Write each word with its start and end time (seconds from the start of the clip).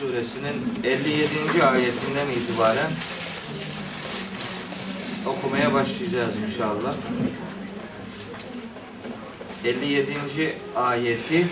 suresinin 0.00 0.84
57. 0.84 1.64
ayetinden 1.64 2.26
itibaren 2.36 2.90
okumaya 5.26 5.74
başlayacağız 5.74 6.32
inşallah. 6.48 6.94
57. 9.64 10.14
ayeti 10.76 11.46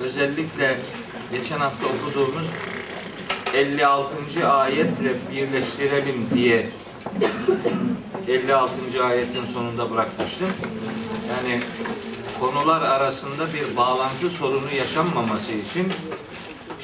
özellikle 0.00 0.78
geçen 1.32 1.58
hafta 1.58 1.86
okuduğumuz 1.86 2.46
56. 3.54 4.48
ayetle 4.48 5.14
birleştirelim 5.32 6.28
diye 6.34 6.66
56. 8.28 9.04
ayetin 9.04 9.44
sonunda 9.44 9.90
bırakmıştım. 9.90 10.48
Yani 11.28 11.60
konular 12.40 12.82
arasında 12.82 13.46
bir 13.54 13.76
bağlantı 13.76 14.30
sorunu 14.30 14.72
yaşanmaması 14.78 15.52
için 15.52 15.92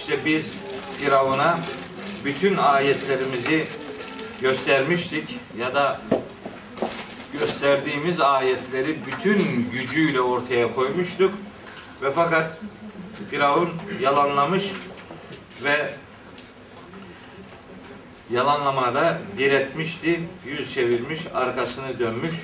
işte 0.02 0.24
biz 0.24 0.52
Firavun'a 1.00 1.58
bütün 2.24 2.56
ayetlerimizi 2.56 3.66
göstermiştik 4.40 5.38
ya 5.58 5.74
da 5.74 6.00
gösterdiğimiz 7.40 8.20
ayetleri 8.20 8.98
bütün 9.06 9.70
gücüyle 9.72 10.20
ortaya 10.20 10.74
koymuştuk 10.74 11.34
ve 12.02 12.10
fakat 12.10 12.58
Firavun 13.30 13.70
yalanlamış 14.00 14.64
ve 15.64 15.94
yalanlamada 18.30 19.18
diretmişti, 19.38 20.20
yüz 20.46 20.74
çevirmiş, 20.74 21.20
arkasını 21.34 21.98
dönmüş. 21.98 22.36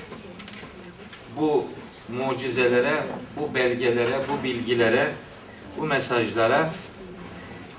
Bu 1.37 1.67
mucizelere, 2.09 3.03
bu 3.37 3.53
belgelere, 3.53 4.19
bu 4.29 4.43
bilgilere, 4.43 5.11
bu 5.77 5.85
mesajlara 5.85 6.69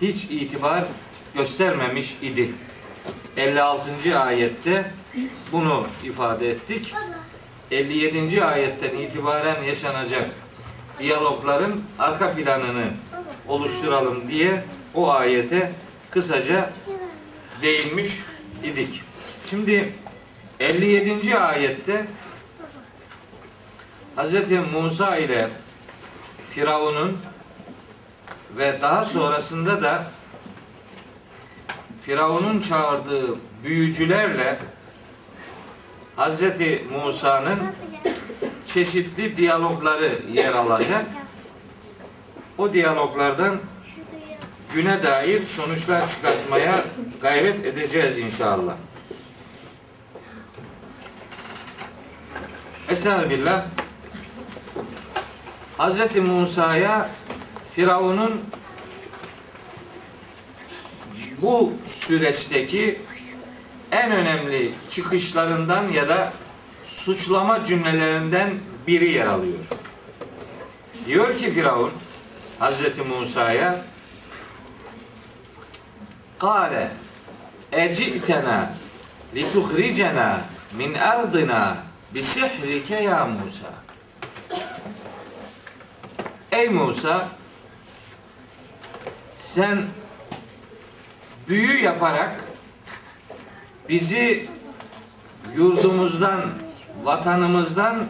hiç 0.03 0.25
itibar 0.25 0.85
göstermemiş 1.35 2.17
idi. 2.23 2.51
56. 3.37 4.19
ayette 4.19 4.93
bunu 5.53 5.87
ifade 6.05 6.51
ettik. 6.51 6.95
57. 7.71 8.45
ayetten 8.45 8.97
itibaren 8.97 9.63
yaşanacak 9.63 10.31
diyalogların 10.99 11.81
arka 11.99 12.33
planını 12.33 12.91
oluşturalım 13.49 14.31
diye 14.31 14.65
o 14.95 15.11
ayete 15.11 15.73
kısaca 16.11 16.71
değinmiş 17.63 18.11
idik. 18.65 19.03
Şimdi 19.51 19.93
57. 20.61 21.39
ayette 21.39 22.07
Hz. 24.17 24.35
Musa 24.73 25.17
ile 25.17 25.49
Firavun'un 26.51 27.19
ve 28.57 28.79
daha 28.83 29.05
sonrasında 29.05 29.83
da 29.83 30.05
Firavun'un 32.03 32.61
çağırdığı 32.61 33.37
büyücülerle 33.65 34.59
Hz. 36.17 36.43
Musa'nın 36.93 37.59
çeşitli 38.75 39.37
diyalogları 39.37 40.23
yer 40.33 40.53
alacak. 40.53 41.05
O 42.59 42.73
diyaloglardan 42.73 43.61
güne 44.75 45.03
dair 45.03 45.43
sonuçlar 45.57 46.03
çıkartmaya 46.11 46.85
gayret 47.23 47.67
edeceğiz 47.67 48.19
inşallah. 48.19 48.75
Estağfirullah. 52.91 53.65
Hz. 55.79 56.17
Musa'ya 56.17 57.09
Firavun'un 57.75 58.41
bu 61.43 61.73
süreçteki 61.95 63.01
en 63.93 64.13
önemli 64.13 64.73
çıkışlarından 64.91 65.89
ya 65.89 66.09
da 66.09 66.33
suçlama 66.87 67.65
cümlelerinden 67.65 68.51
biri 68.87 69.11
yer 69.11 69.27
alıyor. 69.27 69.59
Diyor 71.07 71.39
ki 71.39 71.51
Firavun 71.51 71.93
Hazreti 72.59 73.03
Musa'ya 73.03 73.85
Kale 76.39 76.91
eci'tena 77.73 78.73
lituhricena 79.35 80.41
min 80.77 80.95
ardina 80.95 81.77
bisihrike 82.15 82.97
ya 82.97 83.25
Musa 83.25 83.71
Ey 86.53 86.69
Musa 86.69 87.29
sen 89.55 89.85
büyü 91.49 91.83
yaparak 91.83 92.45
bizi 93.89 94.47
yurdumuzdan, 95.57 96.51
vatanımızdan 97.03 98.07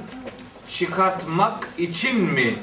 çıkartmak 0.69 1.69
için 1.79 2.21
mi 2.21 2.55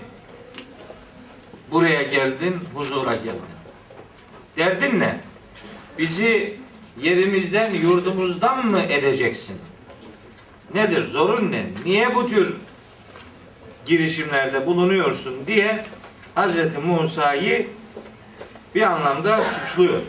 buraya 1.72 2.04
geldin, 2.04 2.60
huzura 2.74 3.16
geldin? 3.16 3.42
Derdin 4.58 5.00
ne? 5.00 5.20
Bizi 5.98 6.58
yerimizden, 7.02 7.74
yurdumuzdan 7.74 8.66
mı 8.66 8.80
edeceksin? 8.80 9.58
Nedir? 10.74 11.04
Zorun 11.04 11.52
ne? 11.52 11.66
Niye 11.86 12.16
bu 12.16 12.30
tür 12.30 12.56
girişimlerde 13.86 14.66
bulunuyorsun 14.66 15.48
diye 15.48 15.86
Hz. 16.36 16.76
Musa'yı 16.86 17.77
bir 18.76 18.82
anlamda 18.82 19.42
suçluyor. 19.44 20.02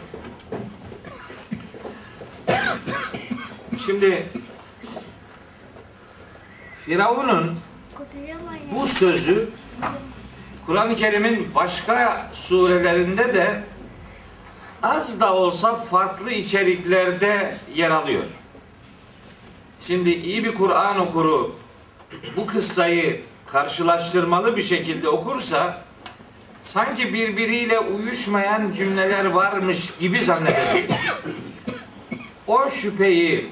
Şimdi 3.87 4.27
Firavun'un 6.85 7.59
bu 8.75 8.87
sözü 8.87 9.51
Kur'an-ı 10.67 10.97
Kerim'in 10.97 11.55
başka 11.55 12.31
surelerinde 12.33 13.35
de 13.35 13.65
az 14.83 15.21
da 15.21 15.35
olsa 15.35 15.75
farklı 15.75 16.31
içeriklerde 16.31 17.59
yer 17.75 17.91
alıyor. 17.91 18.25
Şimdi 19.87 20.11
iyi 20.11 20.45
bir 20.45 20.55
Kur'an 20.55 20.99
okuru 20.99 21.57
bu 22.37 22.47
kıssayı 22.47 23.23
karşılaştırmalı 23.47 24.57
bir 24.57 24.63
şekilde 24.63 25.09
okursa 25.09 25.88
sanki 26.69 27.15
birbiriyle 27.15 27.79
uyuşmayan 27.79 28.73
cümleler 28.73 29.25
varmış 29.25 29.91
gibi 30.01 30.21
zannedebilir. 30.21 31.13
O 32.47 32.71
şüpheyi 32.71 33.51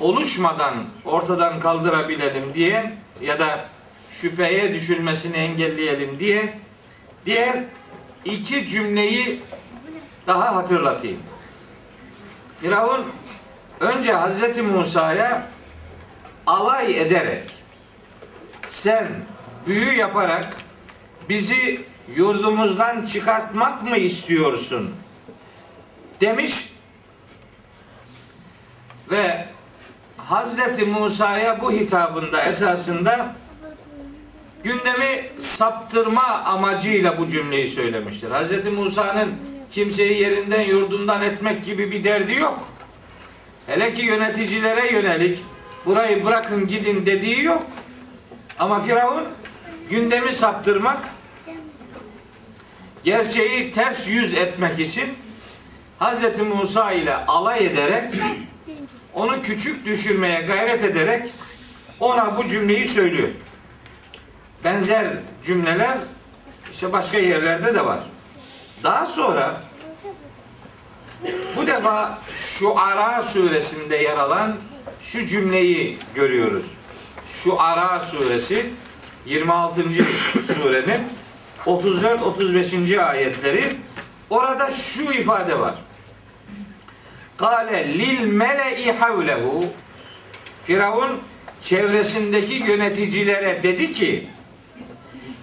oluşmadan 0.00 0.84
ortadan 1.04 1.60
kaldırabilelim 1.60 2.54
diye 2.54 2.94
ya 3.20 3.38
da 3.38 3.64
şüpheye 4.10 4.74
düşülmesini 4.74 5.36
engelleyelim 5.36 6.18
diye 6.18 6.58
diğer 7.26 7.64
iki 8.24 8.66
cümleyi 8.66 9.42
daha 10.26 10.56
hatırlatayım. 10.56 11.20
Firavun 12.60 13.06
önce 13.80 14.12
Hazreti 14.12 14.62
Musa'ya 14.62 15.46
alay 16.46 17.00
ederek 17.00 17.50
sen 18.68 19.08
büyü 19.66 19.96
yaparak 19.96 20.56
bizi 21.28 21.89
yurdumuzdan 22.16 23.06
çıkartmak 23.06 23.82
mı 23.82 23.96
istiyorsun? 23.96 24.94
demiş 26.20 26.72
ve 29.10 29.46
Hazreti 30.16 30.84
Musa'ya 30.84 31.60
bu 31.60 31.72
hitabında 31.72 32.42
esasında 32.42 33.34
gündemi 34.62 35.30
saptırma 35.54 36.22
amacıyla 36.22 37.18
bu 37.18 37.28
cümleyi 37.28 37.68
söylemiştir. 37.68 38.30
Hazreti 38.30 38.70
Musa'nın 38.70 39.30
kimseyi 39.70 40.22
yerinden 40.22 40.60
yurdundan 40.60 41.22
etmek 41.22 41.64
gibi 41.64 41.92
bir 41.92 42.04
derdi 42.04 42.34
yok. 42.34 42.68
Hele 43.66 43.94
ki 43.94 44.02
yöneticilere 44.02 44.92
yönelik 44.92 45.44
burayı 45.86 46.24
bırakın 46.24 46.66
gidin 46.66 47.06
dediği 47.06 47.44
yok. 47.44 47.66
Ama 48.58 48.80
Firavun 48.80 49.24
gündemi 49.90 50.32
saptırmak, 50.32 50.98
gerçeği 53.04 53.72
ters 53.72 54.08
yüz 54.08 54.34
etmek 54.34 54.78
için 54.78 55.18
Hazreti 55.98 56.42
Musa 56.42 56.92
ile 56.92 57.16
alay 57.16 57.66
ederek 57.66 58.14
onu 59.14 59.42
küçük 59.42 59.86
düşürmeye 59.86 60.40
gayret 60.40 60.84
ederek 60.84 61.30
ona 62.00 62.36
bu 62.36 62.48
cümleyi 62.48 62.86
söylüyor. 62.86 63.28
Benzer 64.64 65.06
cümleler 65.46 65.98
işte 66.72 66.92
başka 66.92 67.18
yerlerde 67.18 67.74
de 67.74 67.84
var. 67.84 68.00
Daha 68.82 69.06
sonra 69.06 69.62
bu 71.56 71.66
defa 71.66 72.18
şu 72.34 72.78
Ara 72.78 73.22
suresinde 73.22 73.96
yer 73.96 74.16
alan 74.16 74.56
şu 75.02 75.26
cümleyi 75.26 75.98
görüyoruz. 76.14 76.66
Şu 77.32 77.60
Ara 77.60 78.00
suresi 78.00 78.70
26. 79.26 79.82
surenin 80.54 81.00
34-35. 81.66 83.02
ayetleri 83.02 83.64
Orada 84.30 84.70
şu 84.70 85.02
ifade 85.02 85.60
var. 85.60 85.74
Kale 87.36 87.98
lil 87.98 88.20
mele'i 88.20 88.92
havlehu 88.92 89.64
Firavun 90.64 91.20
çevresindeki 91.62 92.54
yöneticilere 92.54 93.62
dedi 93.62 93.92
ki 93.92 94.28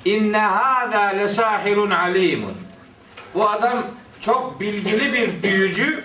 İnne 0.06 0.38
hâzâ 0.38 1.02
lesâhirun 1.02 1.92
alîmun 1.92 2.54
Bu 3.36 3.50
adam 3.50 3.84
çok 4.22 4.60
bilgili 4.60 5.14
bir 5.14 5.44
büyücü 5.44 6.04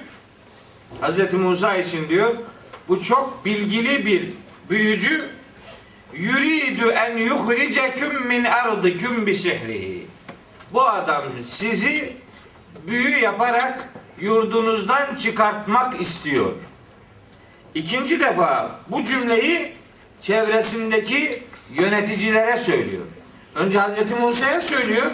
Hz. 1.03 1.33
Musa 1.33 1.77
için 1.77 2.09
diyor 2.09 2.35
bu 2.89 3.03
çok 3.03 3.45
bilgili 3.45 4.07
bir 4.07 4.23
büyücü 4.71 5.29
yuridu 6.15 6.91
en 6.91 7.17
yuhriceküm 7.17 8.27
min 8.27 8.45
ardıküm 8.45 9.27
bi 9.27 9.35
sihrihi. 9.35 9.92
Bu 10.73 10.83
adam 10.83 11.23
sizi 11.45 12.17
büyü 12.87 13.19
yaparak 13.19 13.89
yurdunuzdan 14.21 15.15
çıkartmak 15.17 16.01
istiyor. 16.01 16.53
İkinci 17.75 18.21
defa 18.21 18.81
bu 18.89 19.05
cümleyi 19.05 19.73
çevresindeki 20.21 21.43
yöneticilere 21.71 22.59
söylüyor. 22.59 23.03
Önce 23.55 23.79
Hz. 23.79 24.21
Musa'ya 24.21 24.61
söylüyor. 24.61 25.11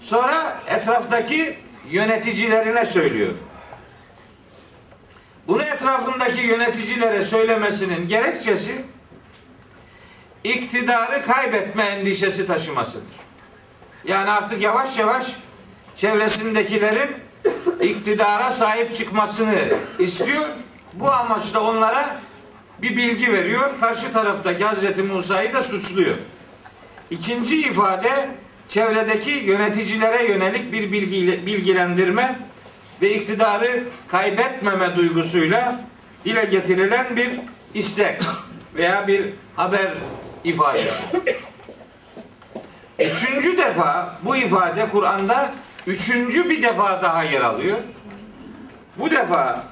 Sonra 0.00 0.60
etraftaki 0.68 1.58
yöneticilerine 1.90 2.84
söylüyor. 2.84 3.32
Bunu 5.48 5.62
etrafındaki 5.62 6.40
yöneticilere 6.40 7.24
söylemesinin 7.24 8.08
gerekçesi 8.08 8.84
iktidarı 10.44 11.26
kaybetme 11.26 11.84
endişesi 11.84 12.46
taşımasıdır. 12.46 13.31
Yani 14.04 14.30
artık 14.30 14.62
yavaş 14.62 14.98
yavaş 14.98 15.36
çevresindekilerin 15.96 17.10
iktidara 17.80 18.52
sahip 18.52 18.94
çıkmasını 18.94 19.68
istiyor. 19.98 20.44
Bu 20.92 21.12
amaçla 21.12 21.60
onlara 21.60 22.16
bir 22.82 22.96
bilgi 22.96 23.32
veriyor. 23.32 23.70
Karşı 23.80 24.12
taraftaki 24.12 24.64
Hazreti 24.64 25.02
Musa'yı 25.02 25.54
da 25.54 25.62
suçluyor. 25.62 26.16
İkinci 27.10 27.60
ifade 27.60 28.28
çevredeki 28.68 29.30
yöneticilere 29.30 30.26
yönelik 30.28 30.72
bir 30.72 30.92
bilgi, 30.92 31.46
bilgilendirme 31.46 32.38
ve 33.02 33.14
iktidarı 33.14 33.84
kaybetmeme 34.08 34.96
duygusuyla 34.96 35.80
dile 36.24 36.44
getirilen 36.44 37.16
bir 37.16 37.30
istek 37.74 38.20
veya 38.74 39.08
bir 39.08 39.24
haber 39.56 39.94
ifadesi. 40.44 41.02
Üçüncü 43.10 43.58
defa 43.58 44.18
bu 44.22 44.36
ifade 44.36 44.88
Kur'an'da 44.92 45.52
üçüncü 45.86 46.50
bir 46.50 46.62
defa 46.62 47.02
daha 47.02 47.22
yer 47.22 47.40
alıyor. 47.40 47.78
Bu 48.96 49.10
defa 49.10 49.64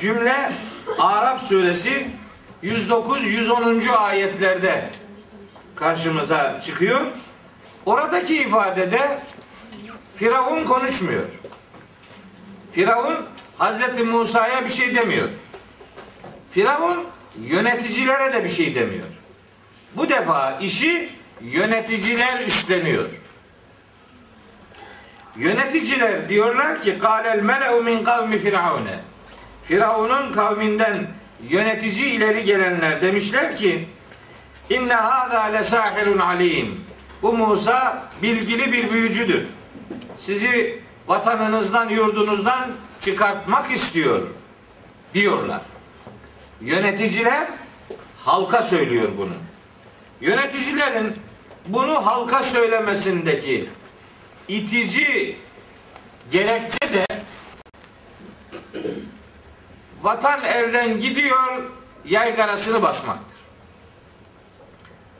cümle 0.00 0.52
Araf 0.98 1.42
suresi 1.42 2.08
109-110. 2.62 3.96
ayetlerde 3.96 4.90
karşımıza 5.76 6.60
çıkıyor. 6.60 7.00
Oradaki 7.86 8.36
ifadede 8.36 9.18
Firavun 10.16 10.64
konuşmuyor. 10.64 11.24
Firavun 12.72 13.14
Hazreti 13.58 14.02
Musa'ya 14.02 14.64
bir 14.64 14.70
şey 14.70 14.94
demiyor. 14.96 15.28
Firavun 16.50 17.04
yöneticilere 17.40 18.32
de 18.32 18.44
bir 18.44 18.48
şey 18.48 18.74
demiyor. 18.74 19.06
Bu 19.96 20.08
defa 20.08 20.58
işi 20.60 21.12
yöneticiler 21.52 22.46
üstleniyor. 22.46 23.04
Yöneticiler 25.36 26.28
diyorlar 26.28 26.82
ki 26.82 26.98
kâlel 26.98 27.40
mele'u 27.40 27.82
min 27.82 28.04
kavmi 28.04 28.38
firavune. 28.38 28.98
Firavun'un 29.64 30.32
kavminden 30.32 31.06
yönetici 31.48 32.06
ileri 32.06 32.44
gelenler 32.44 33.02
demişler 33.02 33.56
ki 33.56 33.88
inne 34.70 34.94
hâzâ 34.94 35.42
lesâhirun 35.42 36.18
alim. 36.18 36.84
Bu 37.22 37.32
Musa 37.32 38.02
bilgili 38.22 38.72
bir 38.72 38.90
büyücüdür. 38.90 39.46
Sizi 40.18 40.82
vatanınızdan, 41.06 41.88
yurdunuzdan 41.88 42.70
çıkartmak 43.00 43.70
istiyor 43.70 44.20
diyorlar. 45.14 45.60
Yöneticiler 46.60 47.48
halka 48.24 48.62
söylüyor 48.62 49.08
bunu. 49.18 49.34
Yöneticilerin 50.20 51.16
bunu 51.66 52.06
halka 52.06 52.38
söylemesindeki 52.38 53.68
itici 54.48 55.36
gerekçe 56.30 56.94
de 56.94 57.06
vatan 60.02 60.44
elden 60.44 61.00
gidiyor 61.00 61.70
yaygarasını 62.04 62.82
basmaktır. 62.82 63.34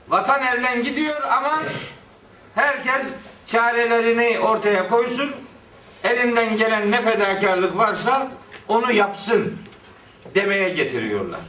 Vatan 0.07 0.41
elden 0.41 0.83
gidiyor 0.83 1.21
ama 1.21 1.61
herkes 2.55 3.13
çarelerini 3.45 4.39
ortaya 4.39 4.89
koysun. 4.89 5.31
Elinden 6.03 6.57
gelen 6.57 6.91
ne 6.91 7.01
fedakarlık 7.01 7.77
varsa 7.77 8.31
onu 8.67 8.91
yapsın 8.91 9.57
demeye 10.35 10.69
getiriyorlar. 10.69 11.39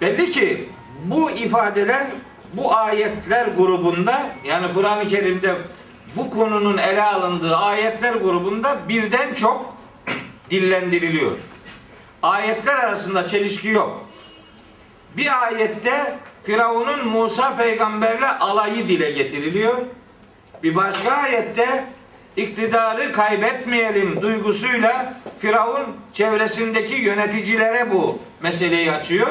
Belli 0.00 0.32
ki 0.32 0.68
bu 1.04 1.30
ifadeler 1.30 2.06
bu 2.52 2.76
ayetler 2.76 3.46
grubunda 3.46 4.26
yani 4.44 4.74
Kur'an-ı 4.74 5.08
Kerim'de 5.08 5.54
bu 6.16 6.30
konunun 6.30 6.78
ele 6.78 7.02
alındığı 7.02 7.56
ayetler 7.56 8.12
grubunda 8.14 8.78
birden 8.88 9.34
çok 9.34 9.74
dillendiriliyor. 10.50 11.32
Ayetler 12.22 12.74
arasında 12.74 13.28
çelişki 13.28 13.68
yok. 13.68 14.08
Bir 15.16 15.44
ayette 15.44 16.18
Firavun'un 16.44 17.08
Musa 17.08 17.56
peygamberle 17.56 18.28
alayı 18.28 18.88
dile 18.88 19.10
getiriliyor. 19.10 19.76
Bir 20.62 20.74
başka 20.74 21.12
ayette 21.12 21.84
iktidarı 22.36 23.12
kaybetmeyelim 23.12 24.22
duygusuyla 24.22 25.14
Firavun 25.38 25.82
çevresindeki 26.12 26.94
yöneticilere 26.94 27.90
bu 27.90 28.18
meseleyi 28.42 28.92
açıyor. 28.92 29.28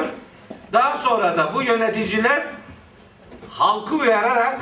Daha 0.72 0.96
sonra 0.96 1.36
da 1.36 1.54
bu 1.54 1.62
yöneticiler 1.62 2.42
halkı 3.58 3.94
uyararak 3.94 4.60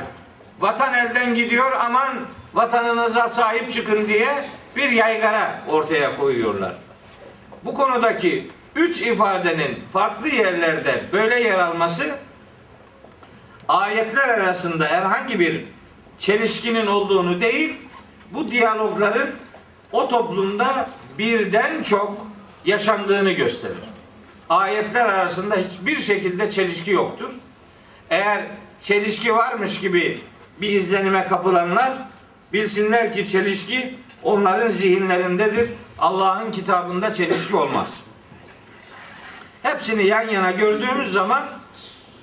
vatan 0.59 0.93
elden 0.93 1.35
gidiyor 1.35 1.71
aman 1.79 2.17
vatanınıza 2.53 3.29
sahip 3.29 3.71
çıkın 3.71 4.07
diye 4.07 4.49
bir 4.75 4.91
yaygara 4.91 5.61
ortaya 5.69 6.17
koyuyorlar. 6.17 6.75
Bu 7.65 7.73
konudaki 7.73 8.51
üç 8.75 9.01
ifadenin 9.01 9.83
farklı 9.93 10.29
yerlerde 10.29 11.03
böyle 11.11 11.43
yer 11.43 11.59
alması 11.59 12.15
ayetler 13.67 14.29
arasında 14.29 14.85
herhangi 14.85 15.39
bir 15.39 15.65
çelişkinin 16.19 16.87
olduğunu 16.87 17.41
değil, 17.41 17.73
bu 18.31 18.51
diyalogların 18.51 19.29
o 19.91 20.09
toplumda 20.09 20.89
birden 21.17 21.83
çok 21.83 22.27
yaşandığını 22.65 23.31
gösterir. 23.31 23.77
Ayetler 24.49 25.05
arasında 25.05 25.55
hiçbir 25.55 25.99
şekilde 25.99 26.51
çelişki 26.51 26.91
yoktur. 26.91 27.29
Eğer 28.09 28.41
çelişki 28.81 29.35
varmış 29.35 29.79
gibi 29.79 30.19
bir 30.61 30.69
izlenime 30.69 31.27
kapılanlar 31.27 31.93
bilsinler 32.53 33.13
ki 33.13 33.27
çelişki 33.27 33.95
onların 34.23 34.69
zihinlerindedir. 34.69 35.69
Allah'ın 35.99 36.51
kitabında 36.51 37.13
çelişki 37.13 37.55
olmaz. 37.55 38.01
Hepsini 39.63 40.05
yan 40.05 40.29
yana 40.29 40.51
gördüğümüz 40.51 41.11
zaman 41.13 41.43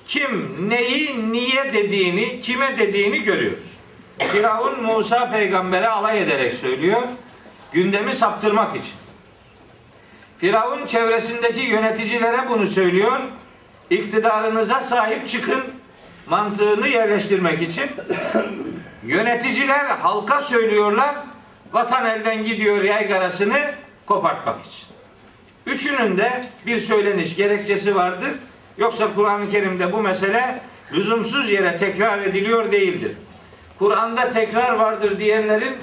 kim 0.06 0.56
neyi 0.70 1.32
niye 1.32 1.72
dediğini, 1.72 2.40
kime 2.40 2.78
dediğini 2.78 3.22
görüyoruz. 3.22 3.74
Firavun 4.18 4.82
Musa 4.82 5.30
peygambere 5.30 5.88
alay 5.88 6.22
ederek 6.22 6.54
söylüyor. 6.54 7.02
Gündemi 7.72 8.14
saptırmak 8.14 8.76
için. 8.76 8.94
Firavun 10.38 10.86
çevresindeki 10.86 11.60
yöneticilere 11.60 12.48
bunu 12.48 12.66
söylüyor. 12.66 13.20
İktidarınıza 13.90 14.80
sahip 14.80 15.28
çıkın 15.28 15.64
mantığını 16.26 16.88
yerleştirmek 16.88 17.62
için. 17.62 17.84
Yöneticiler 19.04 19.84
halka 19.84 20.40
söylüyorlar. 20.40 21.14
Vatan 21.72 22.06
elden 22.06 22.44
gidiyor 22.44 22.82
yaygarasını 22.82 23.60
kopartmak 24.06 24.56
için. 24.66 24.86
Üçünün 25.66 26.16
de 26.16 26.44
bir 26.66 26.78
söyleniş 26.78 27.36
gerekçesi 27.36 27.94
vardır. 27.94 28.30
Yoksa 28.78 29.14
Kur'an-ı 29.14 29.48
Kerim'de 29.48 29.92
bu 29.92 30.02
mesele 30.02 30.60
lüzumsuz 30.92 31.50
yere 31.50 31.76
tekrar 31.76 32.18
ediliyor 32.18 32.72
değildir. 32.72 33.12
Kur'an'da 33.78 34.30
tekrar 34.30 34.72
vardır 34.72 35.18
diyenlerin 35.18 35.74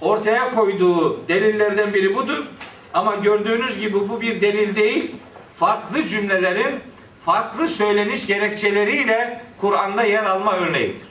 ortaya 0.00 0.54
koyduğu 0.54 1.28
delillerden 1.28 1.94
biri 1.94 2.14
budur. 2.14 2.44
Ama 2.94 3.14
gördüğünüz 3.14 3.78
gibi 3.78 4.08
bu 4.08 4.20
bir 4.20 4.40
delil 4.40 4.76
değil. 4.76 5.14
Farklı 5.56 6.06
cümlelerin 6.06 6.80
farklı 7.24 7.68
söyleniş 7.68 8.26
gerekçeleriyle 8.26 9.44
Kur'an'da 9.58 10.02
yer 10.02 10.24
alma 10.24 10.56
örneğidir. 10.56 11.08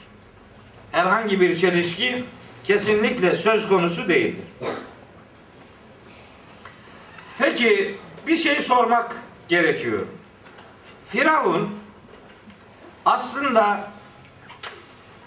Herhangi 0.92 1.40
bir 1.40 1.56
çelişki 1.56 2.24
kesinlikle 2.64 3.36
söz 3.36 3.68
konusu 3.68 4.08
değildir. 4.08 4.44
Peki 7.38 7.98
bir 8.26 8.36
şey 8.36 8.60
sormak 8.60 9.16
gerekiyor. 9.48 10.06
Firavun 11.08 11.78
aslında 13.04 13.90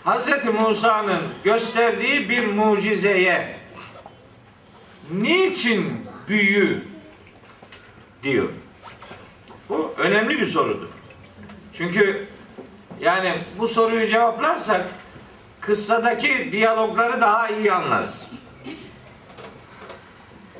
Hz. 0.05 0.45
Musa'nın 0.59 1.21
gösterdiği 1.43 2.29
bir 2.29 2.45
mucizeye 2.45 3.57
niçin 5.11 6.07
büyü 6.27 6.83
diyor. 8.23 8.49
Önemli 10.03 10.39
bir 10.39 10.45
sorudur. 10.45 10.87
Çünkü 11.73 12.27
yani 12.99 13.31
bu 13.59 13.67
soruyu 13.67 14.07
cevaplarsak 14.07 14.85
kıssadaki 15.61 16.51
diyalogları 16.51 17.21
daha 17.21 17.49
iyi 17.49 17.73
anlarız. 17.73 18.27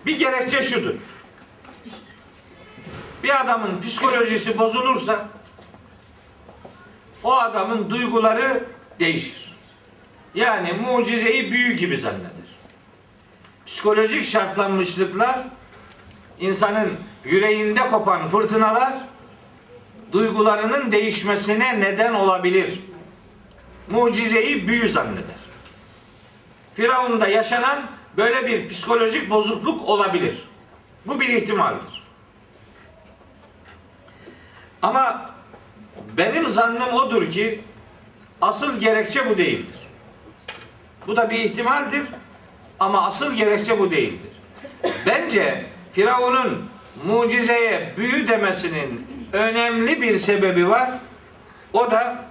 Bir 0.06 0.20
gerekçe 0.20 0.62
şudur. 0.62 0.96
Bir 3.24 3.42
adamın 3.42 3.82
psikolojisi 3.82 4.58
bozulursa 4.58 5.28
o 7.24 7.36
adamın 7.36 7.90
duyguları 7.90 8.64
değişir. 9.00 9.56
Yani 10.36 10.74
mucizeyi 10.74 11.52
büyü 11.52 11.74
gibi 11.74 11.98
zanneder. 11.98 12.30
Psikolojik 13.66 14.26
şartlanmışlıklar 14.26 15.40
insanın 16.40 16.90
yüreğinde 17.26 17.90
kopan 17.90 18.28
fırtınalar 18.28 18.94
duygularının 20.13 20.91
değişmesine 20.91 21.79
neden 21.79 22.13
olabilir. 22.13 22.79
Mucizeyi 23.89 24.67
büyü 24.67 24.89
zanneder. 24.89 25.43
Firavun'da 26.74 27.27
yaşanan 27.27 27.84
böyle 28.17 28.48
bir 28.48 28.70
psikolojik 28.70 29.29
bozukluk 29.29 29.89
olabilir. 29.89 30.38
Bu 31.05 31.20
bir 31.20 31.29
ihtimaldir. 31.29 32.03
Ama 34.82 35.32
benim 36.17 36.50
zannım 36.50 36.93
odur 36.93 37.32
ki 37.32 37.62
asıl 38.41 38.79
gerekçe 38.79 39.29
bu 39.29 39.38
değildir. 39.38 39.79
Bu 41.08 41.15
da 41.15 41.29
bir 41.29 41.39
ihtimaldir 41.39 42.03
ama 42.79 43.08
asıl 43.08 43.34
gerekçe 43.34 43.79
bu 43.79 43.91
değildir. 43.91 44.32
Bence 45.05 45.65
Firavun'un 45.93 46.70
mucizeye 47.05 47.93
büyü 47.98 48.27
demesinin 48.27 49.12
önemli 49.34 50.02
bir 50.02 50.16
sebebi 50.16 50.70
var. 50.70 50.90
O 51.74 51.92
da 51.92 52.25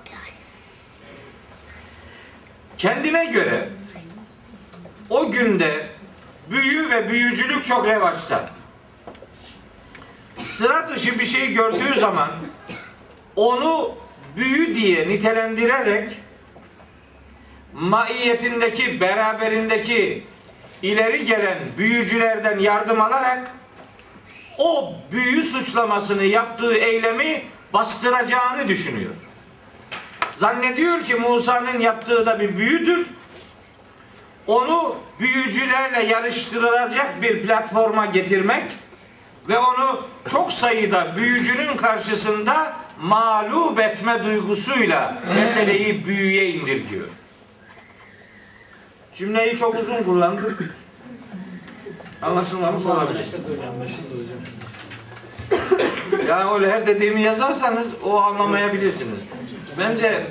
kendine 2.78 3.24
göre 3.24 3.68
o 5.10 5.30
günde 5.30 5.86
büyü 6.50 6.90
ve 6.90 7.08
büyücülük 7.08 7.64
çok 7.64 7.86
revaçta. 7.86 8.50
Sıra 10.38 10.88
dışı 10.88 11.18
bir 11.18 11.24
şey 11.24 11.52
gördüğü 11.52 11.94
zaman 11.94 12.28
onu 13.36 13.94
büyü 14.36 14.76
diye 14.76 15.08
nitelendirerek 15.08 16.18
maiyetindeki, 17.72 19.00
beraberindeki 19.00 20.26
ileri 20.82 21.24
gelen 21.24 21.58
büyücülerden 21.78 22.58
yardım 22.58 23.00
alarak 23.00 23.50
o 24.58 24.94
büyü 25.12 25.42
suçlamasını 25.42 26.24
yaptığı 26.24 26.74
eylemi 26.74 27.42
bastıracağını 27.72 28.68
düşünüyor. 28.68 29.10
Zannediyor 30.34 31.04
ki 31.04 31.14
Musa'nın 31.14 31.80
yaptığı 31.80 32.26
da 32.26 32.40
bir 32.40 32.56
büyüdür. 32.58 33.06
Onu 34.46 34.96
büyücülerle 35.20 36.02
yarıştırılacak 36.02 37.22
bir 37.22 37.42
platforma 37.42 38.06
getirmek 38.06 38.64
ve 39.48 39.58
onu 39.58 40.02
çok 40.28 40.52
sayıda 40.52 41.16
büyücünün 41.16 41.76
karşısında 41.76 42.72
mağlup 43.00 43.80
etme 43.80 44.24
duygusuyla 44.24 45.22
meseleyi 45.34 46.06
büyüye 46.06 46.50
indirgiyor. 46.50 47.08
Cümleyi 49.14 49.56
çok 49.56 49.78
uzun 49.78 50.02
kullandım. 50.02 50.72
Anlaşılmamış 52.22 52.86
olabilir. 52.86 53.26
Yani 56.28 56.52
öyle 56.54 56.72
her 56.72 56.86
dediğimi 56.86 57.22
yazarsanız 57.22 57.86
o 58.04 58.20
anlamayabilirsiniz. 58.20 59.20
Bence 59.78 60.26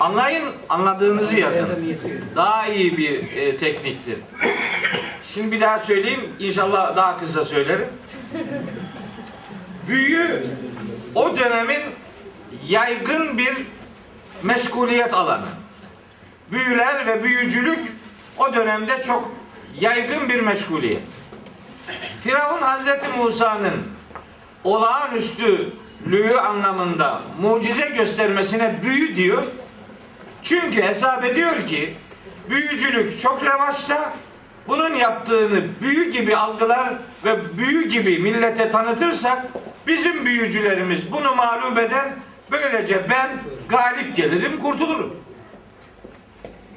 anlayın, 0.00 0.44
anladığınızı 0.68 1.36
yazın. 1.36 1.68
Daha 2.36 2.66
iyi 2.66 2.96
bir 2.96 3.36
e, 3.36 3.56
tekniktir. 3.56 4.18
Şimdi 5.22 5.52
bir 5.52 5.60
daha 5.60 5.78
söyleyeyim. 5.78 6.32
İnşallah 6.38 6.96
daha 6.96 7.20
kısa 7.20 7.44
söylerim. 7.44 7.88
Büyü 9.88 10.42
o 11.14 11.36
dönemin 11.36 11.80
yaygın 12.68 13.38
bir 13.38 13.54
meşguliyet 14.42 15.14
alanı. 15.14 15.46
Büyüler 16.50 17.06
ve 17.06 17.22
büyücülük 17.22 17.92
o 18.38 18.54
dönemde 18.54 19.02
çok 19.02 19.32
yaygın 19.80 20.28
bir 20.28 20.40
meşguliyet. 20.40 21.02
Firavun 22.24 22.62
Hazreti 22.62 23.08
Musa'nın 23.08 23.74
olağanüstülüğü 24.64 26.38
anlamında 26.42 27.22
mucize 27.40 27.88
göstermesine 27.88 28.74
büyü 28.82 29.16
diyor. 29.16 29.42
Çünkü 30.42 30.82
hesap 30.82 31.24
ediyor 31.24 31.66
ki 31.66 31.94
büyücülük 32.50 33.20
çok 33.20 33.44
revaçta. 33.44 34.12
Bunun 34.68 34.94
yaptığını 34.94 35.64
büyü 35.82 36.10
gibi 36.10 36.36
algılar 36.36 36.92
ve 37.24 37.58
büyü 37.58 37.88
gibi 37.88 38.18
millete 38.18 38.70
tanıtırsak 38.70 39.46
bizim 39.86 40.24
büyücülerimiz 40.24 41.12
bunu 41.12 41.34
mağlup 41.34 41.78
eder. 41.78 42.04
Böylece 42.50 43.10
ben 43.10 43.28
galip 43.68 44.16
gelirim, 44.16 44.60
kurtulurum. 44.60 45.16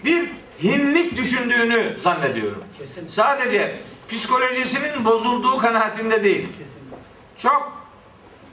Bir 0.06 0.30
hinlik 0.64 1.18
düşündüğünü 1.18 2.00
zannediyorum. 2.00 2.64
Sadece 3.08 3.76
psikolojisinin 4.10 5.06
bozulduğu 5.06 5.58
kanaatinde 5.58 6.24
değil. 6.24 6.48
Çok 7.38 7.88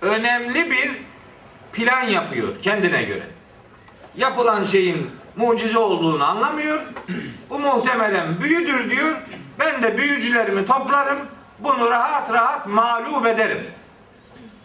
önemli 0.01 0.71
bir 0.71 0.91
plan 1.73 2.03
yapıyor 2.03 2.63
kendine 2.63 3.03
göre. 3.03 3.27
Yapılan 4.17 4.63
şeyin 4.63 5.11
mucize 5.37 5.79
olduğunu 5.79 6.25
anlamıyor. 6.25 6.81
Bu 7.51 7.59
muhtemelen 7.59 8.41
büyüdür 8.41 8.91
diyor. 8.91 9.17
Ben 9.59 9.83
de 9.83 9.99
büyücülerimi 9.99 10.67
toplarım. 10.67 11.19
Bunu 11.59 11.91
rahat 11.91 12.33
rahat 12.33 12.67
mağlup 12.67 13.27
ederim. 13.27 13.67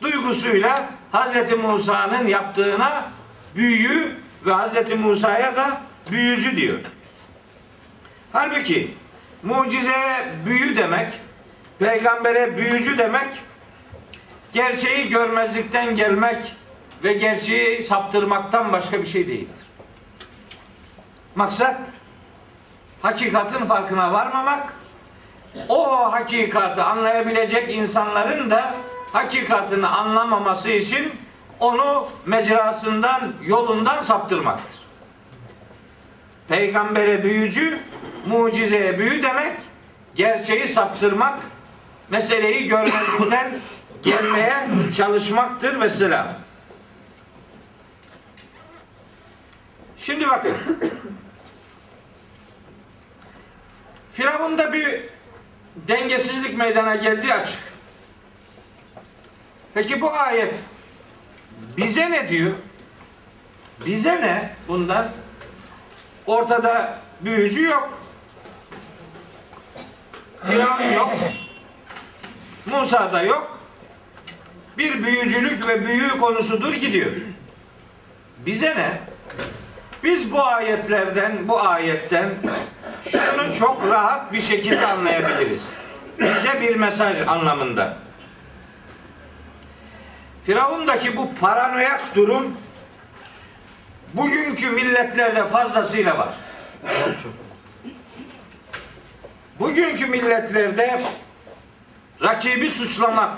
Duygusuyla 0.01 0.89
Hz. 1.13 1.51
Musa'nın 1.51 2.27
yaptığına 2.27 3.09
büyü 3.55 4.11
ve 4.45 4.53
Hz. 4.53 4.99
Musa'ya 4.99 5.55
da 5.55 5.81
büyücü 6.11 6.57
diyor. 6.57 6.79
Halbuki 8.33 8.93
mucizeye 9.43 10.25
büyü 10.45 10.77
demek, 10.77 11.19
peygambere 11.79 12.57
büyücü 12.57 12.97
demek, 12.97 13.43
gerçeği 14.53 15.09
görmezlikten 15.09 15.95
gelmek 15.95 16.55
ve 17.03 17.13
gerçeği 17.13 17.83
saptırmaktan 17.83 18.73
başka 18.73 19.01
bir 19.01 19.07
şey 19.07 19.27
değildir. 19.27 19.55
Maksat 21.35 21.75
hakikatin 23.01 23.65
farkına 23.65 24.13
varmamak, 24.13 24.73
o 25.69 26.11
hakikati 26.11 26.81
anlayabilecek 26.81 27.75
insanların 27.75 28.49
da 28.49 28.75
hakikatini 29.13 29.87
anlamaması 29.87 30.71
için 30.71 31.11
onu 31.59 32.07
mecrasından, 32.25 33.33
yolundan 33.43 34.01
saptırmaktır. 34.01 34.79
Peygambere 36.47 37.23
büyücü, 37.23 37.79
mucizeye 38.27 38.99
büyü 38.99 39.23
demek, 39.23 39.57
gerçeği 40.15 40.67
saptırmak, 40.67 41.39
meseleyi 42.09 42.67
görmezlikten 42.67 43.51
gelmeye 44.03 44.67
çalışmaktır 44.97 45.79
ve 45.79 45.89
selam. 45.89 46.27
Şimdi 49.97 50.29
bakın. 50.29 50.57
Firavun'da 54.11 54.73
bir 54.73 55.03
dengesizlik 55.75 56.57
meydana 56.57 56.95
geldi 56.95 57.33
açık. 57.33 57.59
Peki 59.73 60.01
bu 60.01 60.13
ayet 60.13 60.59
bize 61.77 62.11
ne 62.11 62.29
diyor? 62.29 62.51
Bize 63.85 64.21
ne 64.21 64.55
bundan? 64.67 65.11
Ortada 66.25 66.99
büyücü 67.21 67.63
yok. 67.63 68.00
Firavun 70.47 70.91
yok. 70.91 71.13
Musa 72.65 73.13
da 73.13 73.21
yok. 73.21 73.59
Bir 74.77 75.03
büyücülük 75.03 75.67
ve 75.67 75.85
büyü 75.85 76.09
konusudur 76.09 76.73
gidiyor. 76.73 77.11
Bize 78.45 78.75
ne? 78.75 79.01
Biz 80.03 80.31
bu 80.31 80.45
ayetlerden, 80.45 81.47
bu 81.47 81.61
ayetten 81.61 82.29
şunu 83.11 83.53
çok 83.59 83.87
rahat 83.87 84.33
bir 84.33 84.41
şekilde 84.41 84.87
anlayabiliriz. 84.87 85.69
Bize 86.19 86.61
bir 86.61 86.75
mesaj 86.75 87.27
anlamında. 87.27 87.97
Firavundaki 90.45 91.17
bu 91.17 91.35
paranoyak 91.35 92.15
durum 92.15 92.57
bugünkü 94.13 94.69
milletlerde 94.69 95.47
fazlasıyla 95.47 96.17
var. 96.17 96.29
Bugünkü 99.61 100.05
milletlerde 100.05 101.01
rakibi 102.21 102.69
suçlamak, 102.69 103.37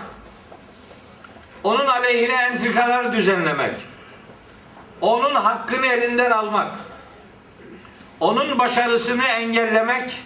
onun 1.63 1.87
aleyhine 1.87 2.33
entrikalar 2.33 3.13
düzenlemek, 3.13 3.73
onun 5.01 5.35
hakkını 5.35 5.87
elinden 5.87 6.31
almak, 6.31 6.71
onun 8.19 8.59
başarısını 8.59 9.23
engellemek, 9.23 10.21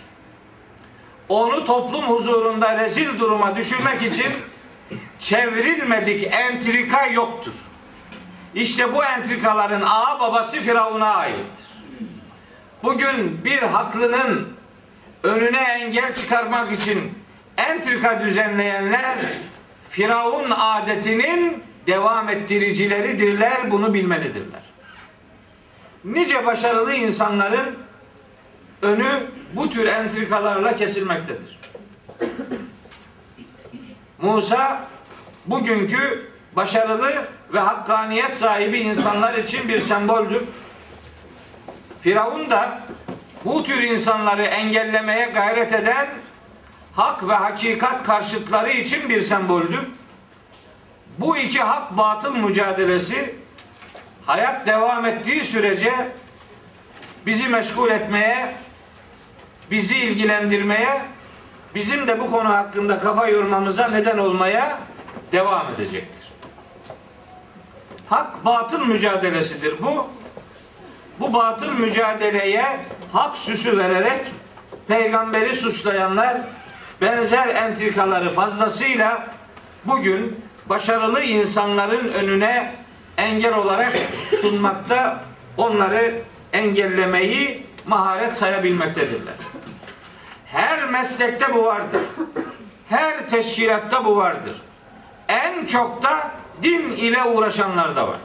onu 1.29 1.65
toplum 1.65 2.05
huzurunda 2.05 2.79
rezil 2.79 3.19
duruma 3.19 3.55
düşürmek 3.55 4.03
için 4.03 4.33
çevrilmedik 5.19 6.33
entrika 6.33 7.05
yoktur. 7.05 7.53
İşte 8.55 8.93
bu 8.93 9.03
entrikaların 9.03 9.81
ağa 9.81 10.19
babası 10.19 10.57
Firavun'a 10.57 11.15
aittir. 11.15 11.65
Bugün 12.83 13.45
bir 13.45 13.61
haklının 13.61 14.56
önüne 15.23 15.61
engel 15.61 16.15
çıkarmak 16.15 16.71
için 16.71 17.13
entrika 17.57 18.21
düzenleyenler 18.21 19.15
Firavun 19.89 20.51
adetinin 20.51 21.63
devam 21.87 22.29
ettiricileridirler, 22.29 23.71
bunu 23.71 23.93
bilmelidirler. 23.93 24.61
Nice 26.03 26.45
başarılı 26.45 26.93
insanların 26.93 27.77
önü 28.81 29.11
bu 29.53 29.69
tür 29.69 29.85
entrikalarla 29.85 30.75
kesilmektedir. 30.75 31.59
Musa 34.21 34.81
bugünkü 35.45 36.31
başarılı 36.55 37.27
ve 37.53 37.59
hakkaniyet 37.59 38.37
sahibi 38.37 38.79
insanlar 38.79 39.33
için 39.33 39.67
bir 39.67 39.79
semboldür. 39.79 40.43
Firavun 42.01 42.49
da 42.49 42.81
bu 43.45 43.63
tür 43.63 43.81
insanları 43.81 44.43
engellemeye 44.43 45.25
gayret 45.25 45.73
eden 45.73 46.07
hak 46.95 47.27
ve 47.27 47.33
hakikat 47.33 48.03
karşıtları 48.03 48.71
için 48.71 49.09
bir 49.09 49.21
semboldür. 49.21 49.87
Bu 51.17 51.37
iki 51.37 51.59
hak 51.59 51.97
batıl 51.97 52.35
mücadelesi 52.35 53.35
hayat 54.25 54.67
devam 54.67 55.05
ettiği 55.05 55.43
sürece 55.43 55.93
bizi 57.25 57.47
meşgul 57.47 57.91
etmeye, 57.91 58.55
bizi 59.71 59.97
ilgilendirmeye, 59.97 61.01
bizim 61.75 62.07
de 62.07 62.19
bu 62.19 62.31
konu 62.31 62.49
hakkında 62.49 62.99
kafa 62.99 63.27
yormamıza 63.27 63.87
neden 63.87 64.17
olmaya 64.17 64.79
devam 65.31 65.65
edecektir. 65.75 66.27
Hak 68.09 68.45
batıl 68.45 68.85
mücadelesidir 68.85 69.81
bu. 69.81 70.07
Bu 71.19 71.33
batıl 71.33 71.71
mücadeleye 71.71 72.65
hak 73.13 73.37
süsü 73.37 73.77
vererek 73.77 74.25
peygamberi 74.87 75.53
suçlayanlar 75.53 76.37
benzer 77.01 77.47
entrikaları 77.47 78.33
fazlasıyla 78.33 79.27
bugün 79.85 80.45
başarılı 80.65 81.21
insanların 81.21 82.07
önüne 82.07 82.75
engel 83.17 83.53
olarak 83.53 83.93
sunmakta 84.41 85.23
onları 85.57 86.13
engellemeyi 86.53 87.65
maharet 87.85 88.37
sayabilmektedirler. 88.37 89.33
Her 90.45 90.89
meslekte 90.89 91.53
bu 91.53 91.65
vardır. 91.65 92.01
Her 92.89 93.29
teşkilatta 93.29 94.05
bu 94.05 94.17
vardır. 94.17 94.61
En 95.27 95.65
çok 95.65 96.03
da 96.03 96.31
din 96.63 96.91
ile 96.91 97.23
uğraşanlarda 97.23 98.07
vardır. 98.07 98.21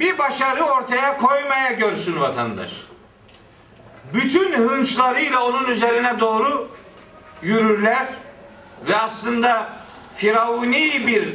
Bir 0.00 0.18
başarı 0.18 0.64
ortaya 0.64 1.18
koymaya 1.18 1.72
görsün 1.72 2.20
vatandaş. 2.20 2.72
Bütün 4.14 4.52
hınçlarıyla 4.52 5.44
onun 5.44 5.68
üzerine 5.68 6.20
doğru 6.20 6.68
yürürler 7.42 8.06
ve 8.88 8.96
aslında 8.96 9.72
firavuni 10.16 11.06
bir 11.06 11.28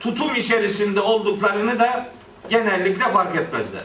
tutum 0.00 0.34
içerisinde 0.34 1.00
olduklarını 1.00 1.78
da 1.78 2.08
genellikle 2.48 3.12
fark 3.12 3.36
etmezler. 3.36 3.82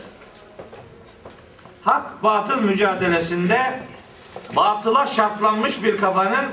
Hak 1.84 2.24
batıl 2.24 2.62
mücadelesinde 2.62 3.80
batıla 4.56 5.06
şartlanmış 5.06 5.84
bir 5.84 5.98
kafanın 5.98 6.46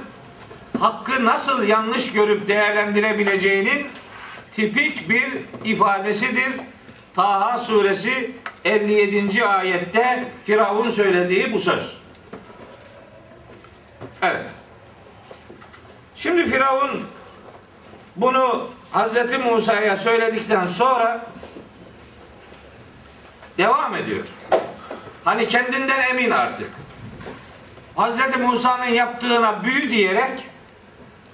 hakkı 0.80 1.24
nasıl 1.24 1.62
yanlış 1.62 2.12
görüp 2.12 2.48
değerlendirebileceğinin 2.48 3.87
tipik 4.52 5.08
bir 5.08 5.28
ifadesidir. 5.64 6.52
Taha 7.14 7.58
suresi 7.58 8.30
57. 8.64 9.44
ayette 9.44 10.24
Firavun 10.44 10.90
söylediği 10.90 11.52
bu 11.52 11.58
söz. 11.58 11.96
Evet. 14.22 14.50
Şimdi 16.14 16.46
Firavun 16.46 17.06
bunu 18.16 18.70
Hazreti 18.90 19.38
Musa'ya 19.38 19.96
söyledikten 19.96 20.66
sonra 20.66 21.26
devam 23.58 23.94
ediyor. 23.96 24.24
Hani 25.24 25.48
kendinden 25.48 26.02
emin 26.10 26.30
artık. 26.30 26.70
Hazreti 27.96 28.38
Musa'nın 28.38 28.84
yaptığına 28.84 29.64
büyü 29.64 29.90
diyerek 29.90 30.40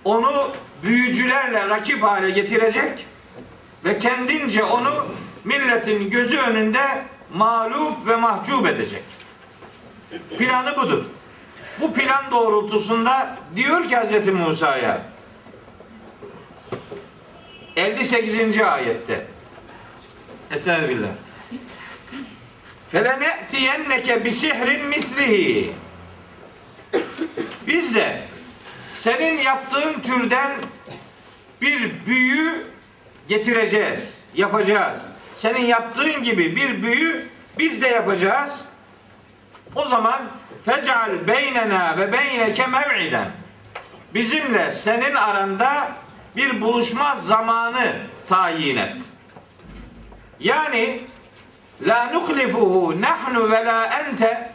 onu 0.04 0.50
büyücülerle 0.82 1.68
rakip 1.68 2.02
hale 2.02 2.30
getirecek 2.30 3.06
ve 3.84 3.98
kendince 3.98 4.64
onu 4.64 5.06
milletin 5.44 6.10
gözü 6.10 6.38
önünde 6.38 7.04
mağlup 7.34 8.06
ve 8.06 8.16
mahcup 8.16 8.66
edecek. 8.66 9.02
Planı 10.38 10.76
budur. 10.76 11.04
Bu 11.80 11.94
plan 11.94 12.30
doğrultusunda 12.30 13.38
diyor 13.56 13.88
ki 13.88 13.96
Hz. 13.96 14.28
Musa'ya 14.28 15.02
58. 17.76 18.58
ayette 18.58 19.26
Estağfirullah. 20.50 21.08
Felene'tiyenneke 22.88 24.24
bi 24.24 24.32
sihrin 24.32 24.84
mislihi. 24.84 25.74
Biz 27.66 27.94
de 27.94 28.20
senin 28.88 29.38
yaptığın 29.38 30.00
türden 30.00 30.52
bir 31.60 32.06
büyü 32.06 32.66
getireceğiz, 33.28 34.14
yapacağız. 34.34 35.00
Senin 35.34 35.64
yaptığın 35.64 36.22
gibi 36.24 36.56
bir 36.56 36.82
büyü 36.82 37.28
biz 37.58 37.82
de 37.82 37.88
yapacağız. 37.88 38.60
O 39.74 39.84
zaman 39.84 40.22
fecal 40.64 41.28
beynena 41.28 41.96
ve 41.98 42.12
beyneke 42.12 42.66
mev'iden. 42.66 43.30
Bizimle 44.14 44.72
senin 44.72 45.14
aranda 45.14 45.88
bir 46.36 46.60
buluşma 46.60 47.16
zamanı 47.16 47.96
tayin 48.28 48.76
et. 48.76 49.02
Yani 50.40 51.00
la 51.82 52.04
nuhlifuhu 52.04 53.00
nahnu 53.00 53.50
ve 53.50 53.64
la 53.64 53.84
ente 53.84 54.52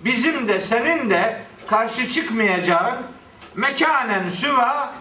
bizim 0.00 0.48
de 0.48 0.60
senin 0.60 1.10
de 1.10 1.42
karşı 1.66 2.08
çıkmayacağın 2.08 2.96
mekanen 3.56 4.28
süva 4.28 4.94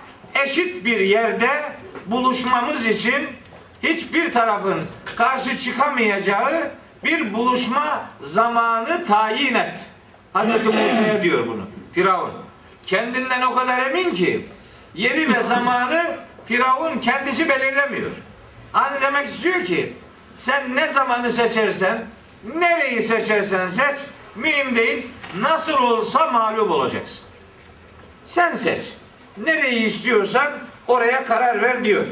eşit 0.44 0.86
bir 0.86 1.00
yerde 1.00 1.72
buluşmamız 2.06 2.86
için 2.86 3.28
hiçbir 3.84 4.34
tarafın 4.34 4.84
karşı 5.16 5.58
çıkamayacağı 5.58 6.72
bir 7.04 7.34
buluşma 7.34 8.06
zamanı 8.22 9.06
tayin 9.06 9.56
et. 9.56 9.80
Hazreti 10.34 10.68
Musa'ya 10.68 11.24
diyor 11.24 11.48
bunu. 11.48 11.68
Firavun. 11.94 12.32
Kendinden 12.86 13.42
o 13.42 13.56
kadar 13.56 13.90
emin 13.90 14.14
ki 14.14 14.46
yeri 14.96 15.34
ve 15.34 15.44
zamanı 15.44 16.18
Firavun 16.46 16.98
kendisi 16.98 17.50
belirlemiyor. 17.50 18.12
Hani 18.72 19.02
demek 19.02 19.28
istiyor 19.28 19.66
ki 19.66 19.94
sen 20.36 20.76
ne 20.76 20.88
zamanı 20.88 21.32
seçersen, 21.32 22.06
nereyi 22.56 23.02
seçersen 23.02 23.68
seç, 23.68 23.98
mühim 24.36 24.76
değil, 24.76 25.08
nasıl 25.40 25.84
olsa 25.84 26.32
mağlup 26.32 26.72
olacaksın. 26.72 27.33
Sen 28.26 28.56
seç. 28.56 28.94
Nereyi 29.38 29.84
istiyorsan 29.84 30.54
oraya 30.88 31.26
karar 31.26 31.62
ver 31.62 31.84
diyor. 31.84 32.06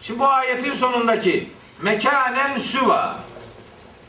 Şimdi 0.00 0.20
bu 0.20 0.26
ayetin 0.26 0.72
sonundaki 0.72 1.50
mekanen 1.82 2.58
süva 2.58 3.20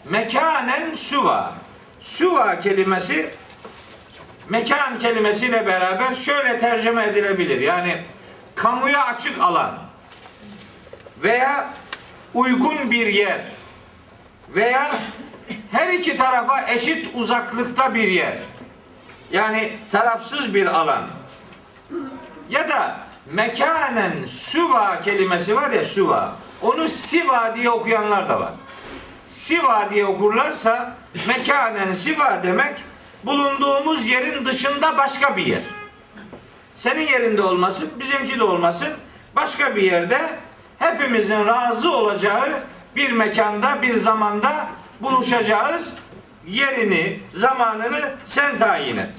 mekanen 0.10 0.94
süva 0.94 1.54
süva 2.00 2.60
kelimesi 2.60 3.30
mekan 4.50 5.00
kelimesiyle 5.00 5.68
beraber 5.68 6.16
şöyle 6.16 6.60
tercüme 6.60 7.06
edilebilir. 7.06 7.60
Yani 7.62 8.02
kamuya 8.56 9.06
açık 9.06 9.42
alan 9.42 9.80
veya 11.24 11.70
uygun 12.34 12.92
bir 12.92 13.08
yer 13.08 13.42
veya 14.50 14.96
her 15.72 15.90
iki 15.94 16.18
tarafa 16.18 16.68
eşit 16.68 17.10
uzaklıkta 17.14 17.96
bir 17.96 18.08
yer. 18.08 18.38
Yani 19.34 19.78
tarafsız 19.92 20.54
bir 20.54 20.66
alan. 20.66 21.04
Ya 22.50 22.70
da 22.70 22.98
mekanen 23.32 24.26
süva 24.28 25.02
kelimesi 25.02 25.56
var 25.56 25.72
ya 25.72 25.84
süva. 25.84 26.36
Onu 26.62 26.88
siva 26.88 27.56
diye 27.56 27.70
okuyanlar 27.70 28.30
da 28.30 28.40
var. 28.40 28.52
Siva 29.26 29.90
diye 29.90 30.06
okurlarsa 30.06 30.96
mekanen 31.28 31.94
siva 31.94 32.44
demek 32.44 32.84
bulunduğumuz 33.24 34.08
yerin 34.08 34.46
dışında 34.46 34.98
başka 34.98 35.38
bir 35.38 35.46
yer. 35.46 35.64
Senin 36.76 37.08
yerinde 37.08 37.42
olmasın, 37.42 37.90
bizimki 38.00 38.40
de 38.40 38.44
olmasın. 38.44 38.90
Başka 39.36 39.76
bir 39.76 39.82
yerde 39.82 40.22
hepimizin 40.80 41.48
razı 41.48 41.92
olacağı 41.92 42.62
bir 42.96 43.12
mekanda, 43.12 43.82
bir 43.82 43.96
zamanda 43.96 44.68
buluşacağız. 45.02 45.94
Yerini, 46.48 47.20
zamanını 47.32 48.12
sen 48.26 48.58
tayin 48.58 48.98
et. 48.98 49.16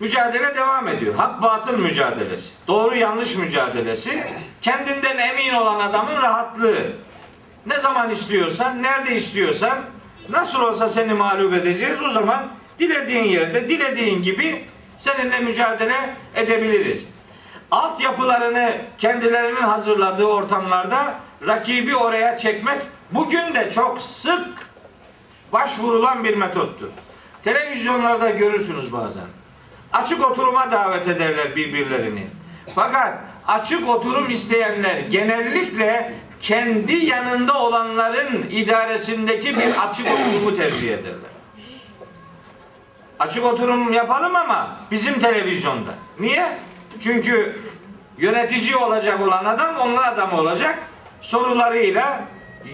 Mücadele 0.00 0.54
devam 0.54 0.88
ediyor. 0.88 1.14
Hak 1.14 1.42
batıl 1.42 1.78
mücadelesi. 1.78 2.52
Doğru 2.68 2.96
yanlış 2.96 3.36
mücadelesi. 3.36 4.26
Kendinden 4.62 5.18
emin 5.18 5.54
olan 5.54 5.80
adamın 5.80 6.22
rahatlığı. 6.22 6.92
Ne 7.66 7.78
zaman 7.78 8.10
istiyorsan, 8.10 8.82
nerede 8.82 9.14
istiyorsan, 9.14 9.78
nasıl 10.28 10.60
olsa 10.60 10.88
seni 10.88 11.14
mağlup 11.14 11.54
edeceğiz. 11.54 12.02
O 12.02 12.10
zaman 12.10 12.48
dilediğin 12.78 13.24
yerde, 13.24 13.68
dilediğin 13.68 14.22
gibi 14.22 14.64
seninle 14.98 15.38
mücadele 15.38 16.16
edebiliriz. 16.34 17.08
Altyapılarını 17.70 18.72
kendilerinin 18.98 19.62
hazırladığı 19.62 20.24
ortamlarda 20.24 21.14
rakibi 21.46 21.96
oraya 21.96 22.38
çekmek 22.38 22.78
bugün 23.10 23.54
de 23.54 23.70
çok 23.72 24.02
sık 24.02 24.48
başvurulan 25.52 26.24
bir 26.24 26.36
metottur. 26.36 26.88
Televizyonlarda 27.42 28.30
görürsünüz 28.30 28.92
bazen. 28.92 29.24
Açık 29.92 30.30
oturuma 30.30 30.70
davet 30.70 31.08
ederler 31.08 31.56
birbirlerini. 31.56 32.26
Fakat 32.74 33.18
açık 33.46 33.88
oturum 33.88 34.30
isteyenler 34.30 34.96
genellikle 34.96 36.14
kendi 36.40 36.94
yanında 36.94 37.62
olanların 37.62 38.46
idaresindeki 38.50 39.58
bir 39.58 39.88
açık 39.88 40.06
oturumu 40.12 40.54
tercih 40.56 40.94
ederler. 40.94 41.30
Açık 43.18 43.44
oturum 43.44 43.92
yapalım 43.92 44.36
ama 44.36 44.76
bizim 44.90 45.20
televizyonda. 45.20 45.94
Niye? 46.20 46.46
Çünkü 47.00 47.60
yönetici 48.18 48.76
olacak 48.76 49.20
olan 49.20 49.44
adam 49.44 49.76
onun 49.76 49.96
adamı 49.96 50.40
olacak. 50.40 50.78
Sorularıyla, 51.20 52.24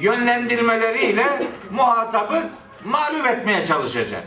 yönlendirmeleriyle 0.00 1.42
muhatabı 1.70 2.48
mağlup 2.84 3.26
etmeye 3.26 3.66
çalışacak. 3.66 4.24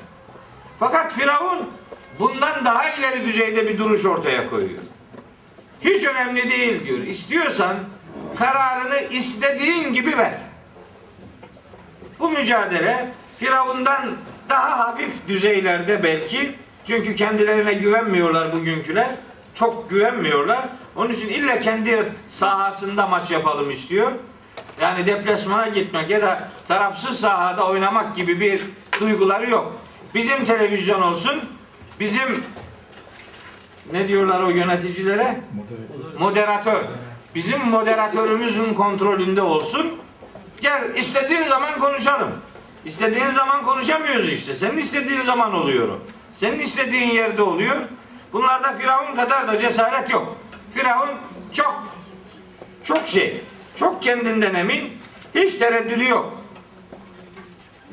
Fakat 0.80 1.14
Firavun 1.14 1.70
bundan 2.20 2.66
daha 2.66 2.90
ileri 2.90 3.26
düzeyde 3.26 3.68
bir 3.68 3.80
duruş 3.80 4.06
ortaya 4.06 4.50
koyuyor. 4.50 4.82
Hiç 5.82 6.06
önemli 6.06 6.50
değil 6.50 6.86
diyor. 6.86 7.00
İstiyorsan 7.00 7.76
kararını 8.38 9.00
istediğin 9.12 9.94
gibi 9.94 10.18
ver. 10.18 10.34
Bu 12.20 12.30
mücadele 12.30 13.12
Firavundan 13.40 14.16
daha 14.50 14.80
hafif 14.80 15.28
düzeylerde 15.28 16.04
belki 16.04 16.56
çünkü 16.86 17.16
kendilerine 17.16 17.74
güvenmiyorlar 17.74 18.54
bugünküler. 18.54 19.08
Çok 19.56 19.90
güvenmiyorlar. 19.90 20.70
Onun 20.96 21.10
için 21.10 21.30
illa 21.30 21.60
kendi 21.60 22.06
sahasında 22.28 23.08
maç 23.08 23.32
yapalım 23.32 23.72
istiyor. 23.72 24.12
Yani 24.82 25.06
deplasmana 25.06 25.68
gitmek 25.68 26.10
ya 26.10 26.22
da 26.22 26.50
tarafsız 26.68 27.20
sahada 27.20 27.68
oynamak 27.68 28.16
gibi 28.16 28.40
bir 28.40 28.62
duyguları 29.00 29.50
yok. 29.50 29.76
Bizim 30.16 30.46
televizyon 30.46 31.02
olsun, 31.02 31.42
bizim 32.00 32.44
ne 33.92 34.08
diyorlar 34.08 34.42
o 34.42 34.50
yöneticilere? 34.50 35.42
Moderatör. 36.20 36.84
Bizim 37.36 37.66
moderatörümüzün 37.66 38.74
kontrolünde 38.74 39.42
olsun. 39.42 39.94
Gel 40.62 40.96
istediğin 40.96 41.44
zaman 41.44 41.80
konuşalım. 41.80 42.32
İstediğin 42.86 43.30
zaman 43.30 43.64
konuşamıyoruz 43.64 44.30
işte. 44.30 44.56
Senin 44.56 44.78
istediğin 44.78 45.22
zaman 45.22 45.54
oluyor. 45.54 45.88
Senin 46.34 46.60
istediğin 46.60 47.10
yerde 47.10 47.42
oluyor. 47.42 47.76
Bunlarda 48.34 48.74
Firavun 48.74 49.16
kadar 49.16 49.48
da 49.48 49.60
cesaret 49.60 50.10
yok. 50.10 50.38
Firavun 50.76 51.10
çok 51.54 51.84
çok 52.84 53.08
şey, 53.08 53.42
çok 53.76 54.04
kendinden 54.04 54.54
emin, 54.54 54.98
hiç 55.36 55.54
tereddüdü 55.54 56.10
yok. 56.10 56.42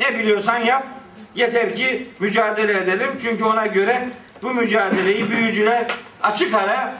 Ne 0.00 0.18
biliyorsan 0.18 0.58
yap, 0.58 0.86
yeter 1.34 1.76
ki 1.76 2.10
mücadele 2.18 2.72
edelim. 2.72 3.10
Çünkü 3.22 3.44
ona 3.44 3.66
göre 3.66 4.08
bu 4.42 4.50
mücadeleyi 4.50 5.30
büyücüler 5.30 5.86
açık 6.22 6.54
ara 6.54 6.94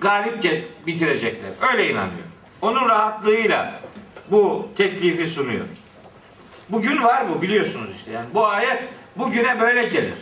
galip 0.00 0.64
bitirecekler. 0.86 1.50
Öyle 1.72 1.90
inanıyor. 1.90 2.26
Onun 2.62 2.88
rahatlığıyla 2.88 3.80
bu 4.30 4.68
teklifi 4.76 5.26
sunuyor. 5.26 5.66
Bugün 6.68 7.02
var 7.02 7.28
bu 7.28 7.42
biliyorsunuz 7.42 7.90
işte. 7.96 8.12
Yani 8.12 8.26
bu 8.34 8.48
ayet 8.48 8.82
bugüne 9.16 9.60
böyle 9.60 9.84
gelir. 9.84 10.14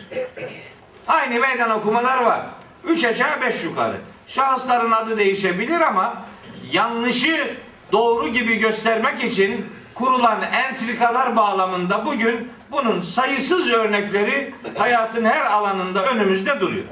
Aynı 1.09 1.41
meydan 1.41 1.71
okumalar 1.71 2.23
var. 2.23 2.47
Üç 2.87 3.05
aşağı 3.05 3.41
beş 3.41 3.65
yukarı. 3.65 3.97
Şahısların 4.27 4.91
adı 4.91 5.19
değişebilir 5.19 5.81
ama 5.81 6.25
yanlışı 6.73 7.55
doğru 7.93 8.29
gibi 8.29 8.57
göstermek 8.57 9.25
için 9.25 9.67
kurulan 9.95 10.43
entrikalar 10.43 11.37
bağlamında 11.37 12.07
bugün 12.07 12.51
bunun 12.71 13.03
sayısız 13.03 13.71
örnekleri 13.71 14.55
hayatın 14.79 15.25
her 15.25 15.47
alanında 15.47 16.07
önümüzde 16.07 16.61
duruyor. 16.61 16.85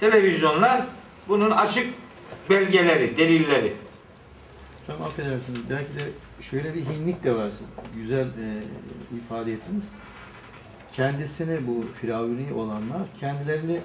Televizyonlar 0.00 0.80
bunun 1.28 1.50
açık 1.50 1.94
belgeleri, 2.50 3.16
delilleri. 3.16 3.76
Hocam 4.86 5.02
affedersiniz. 5.02 5.60
Belki 5.70 5.94
de 5.94 6.02
şöyle 6.42 6.74
bir 6.74 6.84
hinlik 6.84 7.24
de 7.24 7.36
var. 7.36 7.50
Güzel 7.96 8.26
e, 8.26 8.48
ifade 9.16 9.52
ettiniz. 9.52 9.84
Kendisini 10.96 11.66
bu 11.66 11.84
firavuni 12.00 12.46
olanlar 12.56 13.02
kendilerini 13.20 13.78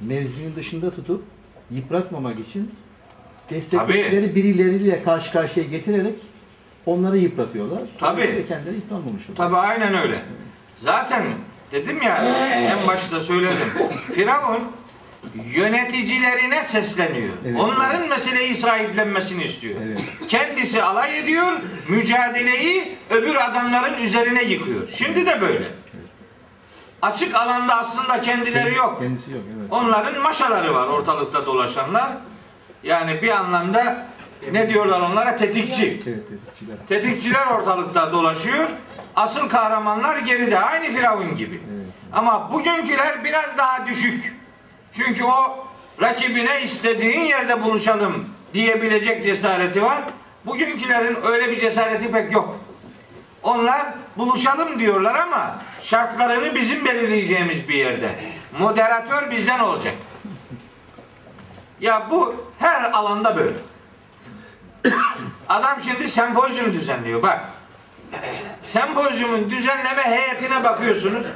mevzinin 0.00 0.56
dışında 0.56 0.90
tutup 0.90 1.24
yıpratmamak 1.70 2.38
için 2.40 2.74
destekledikleri 3.50 4.34
birileriyle 4.34 5.02
karşı 5.02 5.32
karşıya 5.32 5.66
getirerek 5.66 6.14
onları 6.86 7.18
yıpratıyorlar. 7.18 7.82
Tabii. 8.00 8.44
Kendileri 8.48 8.74
yıpranmamış 8.74 9.22
oluyor. 9.24 9.36
Tabi 9.36 9.56
aynen 9.56 9.94
öyle. 9.94 10.22
Zaten 10.76 11.24
dedim 11.72 12.02
ya 12.02 12.16
en 12.52 12.86
başta 12.88 13.20
söyledim. 13.20 13.68
Firavun 14.14 14.60
yöneticilerine 15.54 16.64
sesleniyor. 16.64 17.32
Evet. 17.46 17.60
Onların 17.60 18.08
meseleyi 18.08 18.54
sahiplenmesini 18.54 19.44
istiyor. 19.44 19.80
Evet. 19.86 20.00
Kendisi 20.28 20.82
alay 20.82 21.18
ediyor, 21.18 21.52
mücadeleyi 21.88 22.96
öbür 23.10 23.34
adamların 23.34 24.02
üzerine 24.02 24.44
yıkıyor. 24.44 24.88
Şimdi 24.92 25.26
de 25.26 25.40
böyle. 25.40 25.64
Açık 27.02 27.34
alanda 27.34 27.74
aslında 27.78 28.20
kendileri 28.20 28.52
Kendisi- 28.52 28.78
yok. 28.78 28.98
Kendisi 28.98 29.30
yok. 29.32 29.40
Evet. 29.60 29.68
Onların 29.72 30.22
maşaları 30.22 30.74
var 30.74 30.86
ortalıkta 30.86 31.46
dolaşanlar. 31.46 32.10
Yani 32.82 33.22
bir 33.22 33.28
anlamda 33.28 34.06
ne 34.52 34.68
diyorlar 34.68 35.00
onlara? 35.00 35.36
Tetikçi. 35.36 35.86
Evet, 35.86 36.04
tetikçiler. 36.04 36.76
Tetikçiler 36.88 37.46
ortalıkta 37.46 38.12
dolaşıyor. 38.12 38.68
Asıl 39.16 39.48
kahramanlar 39.48 40.16
geride. 40.18 40.60
Aynı 40.60 40.96
Firavun 40.96 41.36
gibi. 41.36 41.60
Evet. 41.74 41.86
Ama 42.12 42.52
bugünküler 42.52 43.24
biraz 43.24 43.58
daha 43.58 43.86
düşük. 43.86 44.34
Çünkü 44.92 45.24
o 45.24 45.66
rakibine 46.02 46.62
istediğin 46.62 47.20
yerde 47.20 47.62
buluşalım 47.62 48.24
diyebilecek 48.54 49.24
cesareti 49.24 49.82
var. 49.82 49.98
Bugünkülerin 50.46 51.18
öyle 51.24 51.50
bir 51.50 51.58
cesareti 51.58 52.10
pek 52.12 52.32
yok. 52.32 52.56
Onlar 53.42 53.86
buluşalım 54.16 54.78
diyorlar 54.78 55.14
ama 55.14 55.58
şartlarını 55.80 56.54
bizim 56.54 56.84
belirleyeceğimiz 56.84 57.68
bir 57.68 57.74
yerde. 57.74 58.18
Moderatör 58.58 59.30
bizden 59.30 59.58
olacak. 59.58 59.94
Ya 61.80 62.06
bu 62.10 62.44
her 62.58 62.90
alanda 62.90 63.36
böyle. 63.36 63.56
Adam 65.48 65.82
şimdi 65.82 66.08
sempozyum 66.08 66.72
düzenliyor 66.72 67.22
bak. 67.22 67.40
Sempozyumun 68.64 69.50
düzenleme 69.50 70.02
heyetine 70.02 70.64
bakıyorsunuz. 70.64 71.26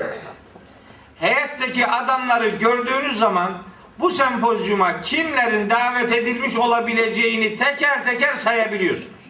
Heyetteki 1.20 1.86
adamları 1.86 2.48
gördüğünüz 2.48 3.18
zaman 3.18 3.52
bu 3.98 4.10
sempozyuma 4.10 5.00
kimlerin 5.00 5.70
davet 5.70 6.12
edilmiş 6.12 6.56
olabileceğini 6.56 7.56
teker 7.56 8.04
teker 8.04 8.34
sayabiliyorsunuz. 8.34 9.24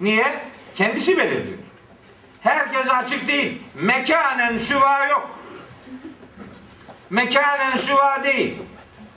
Niye? 0.00 0.40
Kendisi 0.74 1.18
belirliyor. 1.18 1.58
Herkese 2.42 2.92
açık 2.92 3.28
değil. 3.28 3.62
Mekanen 3.74 4.56
süva 4.56 5.06
yok. 5.06 5.30
Mekanen 7.10 7.76
süva 7.76 8.24
değil. 8.24 8.58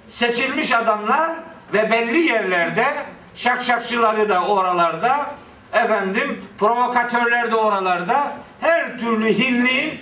Seçilmiş 0.07 0.71
adamlar 0.71 1.31
ve 1.73 1.91
belli 1.91 2.19
yerlerde 2.19 2.85
şakşakçıları 3.35 4.29
da 4.29 4.45
oralarda, 4.45 5.25
efendim 5.73 6.45
provokatörler 6.59 7.51
de 7.51 7.55
oralarda, 7.55 8.31
her 8.61 8.99
türlü 8.99 9.38
hinliğin 9.38 9.99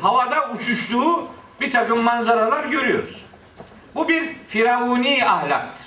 havada 0.00 0.50
uçuştuğu 0.50 1.28
bir 1.60 1.72
takım 1.72 2.02
manzaralar 2.02 2.64
görüyoruz. 2.64 3.24
Bu 3.94 4.08
bir 4.08 4.36
firavuni 4.48 5.24
ahlaktır. 5.26 5.86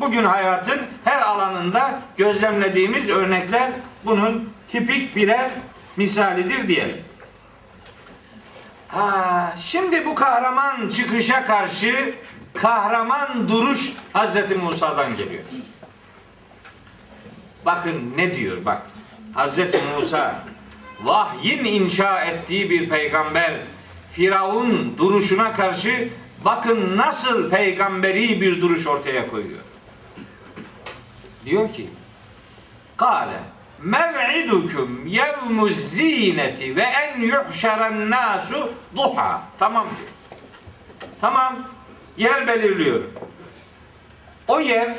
Bugün 0.00 0.24
hayatın 0.24 0.80
her 1.04 1.22
alanında 1.22 2.00
gözlemlediğimiz 2.16 3.08
örnekler 3.08 3.70
bunun 4.04 4.57
tipik 4.68 5.16
birer 5.16 5.50
misalidir 5.96 6.68
diyelim. 6.68 7.04
Ha, 8.88 9.54
şimdi 9.62 10.06
bu 10.06 10.14
kahraman 10.14 10.88
çıkışa 10.88 11.44
karşı 11.44 12.14
kahraman 12.54 13.48
duruş 13.48 13.92
Hazreti 14.12 14.54
Musa'dan 14.54 15.16
geliyor. 15.16 15.42
Bakın 17.66 18.12
ne 18.16 18.34
diyor 18.34 18.64
bak. 18.64 18.82
Hazreti 19.34 19.80
Musa 19.96 20.44
vahyin 21.02 21.64
inşa 21.64 22.24
ettiği 22.24 22.70
bir 22.70 22.88
peygamber 22.88 23.54
Firavun 24.12 24.94
duruşuna 24.98 25.52
karşı 25.52 26.08
bakın 26.44 26.96
nasıl 26.96 27.50
peygamberi 27.50 28.40
bir 28.40 28.62
duruş 28.62 28.86
ortaya 28.86 29.30
koyuyor. 29.30 29.60
Diyor 31.44 31.72
ki 31.72 31.88
Kale 32.96 33.40
mev'idukum 33.82 35.06
yevmuz 35.06 35.76
zineti 35.76 36.76
ve 36.76 36.82
en 36.82 37.20
yuhşeren 37.20 38.10
nasu 38.10 38.72
duha. 38.96 39.42
Tamam 39.58 39.86
diyor. 39.98 40.10
Tamam. 41.20 41.56
Yer 42.16 42.46
belirliyorum. 42.46 43.12
O 44.48 44.60
yer 44.60 44.94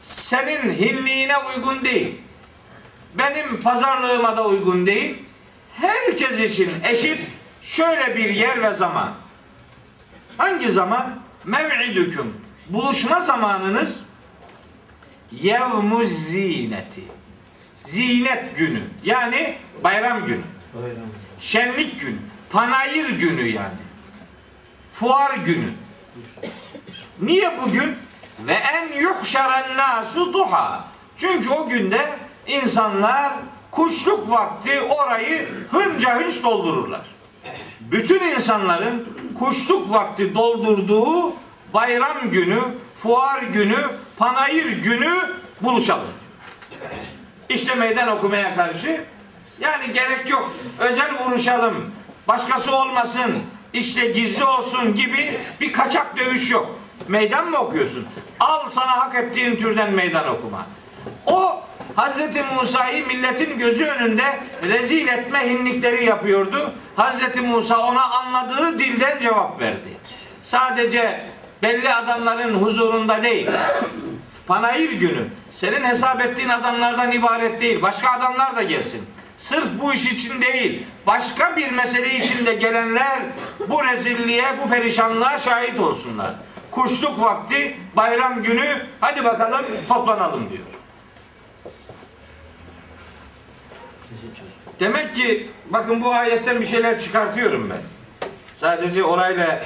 senin 0.00 0.72
hinliğine 0.72 1.36
uygun 1.38 1.84
değil. 1.84 2.20
Benim 3.14 3.60
pazarlığıma 3.60 4.36
da 4.36 4.46
uygun 4.46 4.86
değil. 4.86 5.16
Herkes 5.74 6.40
için 6.40 6.72
eşit 6.84 7.20
şöyle 7.62 8.16
bir 8.16 8.30
yer 8.30 8.62
ve 8.62 8.72
zaman. 8.72 9.14
Hangi 10.38 10.70
zaman? 10.70 11.18
Mev'idüküm. 11.44 12.34
Buluşma 12.68 13.20
zamanınız 13.20 14.00
yevmuz 15.32 16.08
zineti. 16.08 17.02
Zinet 17.90 18.56
günü. 18.56 18.82
Yani 19.04 19.56
bayram 19.84 20.24
günü. 20.24 20.40
Bayram. 20.74 21.08
Şenlik 21.40 22.00
günü. 22.00 22.16
Panayır 22.50 23.08
günü 23.10 23.48
yani. 23.48 23.78
Fuar 24.92 25.34
günü. 25.34 25.70
Niye 27.20 27.58
bugün? 27.62 27.96
Ve 28.46 28.52
en 28.52 29.00
yuhşaren 29.00 29.76
nasu 29.76 30.32
duha. 30.32 30.84
Çünkü 31.16 31.50
o 31.50 31.68
günde 31.68 32.18
insanlar 32.46 33.32
kuşluk 33.70 34.30
vakti 34.30 34.80
orayı 34.80 35.48
hınca 35.70 36.20
hınç 36.20 36.42
doldururlar. 36.42 37.06
Bütün 37.80 38.20
insanların 38.20 39.08
kuşluk 39.38 39.90
vakti 39.92 40.34
doldurduğu 40.34 41.32
bayram 41.74 42.30
günü, 42.30 42.60
fuar 42.94 43.42
günü, 43.42 43.86
panayır 44.16 44.82
günü 44.82 45.14
buluşalım. 45.60 46.12
İşte 47.48 47.74
meydan 47.74 48.08
okumaya 48.08 48.56
karşı 48.56 49.00
yani 49.60 49.92
gerek 49.92 50.30
yok. 50.30 50.52
Özel 50.78 51.18
vuruşalım. 51.18 51.90
Başkası 52.28 52.76
olmasın. 52.76 53.38
işte 53.72 54.06
gizli 54.06 54.44
olsun 54.44 54.94
gibi 54.94 55.40
bir 55.60 55.72
kaçak 55.72 56.16
dövüş 56.16 56.50
yok. 56.50 56.78
Meydan 57.08 57.50
mı 57.50 57.58
okuyorsun? 57.58 58.06
Al 58.40 58.68
sana 58.68 58.98
hak 58.98 59.14
ettiğin 59.14 59.56
türden 59.56 59.92
meydan 59.92 60.28
okuma. 60.28 60.66
O 61.26 61.60
Hazreti 61.94 62.42
Musa'yı 62.42 63.06
milletin 63.06 63.58
gözü 63.58 63.84
önünde 63.84 64.40
rezil 64.68 65.08
etme 65.08 65.50
hinlikleri 65.50 66.04
yapıyordu. 66.04 66.72
Hazreti 66.96 67.40
Musa 67.40 67.78
ona 67.78 68.02
anladığı 68.02 68.78
dilden 68.78 69.20
cevap 69.20 69.60
verdi. 69.60 69.88
Sadece 70.42 71.24
belli 71.62 71.94
adamların 71.94 72.54
huzurunda 72.54 73.22
değil. 73.22 73.50
Panayır 74.48 74.92
günü 74.92 75.24
senin 75.50 75.84
hesap 75.84 76.20
ettiğin 76.20 76.48
adamlardan 76.48 77.12
ibaret 77.12 77.60
değil. 77.60 77.82
Başka 77.82 78.10
adamlar 78.10 78.56
da 78.56 78.62
gelsin. 78.62 79.02
Sırf 79.38 79.80
bu 79.80 79.92
iş 79.92 80.12
için 80.12 80.42
değil, 80.42 80.86
başka 81.06 81.56
bir 81.56 81.70
mesele 81.70 82.18
için 82.18 82.46
de 82.46 82.54
gelenler 82.54 83.20
bu 83.68 83.84
rezilliğe, 83.84 84.44
bu 84.62 84.70
perişanlığa 84.70 85.38
şahit 85.38 85.80
olsunlar. 85.80 86.34
Kuşluk 86.70 87.20
vakti, 87.20 87.76
bayram 87.96 88.42
günü, 88.42 88.86
hadi 89.00 89.24
bakalım 89.24 89.66
toplanalım 89.88 90.50
diyor. 90.50 90.62
Demek 94.80 95.16
ki 95.16 95.48
bakın 95.70 96.02
bu 96.02 96.14
ayetten 96.14 96.60
bir 96.60 96.66
şeyler 96.66 97.00
çıkartıyorum 97.00 97.70
ben. 97.70 97.80
Sadece 98.54 99.04
orayla 99.04 99.64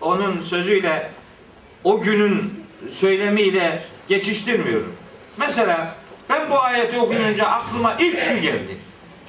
onun 0.00 0.40
sözüyle 0.40 1.10
o 1.84 2.00
günün 2.00 2.64
söylemiyle 2.90 3.82
geçiştirmiyorum. 4.08 4.96
Mesela 5.36 5.94
ben 6.28 6.50
bu 6.50 6.60
ayeti 6.60 6.98
okuyunca 6.98 7.46
aklıma 7.46 7.94
ilk 7.98 8.20
şu 8.20 8.40
geldi. 8.40 8.78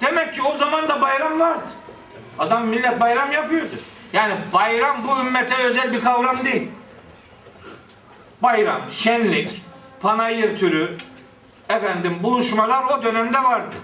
Demek 0.01 0.35
ki 0.35 0.41
o 0.41 0.57
zaman 0.57 0.89
da 0.89 1.01
bayram 1.01 1.39
vardı. 1.39 1.63
Adam 2.39 2.67
millet 2.67 2.99
bayram 2.99 3.31
yapıyordu. 3.31 3.75
Yani 4.13 4.33
bayram 4.53 5.07
bu 5.07 5.19
ümmete 5.19 5.55
özel 5.55 5.93
bir 5.93 6.01
kavram 6.01 6.45
değil. 6.45 6.67
Bayram, 8.41 8.81
şenlik, 8.91 9.61
panayır 10.01 10.57
türü, 10.57 10.97
efendim 11.69 12.17
buluşmalar 12.23 12.83
o 12.83 13.03
dönemde 13.03 13.43
vardı. 13.43 13.75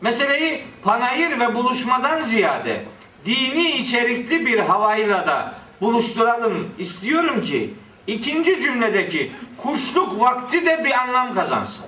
Meseleyi 0.00 0.64
panayır 0.82 1.40
ve 1.40 1.54
buluşmadan 1.54 2.22
ziyade 2.22 2.84
dini 3.26 3.70
içerikli 3.70 4.46
bir 4.46 4.58
havayla 4.58 5.26
da 5.26 5.54
buluşturalım 5.80 6.68
istiyorum 6.78 7.44
ki 7.44 7.74
ikinci 8.06 8.60
cümledeki 8.60 9.32
kuşluk 9.56 10.20
vakti 10.20 10.66
de 10.66 10.84
bir 10.84 11.00
anlam 11.00 11.34
kazansın. 11.34 11.84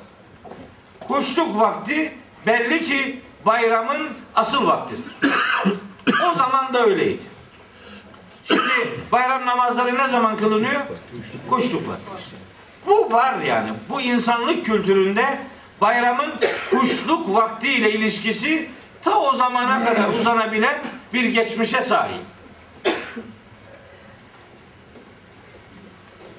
Kuşluk 1.09 1.59
vakti 1.59 2.13
belli 2.47 2.85
ki 2.85 3.21
bayramın 3.47 4.09
asıl 4.35 4.67
vaktidir. 4.67 5.05
o 6.31 6.35
zaman 6.35 6.75
da 6.75 6.85
öyleydi. 6.85 7.23
Şimdi 8.45 9.01
bayram 9.13 9.47
namazları 9.47 9.99
ne 9.99 10.09
zaman 10.09 10.37
kılınıyor? 10.37 10.83
Kuşluk 11.51 11.89
vakti. 11.89 12.37
Bu 12.87 13.13
var 13.13 13.35
yani. 13.41 13.71
Bu 13.89 14.01
insanlık 14.01 14.67
kültüründe 14.67 15.39
bayramın 15.81 16.31
kuşluk 16.71 17.35
vakti 17.35 17.69
ile 17.69 17.93
ilişkisi 17.93 18.71
ta 19.03 19.19
o 19.21 19.35
zamana 19.35 19.85
kadar 19.85 20.09
uzanabilen 20.09 20.79
bir 21.13 21.25
geçmişe 21.25 21.83
sahip. 21.83 22.21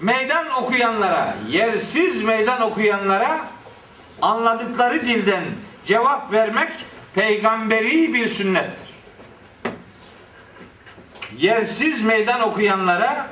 Meydan 0.01 0.51
okuyanlara, 0.63 1.35
yersiz 1.47 2.23
meydan 2.23 2.61
okuyanlara 2.61 3.39
anladıkları 4.21 5.05
dilden 5.05 5.43
cevap 5.85 6.33
vermek 6.33 6.71
peygamberi 7.15 8.13
bir 8.13 8.27
sünnettir. 8.27 8.89
Yersiz 11.37 12.01
meydan 12.01 12.41
okuyanlara 12.41 13.27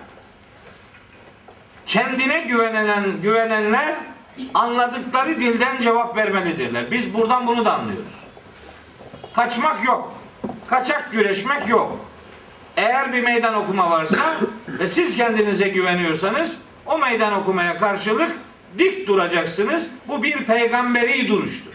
kendine 1.86 2.39
güvenen 2.39 3.21
güvenenler 3.21 3.95
anladıkları 4.53 5.39
dilden 5.39 5.82
cevap 5.82 6.17
vermelidirler. 6.17 6.91
Biz 6.91 7.13
buradan 7.13 7.47
bunu 7.47 7.65
da 7.65 7.73
anlıyoruz. 7.73 8.13
Kaçmak 9.34 9.86
yok. 9.86 10.13
Kaçak 10.67 11.12
güreşmek 11.12 11.69
yok. 11.69 12.07
Eğer 12.78 13.13
bir 13.13 13.24
meydan 13.24 13.56
okuma 13.56 13.90
varsa 13.92 14.36
ve 14.68 14.88
siz 14.88 15.18
kendinize 15.18 15.68
güveniyorsanız 15.68 16.58
o 16.86 16.98
meydan 16.98 17.34
okumaya 17.34 17.78
karşılık 17.78 18.32
dik 18.78 19.08
duracaksınız. 19.08 19.90
Bu 20.08 20.24
bir 20.24 20.46
peygamberi 20.46 21.28
duruştur. 21.28 21.74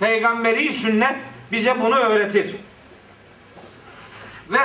Peygamberi 0.00 0.72
sünnet 0.72 1.16
bize 1.52 1.80
bunu 1.80 1.96
öğretir. 1.96 2.56
Ve 4.50 4.58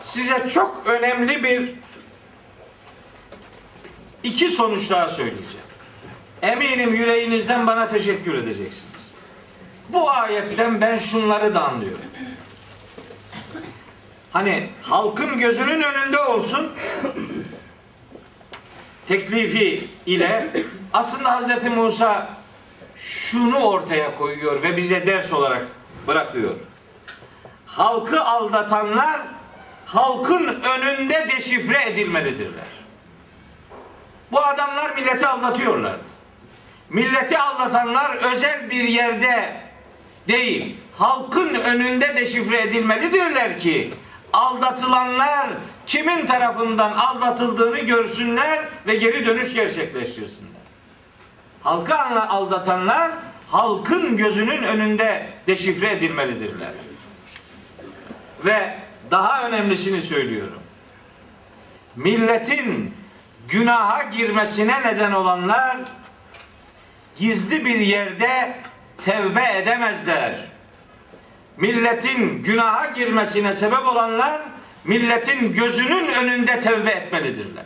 size 0.00 0.48
çok 0.48 0.82
önemli 0.86 1.44
bir 1.44 1.70
iki 4.22 4.50
sonuç 4.50 4.90
daha 4.90 5.08
söyleyeceğim. 5.08 5.66
Eminim 6.42 6.94
yüreğinizden 6.94 7.66
bana 7.66 7.88
teşekkür 7.88 8.34
edeceksiniz. 8.34 9.00
Bu 9.88 10.10
ayetten 10.10 10.80
ben 10.80 10.98
şunları 10.98 11.54
da 11.54 11.68
anlıyorum. 11.68 12.00
Hani 14.32 14.70
halkın 14.82 15.38
gözünün 15.38 15.82
önünde 15.82 16.18
olsun 16.18 16.72
teklifi 19.08 19.88
ile 20.06 20.46
aslında 20.92 21.40
Hz. 21.40 21.64
Musa 21.64 22.28
şunu 22.96 23.58
ortaya 23.58 24.14
koyuyor 24.14 24.62
ve 24.62 24.76
bize 24.76 25.06
ders 25.06 25.32
olarak 25.32 25.66
bırakıyor. 26.06 26.54
Halkı 27.66 28.24
aldatanlar 28.24 29.20
halkın 29.86 30.60
önünde 30.62 31.28
deşifre 31.36 31.90
edilmelidirler. 31.90 32.66
Bu 34.32 34.40
adamlar 34.40 34.94
milleti 34.94 35.26
aldatıyorlar. 35.26 35.96
Milleti 36.90 37.38
aldatanlar 37.38 38.16
özel 38.32 38.70
bir 38.70 38.84
yerde 38.84 39.60
değil, 40.28 40.76
halkın 40.98 41.54
önünde 41.54 42.16
deşifre 42.16 42.60
edilmelidirler 42.60 43.60
ki 43.60 43.94
aldatılanlar 44.32 45.48
kimin 45.86 46.26
tarafından 46.26 46.92
aldatıldığını 46.92 47.78
görsünler 47.78 48.58
ve 48.86 48.94
geri 48.94 49.26
dönüş 49.26 49.54
gerçekleştirsinler. 49.54 50.50
Halkı 51.62 51.98
anla- 51.98 52.28
aldatanlar 52.28 53.10
halkın 53.50 54.16
gözünün 54.16 54.62
önünde 54.62 55.26
deşifre 55.46 55.90
edilmelidirler. 55.90 56.72
Ve 58.44 58.78
daha 59.10 59.42
önemlisini 59.48 60.02
söylüyorum. 60.02 60.60
Milletin 61.96 62.94
günaha 63.48 64.10
girmesine 64.12 64.82
neden 64.84 65.12
olanlar 65.12 65.76
gizli 67.18 67.64
bir 67.64 67.78
yerde 67.78 68.58
tevbe 69.04 69.44
edemezler. 69.56 70.34
Milletin 71.60 72.42
günaha 72.42 72.94
girmesine 72.94 73.54
sebep 73.54 73.88
olanlar 73.88 74.40
milletin 74.84 75.52
gözünün 75.52 76.08
önünde 76.08 76.60
tevbe 76.60 76.90
etmelidirler. 76.90 77.64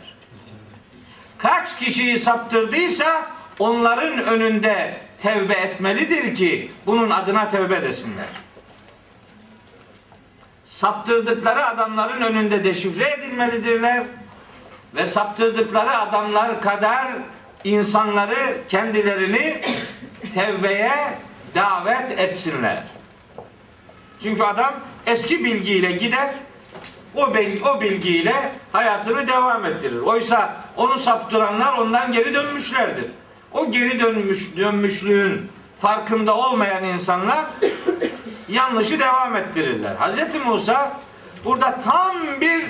Kaç 1.37 1.79
kişiyi 1.79 2.19
saptırdıysa 2.19 3.31
onların 3.59 4.23
önünde 4.23 4.97
tevbe 5.17 5.53
etmelidir 5.53 6.35
ki 6.35 6.71
bunun 6.85 7.09
adına 7.09 7.49
tevbe 7.49 7.81
desinler. 7.81 8.25
Saptırdıkları 10.65 11.65
adamların 11.65 12.21
önünde 12.21 12.63
deşifre 12.63 13.09
edilmelidirler 13.09 14.03
ve 14.95 15.05
saptırdıkları 15.05 15.97
adamlar 15.97 16.61
kadar 16.61 17.07
insanları 17.63 18.57
kendilerini 18.69 19.61
tevbeye 20.33 20.91
davet 21.55 22.19
etsinler. 22.19 22.94
Çünkü 24.25 24.43
adam 24.43 24.73
eski 25.05 25.45
bilgiyle 25.45 25.91
gider, 25.91 26.33
o 27.15 27.33
bilgi, 27.33 27.63
o 27.63 27.81
bilgiyle 27.81 28.51
hayatını 28.71 29.27
devam 29.27 29.65
ettirir. 29.65 29.97
Oysa 29.97 30.61
onu 30.77 30.97
saptıranlar 30.97 31.73
ondan 31.73 32.11
geri 32.11 32.33
dönmüşlerdir. 32.33 33.05
O 33.51 33.71
geri 33.71 33.99
dönmüş 33.99 34.57
dönmüşlüğün 34.57 35.51
farkında 35.81 36.37
olmayan 36.37 36.83
insanlar 36.83 37.45
yanlışı 38.49 38.99
devam 38.99 39.35
ettirirler. 39.35 39.95
Hz. 39.95 40.45
Musa 40.45 40.91
burada 41.45 41.79
tam 41.79 42.15
bir 42.41 42.65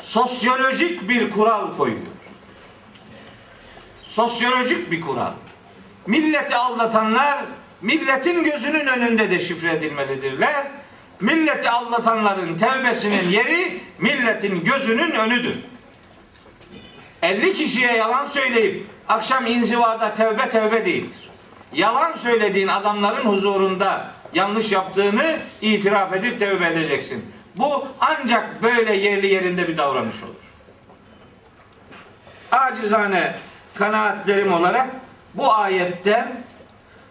sosyolojik 0.00 1.08
bir 1.08 1.30
kural 1.30 1.76
koyuyor. 1.76 2.06
Sosyolojik 4.04 4.90
bir 4.90 5.00
kural. 5.00 5.32
Milleti 6.06 6.56
aldatanlar 6.56 7.44
milletin 7.82 8.44
gözünün 8.44 8.86
önünde 8.86 9.30
deşifre 9.30 9.72
edilmelidirler. 9.72 10.66
Milleti 11.20 11.70
aldatanların 11.70 12.58
tevbesinin 12.58 13.30
yeri 13.30 13.80
milletin 13.98 14.64
gözünün 14.64 15.10
önüdür. 15.10 15.56
50 17.22 17.54
kişiye 17.54 17.92
yalan 17.92 18.26
söyleyip 18.26 18.86
akşam 19.08 19.46
inzivada 19.46 20.14
tevbe 20.14 20.50
tevbe 20.50 20.84
değildir. 20.84 21.30
Yalan 21.72 22.12
söylediğin 22.12 22.68
adamların 22.68 23.26
huzurunda 23.26 24.10
yanlış 24.34 24.72
yaptığını 24.72 25.36
itiraf 25.60 26.12
edip 26.12 26.38
tevbe 26.38 26.66
edeceksin. 26.66 27.32
Bu 27.56 27.88
ancak 28.00 28.62
böyle 28.62 28.96
yerli 28.96 29.26
yerinde 29.26 29.68
bir 29.68 29.76
davranış 29.76 30.22
olur. 30.22 30.34
Acizane 32.52 33.34
kanaatlerim 33.74 34.52
olarak 34.52 34.88
bu 35.34 35.52
ayetten 35.52 36.42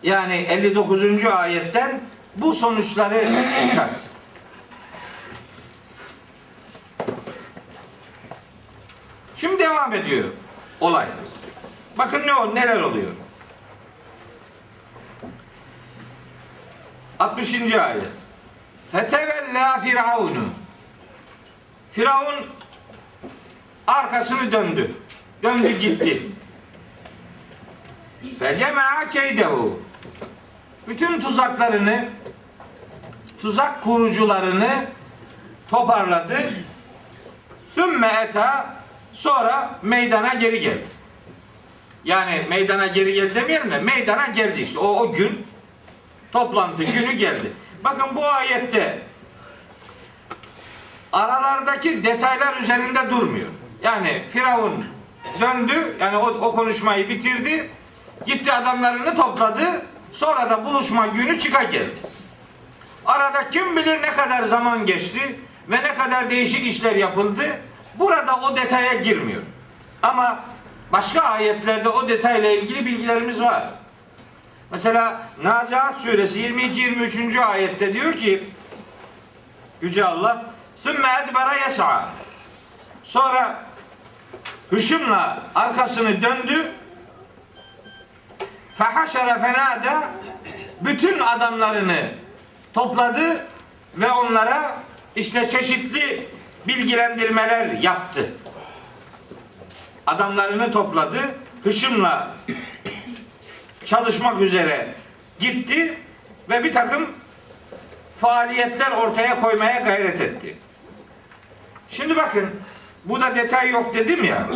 yani 0.04 0.36
59. 0.36 1.26
ayetten 1.26 2.02
bu 2.36 2.54
sonuçları 2.54 3.22
çıkarttım. 3.62 4.12
Şimdi 9.36 9.60
devam 9.60 9.94
ediyor 9.94 10.30
olay. 10.82 11.08
Bakın 11.98 12.28
ne 12.28 12.34
ol 12.34 12.54
neler 12.54 12.82
oluyor. 12.82 13.12
60. 17.20 17.74
ayet. 17.74 18.04
Fetevella 18.92 19.80
firavunu. 19.80 20.50
Firavun 21.92 22.36
arkasını 23.88 24.52
döndü. 24.52 24.92
Döndü 25.44 25.80
gitti. 25.80 26.22
Fecema'a 28.40 29.10
keydehu. 29.10 29.80
Bütün 30.88 31.22
tuzaklarını 31.22 32.10
tuzak 33.41 33.84
kurucularını 33.84 34.86
toparladı. 35.70 36.38
Sümme 37.76 38.08
eta 38.08 38.76
sonra 39.13 39.80
meydana 39.82 40.34
geri 40.34 40.60
geldi. 40.60 40.88
Yani 42.04 42.46
meydana 42.50 42.88
geri 42.88 43.13
geldi 43.13 43.36
demeyelim 43.36 43.72
de 43.72 43.80
meydana 43.80 44.28
geldi 44.28 44.62
işte. 44.62 44.80
O, 44.80 44.88
o 44.88 45.13
gün 45.13 45.48
toplantı 46.32 46.84
günü 46.84 47.12
geldi. 47.12 47.52
Bakın 47.84 48.15
bu 48.15 48.26
ayette 48.26 49.00
aralardaki 51.13 52.04
detaylar 52.04 52.58
üzerinde 52.58 53.10
durmuyor. 53.10 53.48
Yani 53.84 54.24
Firavun 54.32 54.86
döndü, 55.41 55.96
yani 56.00 56.17
o, 56.17 56.28
o 56.28 56.56
konuşmayı 56.56 57.10
bitirdi, 57.10 57.70
gitti 58.26 58.54
adamlarını 58.54 59.15
topladı, 59.15 59.82
sonra 60.12 60.50
da 60.50 60.65
buluşma 60.65 61.08
günü 61.08 61.39
çıka 61.39 61.63
geldi. 61.63 61.97
Arada 63.06 63.50
kim 63.50 63.78
bilir 63.78 64.02
ne 64.02 64.12
kadar 64.12 64.43
zaman 64.43 64.86
geçti 64.86 65.39
ve 65.69 65.84
ne 65.84 65.95
kadar 65.95 66.30
değişik 66.30 66.67
işler 66.67 66.95
yapıldı. 66.95 67.43
Burada 67.95 68.36
o 68.36 68.56
detaya 68.56 68.93
girmiyor. 68.93 69.41
Ama 70.04 70.39
başka 70.91 71.21
ayetlerde 71.21 71.89
o 71.89 72.10
detayla 72.10 72.52
ilgili 72.52 72.86
bilgilerimiz 72.86 73.41
var. 73.41 73.63
Mesela 74.71 75.21
Nazihat 75.43 76.02
suresi 76.02 76.39
22-23. 76.39 77.39
ayette 77.45 77.93
diyor 77.93 78.13
ki 78.13 78.43
Yüce 79.82 80.06
Allah 80.06 80.45
Sümme 80.76 81.08
edbara 81.24 81.56
yes'a 81.56 82.10
Sonra 83.04 83.63
hışımla 84.69 85.43
arkasını 85.56 86.21
döndü 86.21 86.71
fehaşere 88.82 89.39
fenada 89.41 90.04
bütün 90.82 91.20
adamlarını 91.20 92.00
topladı 92.74 93.46
ve 93.96 94.12
onlara 94.12 94.78
işte 95.15 95.50
çeşitli 95.50 96.28
bilgilendirmeler 96.67 97.65
yaptı. 97.65 98.30
Adamlarını 100.08 100.72
topladı, 100.72 101.17
hışımla 101.63 102.32
çalışmak 103.86 104.41
üzere 104.41 104.96
gitti 105.39 105.98
ve 106.50 106.63
bir 106.63 106.74
takım 106.74 107.10
faaliyetler 108.17 108.91
ortaya 108.91 109.41
koymaya 109.41 109.80
gayret 109.80 110.22
etti. 110.22 110.58
Şimdi 111.89 112.15
bakın 112.15 112.50
burada 113.06 113.36
detay 113.36 113.70
yok 113.70 113.96
dedim 113.96 114.24
ya. 114.24 114.48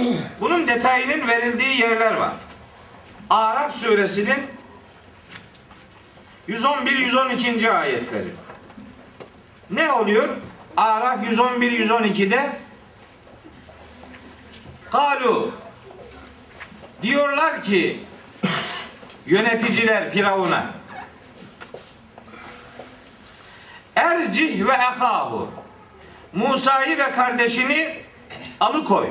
Bunun 0.42 0.68
detayının 0.68 1.28
verildiği 1.28 1.82
yerler 1.82 2.14
var. 2.14 2.32
Araf 3.30 3.76
suresinin 3.76 4.48
111-112. 6.50 7.72
ayetleri. 7.72 8.30
Ne 9.72 9.92
oluyor? 9.92 10.30
Araf 10.78 11.24
111-112'de 11.24 12.50
Kalu 14.92 15.52
diyorlar 17.02 17.64
ki 17.64 18.00
yöneticiler 19.26 20.12
Firavun'a 20.12 20.72
Ercih 23.96 24.68
ve 24.68 24.74
ehahu 24.74 25.52
Musa'yı 26.34 26.98
ve 26.98 27.12
kardeşini 27.12 28.00
alıkoy. 28.60 29.10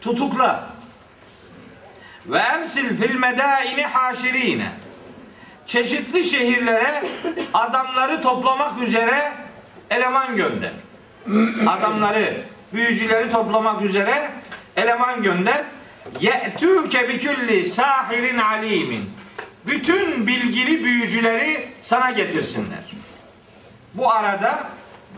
Tutukla. 0.00 0.67
Ve 2.28 2.38
ersil 2.38 2.96
fil 2.96 3.14
medaini 3.14 3.86
haşirine. 3.86 4.72
Çeşitli 5.66 6.24
şehirlere 6.24 7.04
adamları 7.54 8.22
toplamak 8.22 8.82
üzere 8.82 9.32
eleman 9.90 10.36
gönder. 10.36 10.72
Adamları, 11.66 12.40
büyücüleri 12.72 13.30
toplamak 13.30 13.82
üzere 13.82 14.30
eleman 14.76 15.22
gönder. 15.22 15.64
Ye'tûke 16.20 17.08
bi 17.08 17.18
külli 17.18 17.64
sahirin 17.64 18.38
alimin. 18.38 19.10
Bütün 19.66 20.26
bilgili 20.26 20.84
büyücüleri 20.84 21.68
sana 21.82 22.10
getirsinler. 22.10 22.96
Bu 23.94 24.12
arada 24.12 24.64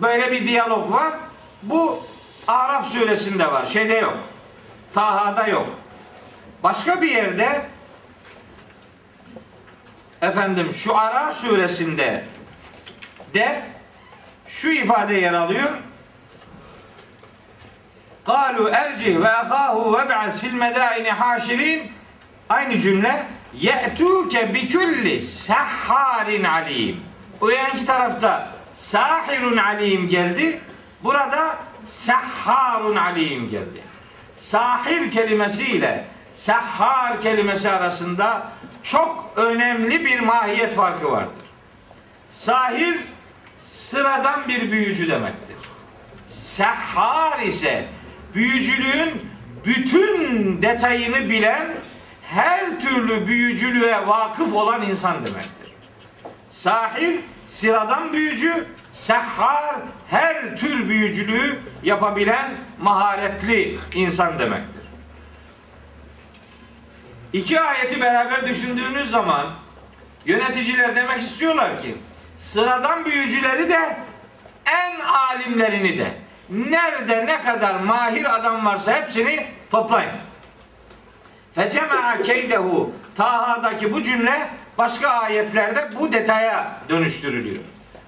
böyle 0.02 0.32
bir 0.32 0.46
diyalog 0.46 0.92
var. 0.92 1.12
Bu 1.62 2.02
Araf 2.48 2.86
suresinde 2.86 3.52
var. 3.52 3.66
Şeyde 3.66 3.94
yok. 3.94 4.18
Taha'da 4.94 5.46
yok. 5.46 5.79
Başka 6.62 7.02
bir 7.02 7.10
yerde 7.10 7.66
efendim 10.22 10.72
Şuara 10.72 11.32
suresinde 11.32 12.24
de 13.34 13.62
şu 14.46 14.70
ifade 14.70 15.14
yer 15.14 15.32
alıyor. 15.32 15.70
Kalu 18.26 18.68
ercih 18.68 19.20
ve 19.20 19.30
ahahu 19.30 19.98
ve 19.98 20.08
ba'as 20.08 20.40
fil 20.40 20.52
medaini 20.52 21.10
haşirin 21.10 21.92
aynı 22.48 22.78
cümle 22.78 23.26
ye'tuke 23.54 24.54
bi 24.54 24.72
kulli 24.72 25.22
sahharin 25.22 26.44
alim. 26.44 27.00
O 27.40 27.48
yanki 27.48 27.86
tarafta 27.86 28.48
sahirun 28.74 29.56
alim 29.56 30.08
geldi. 30.08 30.60
Burada 31.04 31.56
sahharun 31.84 32.96
alim 32.96 33.50
geldi. 33.50 33.82
Sahir 34.36 35.10
kelimesiyle 35.10 36.04
sahhar 36.32 37.20
kelimesi 37.20 37.70
arasında 37.70 38.52
çok 38.82 39.32
önemli 39.36 40.04
bir 40.04 40.20
mahiyet 40.20 40.74
farkı 40.74 41.12
vardır. 41.12 41.44
Sahir 42.30 43.00
sıradan 43.62 44.48
bir 44.48 44.70
büyücü 44.70 45.08
demektir. 45.08 45.56
Sehhar 46.28 47.38
ise 47.38 47.84
büyücülüğün 48.34 49.30
bütün 49.64 50.62
detayını 50.62 51.30
bilen, 51.30 51.66
her 52.22 52.80
türlü 52.80 53.26
büyücülüğe 53.26 54.06
vakıf 54.06 54.54
olan 54.54 54.82
insan 54.82 55.14
demektir. 55.14 55.72
Sahir 56.50 57.20
sıradan 57.46 58.12
büyücü, 58.12 58.66
sehhar 58.92 59.76
her 60.10 60.56
tür 60.56 60.88
büyücülüğü 60.88 61.58
yapabilen 61.82 62.54
maharetli 62.80 63.78
insan 63.94 64.38
demektir. 64.38 64.79
İki 67.32 67.60
ayeti 67.60 68.00
beraber 68.00 68.46
düşündüğünüz 68.46 69.10
zaman 69.10 69.46
yöneticiler 70.26 70.96
demek 70.96 71.22
istiyorlar 71.22 71.78
ki 71.78 71.96
sıradan 72.38 73.04
büyücüleri 73.04 73.68
de 73.68 73.96
en 74.66 75.00
alimlerini 75.00 75.98
de 75.98 76.10
nerede 76.50 77.26
ne 77.26 77.42
kadar 77.42 77.74
mahir 77.74 78.34
adam 78.34 78.66
varsa 78.66 78.94
hepsini 78.94 79.46
toplayın. 79.70 80.12
Fecema'a 81.54 82.22
keydehu 82.22 82.92
Taha'daki 83.16 83.92
bu 83.92 84.02
cümle 84.02 84.48
başka 84.78 85.08
ayetlerde 85.08 85.88
bu 85.98 86.12
detaya 86.12 86.80
dönüştürülüyor. 86.88 87.62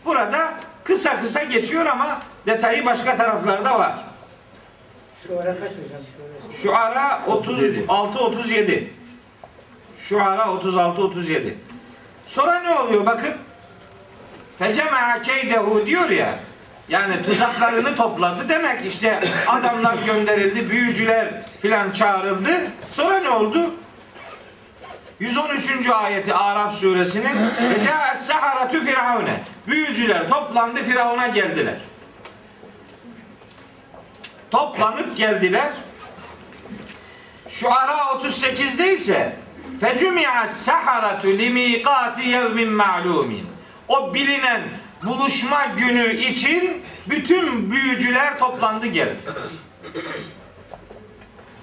Burada 0.05 0.55
kısa 0.85 1.21
kısa 1.21 1.43
geçiyor 1.43 1.87
ama 1.87 2.23
detayı 2.47 2.87
başka 2.87 3.17
taraflarda 3.17 3.79
var. 3.79 3.95
Şu 5.27 5.41
ara 5.41 5.59
kaç 5.59 5.71
hocam? 5.71 6.03
Şu 6.63 6.77
ara. 6.77 6.93
Şuara 6.95 7.23
36 7.27 8.19
37. 8.19 8.93
Şuara 10.03 10.53
36 10.53 11.03
37. 11.03 11.59
Sonra 12.27 12.61
ne 12.61 12.71
oluyor 12.71 13.07
bakın? 13.07 13.35
Fecema'a 14.59 15.23
keydehu 15.23 15.87
diyor 15.87 16.11
ya. 16.11 16.39
Yani 16.89 17.23
tuzaklarını 17.23 17.97
topladı 17.97 18.49
demek 18.49 18.87
işte 18.87 19.21
adamlar 19.47 19.97
gönderildi, 20.07 20.71
büyücüler 20.71 21.43
filan 21.63 21.91
çağrıldı. 21.91 22.51
Sonra 22.91 23.19
ne 23.19 23.31
oldu? 23.31 23.75
113. 25.21 25.89
ayeti 25.89 26.35
Araf 26.35 26.75
suresinin 26.75 27.37
ve 27.71 27.83
ca'es 27.85 28.21
saharatu 28.21 28.85
firavune. 28.85 29.41
Büyücüler 29.67 30.29
toplandı 30.29 30.85
Firavun'a 30.85 31.27
geldiler. 31.27 31.75
Toplanıp 34.51 35.17
geldiler. 35.17 35.73
Şu 37.49 37.73
ara 37.73 37.93
38'de 37.93 38.95
ise 38.95 39.42
fecümi'a 39.83 40.49
saharatu 40.49 41.29
limiqati 41.29 42.29
yevmin 42.29 42.69
ma'lumin. 42.69 43.47
O 43.89 44.15
bilinen 44.15 44.63
buluşma 45.03 45.65
günü 45.65 46.17
için 46.17 46.83
bütün 47.07 47.71
büyücüler 47.71 48.39
toplandı 48.39 48.87
geldi. 48.87 49.17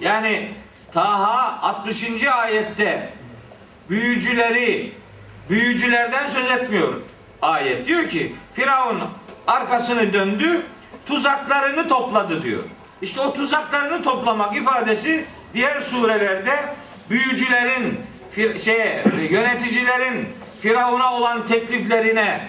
Yani 0.00 0.48
Taha 0.92 1.58
60. 1.62 2.24
ayette 2.24 3.12
büyücüleri 3.90 4.92
büyücülerden 5.50 6.26
söz 6.26 6.50
etmiyor 6.50 6.92
ayet. 7.42 7.86
Diyor 7.86 8.10
ki 8.10 8.34
Firavun 8.54 9.00
arkasını 9.46 10.12
döndü, 10.12 10.62
tuzaklarını 11.06 11.88
topladı 11.88 12.42
diyor. 12.42 12.62
İşte 13.02 13.20
o 13.20 13.34
tuzaklarını 13.34 14.02
toplamak 14.02 14.56
ifadesi 14.56 15.24
diğer 15.54 15.80
surelerde 15.80 16.74
büyücülerin 17.10 18.09
fir- 18.36 18.58
şey 18.64 19.02
yöneticilerin 19.30 20.28
Firavun'a 20.60 21.14
olan 21.14 21.46
tekliflerine, 21.46 22.48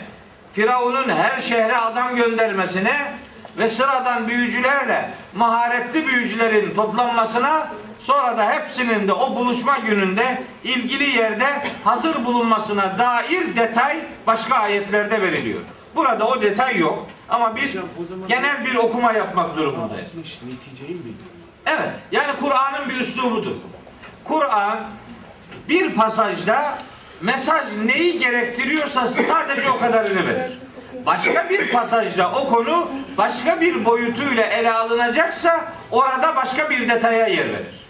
Firavun'un 0.54 1.10
her 1.10 1.40
şehre 1.40 1.78
adam 1.78 2.16
göndermesine 2.16 3.14
ve 3.58 3.70
sıradan 3.70 4.28
büyücülerle 4.28 5.10
maharetli 5.36 6.08
büyücülerin 6.08 6.76
toplanmasına 6.76 7.68
sonra 8.00 8.38
da 8.38 8.54
hepsinin 8.54 9.08
de 9.08 9.14
o 9.14 9.36
buluşma 9.36 9.78
gününde 9.78 10.44
ilgili 10.64 11.18
yerde 11.18 11.46
hazır 11.84 12.26
bulunmasına 12.26 12.98
dair 12.98 13.56
detay 13.56 13.98
başka 14.28 14.56
ayetlerde 14.56 15.22
veriliyor. 15.22 15.62
Burada 15.96 16.28
o 16.28 16.42
detay 16.42 16.78
yok 16.78 17.08
ama 17.30 17.56
biz 17.56 17.76
genel 18.28 18.66
bir 18.66 18.76
okuma 18.76 19.14
yapmak 19.14 19.58
durumundayız. 19.58 20.10
Evet. 21.66 21.90
Yani 22.12 22.32
Kur'an'ın 22.40 22.90
bir 22.90 23.00
üslubudur. 23.00 23.56
Kur'an 24.24 24.78
bir 25.70 25.96
pasajda 25.96 26.78
mesaj 27.22 27.78
neyi 27.86 28.20
gerektiriyorsa 28.20 29.08
sadece 29.08 29.70
o 29.70 29.80
kadarını 29.80 30.28
verir. 30.28 30.60
Başka 31.06 31.50
bir 31.50 31.72
pasajda 31.72 32.32
o 32.32 32.50
konu 32.50 32.92
başka 33.18 33.62
bir 33.62 33.86
boyutuyla 33.86 34.44
ele 34.44 34.72
alınacaksa 34.72 35.66
orada 35.92 36.36
başka 36.36 36.70
bir 36.70 36.90
detaya 36.90 37.28
yer 37.28 37.46
verir. 37.46 37.82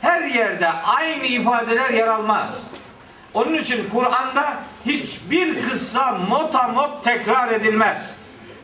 Her 0.00 0.22
yerde 0.22 0.68
aynı 0.68 1.24
ifadeler 1.24 1.90
yer 1.90 2.08
almaz. 2.08 2.50
Onun 3.34 3.54
için 3.54 3.90
Kur'an'da 3.90 4.56
hiçbir 4.86 5.68
kıssa 5.68 6.12
motamot 6.12 7.04
tekrar 7.04 7.50
edilmez. 7.50 8.10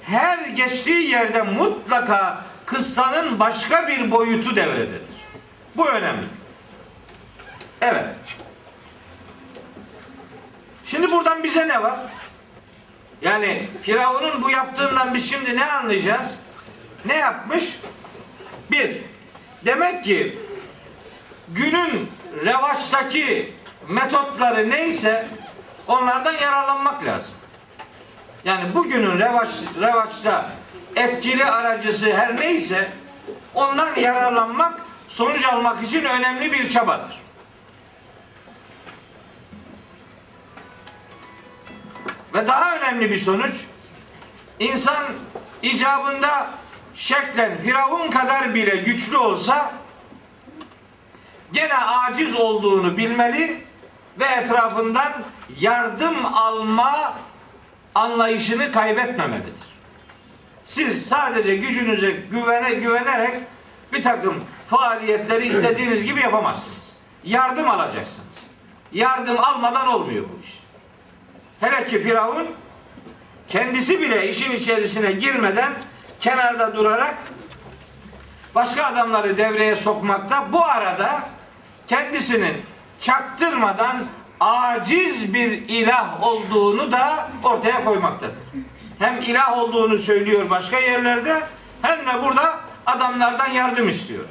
Her 0.02 0.38
geçtiği 0.38 1.10
yerde 1.10 1.42
mutlaka 1.42 2.44
kıssanın 2.66 3.40
başka 3.40 3.88
bir 3.88 4.10
boyutu 4.10 4.56
devrededir. 4.56 5.18
Bu 5.76 5.88
önemli. 5.88 6.26
Evet. 7.80 8.04
Şimdi 10.90 11.10
buradan 11.12 11.44
bize 11.44 11.68
ne 11.68 11.82
var? 11.82 11.98
Yani 13.22 13.68
Firavun'un 13.82 14.42
bu 14.42 14.50
yaptığından 14.50 15.14
biz 15.14 15.30
şimdi 15.30 15.56
ne 15.56 15.72
anlayacağız? 15.72 16.28
Ne 17.04 17.16
yapmış? 17.16 17.78
Bir, 18.70 18.96
demek 19.64 20.04
ki 20.04 20.38
günün 21.48 22.10
revaçtaki 22.44 23.52
metotları 23.88 24.70
neyse 24.70 25.28
onlardan 25.86 26.32
yararlanmak 26.32 27.04
lazım. 27.04 27.34
Yani 28.44 28.74
bugünün 28.74 29.18
revaç, 29.18 29.48
revaçta 29.80 30.50
etkili 30.96 31.44
aracısı 31.44 32.16
her 32.16 32.40
neyse 32.40 32.88
ondan 33.54 33.94
yararlanmak 33.96 34.80
sonuç 35.08 35.44
almak 35.44 35.82
için 35.82 36.04
önemli 36.04 36.52
bir 36.52 36.68
çabadır. 36.68 37.27
Ve 42.34 42.46
daha 42.46 42.76
önemli 42.76 43.10
bir 43.10 43.16
sonuç 43.16 43.64
insan 44.58 45.04
icabında 45.62 46.50
şeklen 46.94 47.58
Firavun 47.58 48.10
kadar 48.10 48.54
bile 48.54 48.76
güçlü 48.76 49.16
olsa 49.16 49.72
gene 51.52 51.74
aciz 51.76 52.36
olduğunu 52.36 52.96
bilmeli 52.96 53.64
ve 54.20 54.24
etrafından 54.24 55.12
yardım 55.60 56.26
alma 56.34 57.18
anlayışını 57.94 58.72
kaybetmemelidir. 58.72 59.68
Siz 60.64 61.06
sadece 61.06 61.56
gücünüze 61.56 62.10
güvene, 62.10 62.74
güvenerek 62.74 63.36
bir 63.92 64.02
takım 64.02 64.44
faaliyetleri 64.66 65.46
istediğiniz 65.46 66.04
gibi 66.04 66.20
yapamazsınız. 66.20 66.96
Yardım 67.24 67.70
alacaksınız. 67.70 68.28
Yardım 68.92 69.38
almadan 69.38 69.86
olmuyor 69.86 70.24
bu 70.24 70.44
iş. 70.44 70.57
Hele 71.60 71.86
ki 71.86 72.02
Firavun 72.02 72.46
kendisi 73.48 74.00
bile 74.00 74.28
işin 74.28 74.52
içerisine 74.52 75.12
girmeden 75.12 75.72
kenarda 76.20 76.74
durarak 76.74 77.14
başka 78.54 78.84
adamları 78.84 79.36
devreye 79.36 79.76
sokmakta 79.76 80.52
bu 80.52 80.64
arada 80.64 81.22
kendisinin 81.88 82.62
çaktırmadan 82.98 83.96
aciz 84.40 85.34
bir 85.34 85.50
ilah 85.50 86.22
olduğunu 86.22 86.92
da 86.92 87.28
ortaya 87.44 87.84
koymaktadır. 87.84 88.34
Hem 88.98 89.20
ilah 89.20 89.58
olduğunu 89.58 89.98
söylüyor 89.98 90.50
başka 90.50 90.78
yerlerde 90.78 91.42
hem 91.82 91.98
de 92.06 92.22
burada 92.22 92.60
adamlardan 92.86 93.48
yardım 93.50 93.88
istiyor. 93.88 94.24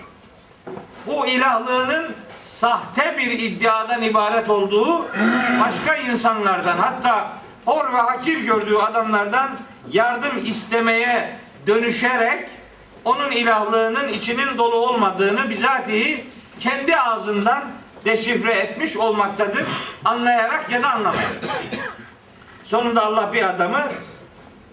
o 1.08 1.26
ilahlığının 1.26 2.16
sahte 2.48 3.18
bir 3.18 3.40
iddiadan 3.40 4.02
ibaret 4.02 4.50
olduğu 4.50 5.06
başka 5.62 5.96
insanlardan 5.96 6.78
hatta 6.78 7.34
hor 7.66 7.94
ve 7.94 7.98
hakir 7.98 8.38
gördüğü 8.38 8.76
adamlardan 8.76 9.50
yardım 9.92 10.46
istemeye 10.46 11.38
dönüşerek 11.68 12.50
onun 13.06 13.32
ilahlığının 13.32 14.08
içinin 14.08 14.58
dolu 14.58 14.76
olmadığını 14.76 15.50
bizatihi 15.50 16.26
kendi 16.60 16.98
ağzından 16.98 17.64
deşifre 18.06 18.54
etmiş 18.54 18.98
olmaktadır. 18.98 19.64
Anlayarak 20.06 20.72
ya 20.72 20.84
da 20.84 20.90
anlamayarak. 20.90 21.38
Sonunda 22.66 23.06
Allah 23.06 23.34
bir 23.34 23.44
adamı 23.44 23.84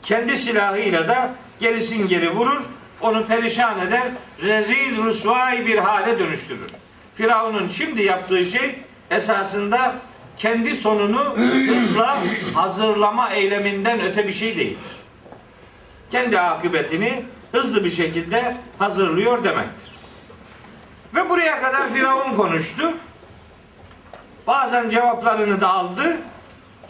kendi 0.03 0.37
silahıyla 0.37 1.09
da 1.09 1.31
gerisin 1.61 2.09
geri 2.09 2.31
vurur. 2.31 2.62
Onu 3.01 3.27
perişan 3.27 3.81
eder. 3.81 4.09
Rezil, 4.43 5.05
rusvay 5.05 5.66
bir 5.66 5.79
hale 5.79 6.18
dönüştürür. 6.18 6.84
Firavun'un 7.15 7.69
şimdi 7.69 8.03
yaptığı 8.03 8.45
şey 8.45 8.79
esasında 9.11 9.95
kendi 10.37 10.77
sonunu 10.77 11.37
hızla 11.69 12.23
hazırlama 12.55 13.31
eyleminden 13.31 14.01
öte 14.01 14.29
bir 14.29 14.33
şey 14.33 14.57
değil. 14.57 14.79
Kendi 16.11 16.41
akıbetini 16.41 17.25
hızlı 17.53 17.85
bir 17.85 17.91
şekilde 17.91 18.57
hazırlıyor 18.79 19.45
demektir. 19.45 19.95
Ve 21.15 21.31
buraya 21.31 21.61
kadar 21.62 21.93
Firavun 21.93 22.37
konuştu. 22.37 22.93
Bazen 24.47 24.91
cevaplarını 24.91 25.61
da 25.61 25.73
aldı. 25.73 26.17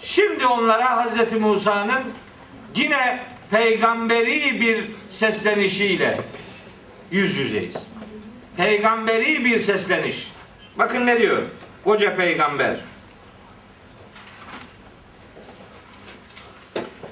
Şimdi 0.02 0.46
onlara 0.46 0.96
Hazreti 0.96 1.36
Musa'nın 1.36 2.02
yine 2.76 3.20
peygamberi 3.50 4.60
bir 4.60 4.84
seslenişiyle 5.08 6.20
yüz 7.10 7.36
yüzeyiz. 7.36 7.76
Peygamberi 8.56 9.44
bir 9.44 9.58
sesleniş. 9.58 10.32
Bakın 10.76 11.06
ne 11.06 11.18
diyor? 11.18 11.42
Koca 11.84 12.16
peygamber. 12.16 12.76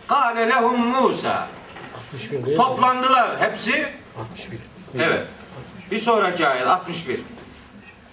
Kale 0.09 0.49
lehum 0.49 0.87
Musa. 0.87 1.49
61 2.13 2.31
değil 2.31 2.47
mi? 2.47 2.55
Toplandılar 2.57 3.41
hepsi. 3.41 3.89
61. 4.19 4.59
Evet. 4.99 5.27
Bir 5.91 5.99
sonraki 5.99 6.49
ayet 6.49 6.67
61. 6.67 7.21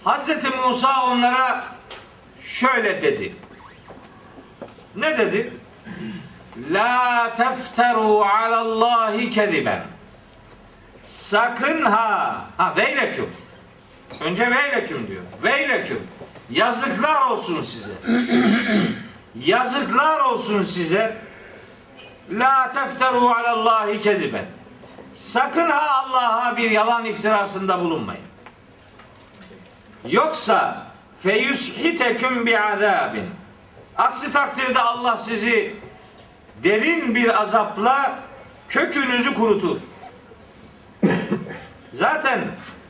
Hazreti 0.03 0.49
Musa 0.49 1.05
onlara 1.05 1.65
şöyle 2.41 3.01
dedi. 3.01 3.35
Ne 4.95 5.17
dedi? 5.17 5.53
La 6.71 7.35
tefteru 7.37 8.21
alallahi 8.21 9.29
keziben. 9.29 9.83
Sakın 11.09 11.85
ha. 11.85 12.45
Ha 12.57 12.73
veyleküm. 12.77 13.29
Önce 14.21 14.51
veyleküm 14.51 15.07
diyor. 15.07 15.21
Veyleküm. 15.43 16.07
Yazıklar 16.49 17.21
olsun 17.21 17.61
size. 17.61 17.89
Yazıklar 19.35 20.19
olsun 20.19 20.63
size. 20.63 21.17
La 22.31 22.71
tefteru 22.71 23.29
alallahi 23.29 24.01
keziben. 24.01 24.45
Sakın 25.15 25.69
ha 25.69 26.05
Allah'a 26.05 26.57
bir 26.57 26.71
yalan 26.71 27.05
iftirasında 27.05 27.79
bulunmayın. 27.79 28.23
Yoksa 30.07 30.87
feyushiteküm 31.21 32.45
bi 32.45 32.59
azabin. 32.59 33.29
Aksi 33.97 34.31
takdirde 34.31 34.79
Allah 34.79 35.17
sizi 35.17 35.75
derin 36.63 37.15
bir 37.15 37.41
azapla 37.41 38.19
kökünüzü 38.69 39.33
kurutur. 39.33 39.77
Zaten 41.91 42.39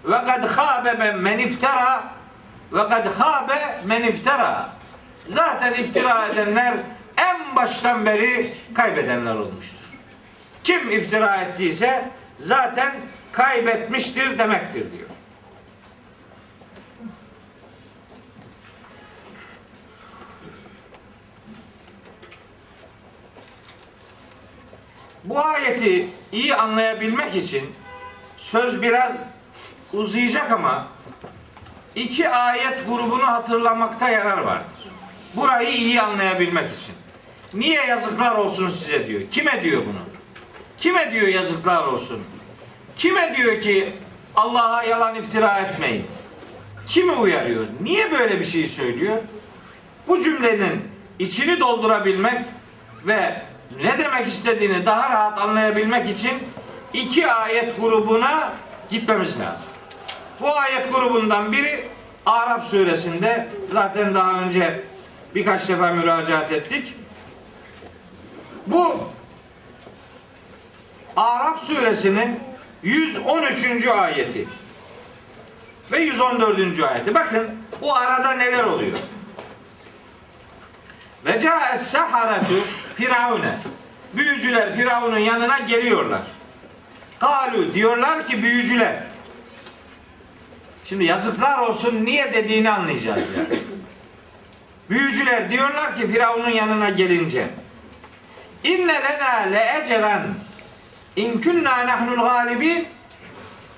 ve 0.05 0.23
kad 0.25 0.47
khabe 0.47 1.11
men 1.11 1.39
iftara 1.39 2.03
ve 2.71 2.87
kad 2.87 3.17
khabe 3.17 3.81
men 3.85 4.03
iftara. 4.03 4.69
Zaten 5.27 5.73
iftira 5.73 6.27
edenler 6.27 6.73
en 7.17 7.55
baştan 7.55 8.05
beri 8.05 8.53
kaybedenler 8.73 9.35
olmuştur. 9.35 9.79
Kim 10.63 10.91
iftira 10.91 11.35
ettiyse 11.35 12.09
zaten 12.37 12.95
kaybetmiştir 13.31 14.39
demektir 14.39 14.91
diyor. 14.91 15.09
Bu 25.23 25.39
ayeti 25.39 26.09
iyi 26.31 26.55
anlayabilmek 26.55 27.35
için 27.35 27.75
söz 28.39 28.81
biraz 28.81 29.23
uzayacak 29.93 30.51
ama 30.51 30.87
iki 31.95 32.29
ayet 32.29 32.87
grubunu 32.87 33.27
hatırlamakta 33.27 34.09
yarar 34.09 34.37
vardır. 34.37 34.65
Burayı 35.35 35.69
iyi 35.69 36.01
anlayabilmek 36.01 36.71
için. 36.71 36.95
Niye 37.53 37.85
yazıklar 37.85 38.35
olsun 38.35 38.69
size 38.69 39.07
diyor. 39.07 39.21
Kime 39.31 39.63
diyor 39.63 39.81
bunu? 39.81 39.99
Kime 40.77 41.11
diyor 41.11 41.27
yazıklar 41.27 41.83
olsun? 41.83 42.23
Kime 42.95 43.35
diyor 43.35 43.61
ki 43.61 43.93
Allah'a 44.35 44.83
yalan 44.83 45.15
iftira 45.15 45.59
etmeyin? 45.59 46.05
Kimi 46.87 47.11
uyarıyor? 47.11 47.65
Niye 47.81 48.11
böyle 48.11 48.39
bir 48.39 48.45
şey 48.45 48.67
söylüyor? 48.67 49.17
Bu 50.07 50.23
cümlenin 50.23 50.81
içini 51.19 51.59
doldurabilmek 51.59 52.45
ve 53.07 53.41
ne 53.83 53.97
demek 53.97 54.27
istediğini 54.27 54.85
daha 54.85 55.09
rahat 55.09 55.39
anlayabilmek 55.39 56.09
için 56.09 56.33
iki 56.93 57.31
ayet 57.31 57.81
grubuna 57.81 58.53
gitmemiz 58.89 59.39
lazım. 59.39 59.65
Bu 60.41 60.57
ayet 60.57 60.93
grubundan 60.93 61.51
biri 61.51 61.87
Araf 62.25 62.67
suresinde 62.67 63.47
zaten 63.71 64.15
daha 64.15 64.41
önce 64.41 64.81
birkaç 65.35 65.69
defa 65.69 65.91
müracaat 65.91 66.51
ettik. 66.51 66.95
Bu 68.67 69.03
Araf 71.15 71.63
suresinin 71.63 72.39
113. 72.83 73.87
ayeti 73.87 74.47
ve 75.91 75.99
114. 75.99 76.83
ayeti. 76.83 77.13
Bakın 77.13 77.49
bu 77.81 77.95
arada 77.95 78.31
neler 78.31 78.63
oluyor? 78.63 78.97
Ve 81.25 81.39
ca'es 81.39 81.81
saharatu 81.81 82.55
firavune. 82.95 83.57
Büyücüler 84.13 84.75
Firavun'un 84.75 85.17
yanına 85.17 85.59
geliyorlar. 85.59 86.21
Kalu 87.19 87.73
diyorlar 87.73 88.27
ki 88.27 88.43
büyücüler. 88.43 88.95
Şimdi 90.83 91.03
yazıklar 91.03 91.59
olsun 91.59 92.05
niye 92.05 92.33
dediğini 92.33 92.71
anlayacağız 92.71 93.23
yani. 93.37 93.59
Büyücüler 94.89 95.51
diyorlar 95.51 95.95
ki 95.95 96.07
Firavun'un 96.07 96.49
yanına 96.49 96.89
gelince 96.89 97.47
İnne 98.63 98.93
lena 98.93 99.35
le 99.51 99.81
ecren 99.83 100.27
in 101.15 101.41
kunna 101.41 101.87
nahnul 101.87 102.23
galibin 102.23 102.87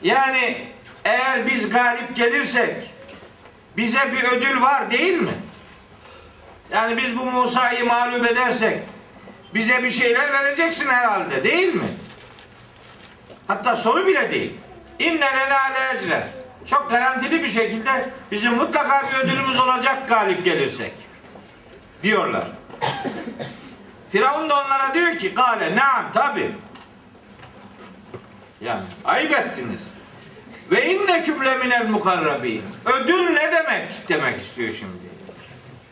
yani 0.01 0.67
eğer 1.05 1.47
biz 1.47 1.69
galip 1.69 2.15
gelirsek 2.15 2.75
bize 3.77 4.11
bir 4.11 4.23
ödül 4.23 4.61
var 4.61 4.91
değil 4.91 5.17
mi? 5.17 5.33
Yani 6.71 6.97
biz 6.97 7.17
bu 7.17 7.25
Musa'yı 7.25 7.85
mağlup 7.85 8.25
edersek 8.25 8.79
bize 9.53 9.83
bir 9.83 9.89
şeyler 9.89 10.33
vereceksin 10.33 10.89
herhalde 10.89 11.43
değil 11.43 11.73
mi? 11.73 11.87
Hatta 13.51 13.75
soru 13.75 14.07
bile 14.07 14.31
değil. 14.31 14.53
İnne 14.99 15.25
lena 15.25 15.59
le 15.73 15.97
ecren. 15.97 16.27
Çok 16.65 16.89
garantili 16.89 17.43
bir 17.43 17.47
şekilde 17.47 18.09
bizim 18.31 18.53
mutlaka 18.53 19.03
bir 19.09 19.17
ödülümüz 19.17 19.59
olacak 19.59 20.09
galip 20.09 20.45
gelirsek. 20.45 20.93
Diyorlar. 22.03 22.47
Firavun 24.09 24.49
da 24.49 24.63
onlara 24.65 24.93
diyor 24.93 25.17
ki 25.17 25.35
kale 25.35 25.75
naam 25.75 26.13
tabi. 26.13 26.51
Yani 28.61 28.81
ayıp 29.05 29.31
ettiniz. 29.31 29.81
Ve 30.71 30.93
inne 30.93 31.23
küble 31.23 31.55
minel 31.55 31.89
mukarrabin. 31.89 32.63
Ödül 32.85 33.29
ne 33.29 33.51
demek 33.51 34.09
demek 34.09 34.41
istiyor 34.41 34.73
şimdi. 34.73 35.11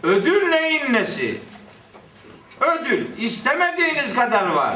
Ödül 0.03 0.49
neyin 0.49 0.93
nesi? 0.93 1.41
Ödül 2.61 3.17
istemediğiniz 3.17 4.15
kadar 4.15 4.47
var. 4.47 4.75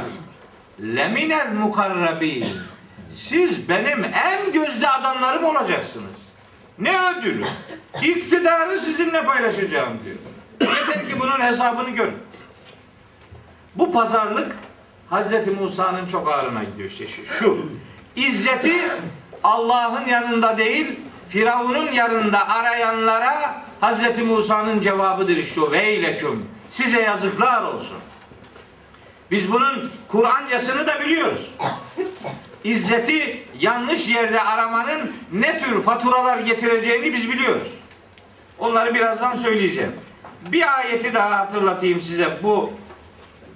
Leminel 0.82 1.54
mukarrabin. 1.54 2.73
Siz 3.14 3.70
benim 3.70 4.04
en 4.04 4.52
gözde 4.52 4.90
adamlarım 4.90 5.44
olacaksınız. 5.44 6.34
Ne 6.80 7.12
ödülü? 7.12 7.44
İktidarı 8.02 8.80
sizinle 8.80 9.26
paylaşacağım 9.26 10.00
diyor. 10.04 10.16
Yeter 10.62 11.10
ki 11.10 11.20
bunun 11.20 11.42
hesabını 11.42 11.90
görün. 11.90 12.18
Bu 13.76 13.92
pazarlık 13.92 14.56
Hazreti 15.10 15.52
Musa'nın 15.52 16.08
çok 16.08 16.32
ağrına 16.32 16.64
gidiyor 16.64 16.90
işte 16.90 17.06
şu. 17.26 17.70
İzzeti 18.16 18.82
Allah'ın 19.44 20.06
yanında 20.06 20.58
değil, 20.58 21.00
Firavun'un 21.30 21.92
yanında 21.92 22.50
arayanlara 22.50 23.64
Hazreti 23.82 24.24
Musa'nın 24.24 24.82
cevabıdır 24.82 25.38
işte 25.38 25.62
o. 25.62 25.72
Veyleküm. 25.72 26.46
Size 26.70 27.02
yazıklar 27.02 27.64
olsun. 27.64 27.98
Biz 29.32 29.52
bunun 29.52 29.92
Kur'ancasını 30.08 30.88
da 30.88 31.02
biliyoruz. 31.02 31.54
İzzeti 32.64 33.44
yanlış 33.60 34.10
yerde 34.10 34.42
aramanın 34.42 35.12
ne 35.32 35.58
tür 35.58 35.82
faturalar 35.82 36.38
getireceğini 36.38 37.14
biz 37.14 37.32
biliyoruz. 37.32 37.68
Onları 38.60 38.96
birazdan 38.96 39.36
söyleyeceğim. 39.36 39.92
Bir 40.52 40.78
ayeti 40.78 41.14
daha 41.14 41.40
hatırlatayım 41.40 42.02
size 42.02 42.38
bu 42.44 42.74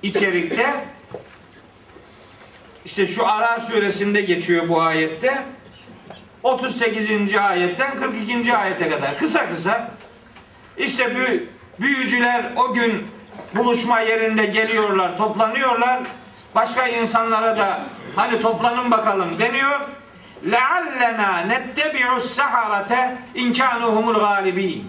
içerikte. 0.04 0.86
İşte 2.86 3.08
şu 3.08 3.28
Ara 3.28 3.60
suresinde 3.60 4.22
geçiyor 4.22 4.70
bu 4.70 4.82
ayette. 4.82 5.44
38. 6.44 7.36
ayetten 7.36 7.98
42. 7.98 8.56
ayete 8.56 8.90
kadar 8.90 9.18
kısa 9.18 9.50
kısa 9.50 9.92
işte 10.78 11.16
büyü, 11.16 11.50
büyücüler 11.80 12.54
o 12.56 12.74
gün 12.74 13.08
buluşma 13.56 14.00
yerinde 14.00 14.46
geliyorlar, 14.46 15.18
toplanıyorlar 15.18 16.00
Başka 16.57 16.89
insanlara 16.89 17.59
da 17.59 17.81
hani 18.17 18.41
toplanın 18.41 18.91
bakalım 18.91 19.39
deniyor. 19.39 19.81
لَعَلَّنَا 20.47 21.49
نَتَّبِعُ 21.53 22.07
السَّحَرَةَ 22.21 22.93
اِنْ 23.35 23.55
كَانُوا 23.55 23.91
هُمُ 23.97 24.17
الْغَالِب۪ينَ 24.17 24.83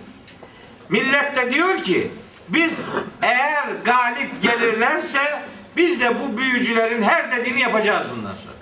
Millet 0.89 1.36
de 1.36 1.52
diyor 1.52 1.84
ki 1.84 2.12
biz 2.50 2.82
eğer 3.22 3.64
galip 3.86 4.41
gelirlerse 4.41 5.41
biz 5.78 6.02
de 6.02 6.20
bu 6.20 6.38
büyücülerin 6.38 7.04
her 7.04 7.32
dediğini 7.32 7.60
yapacağız 7.60 8.08
bundan 8.16 8.36
sonra. 8.36 8.56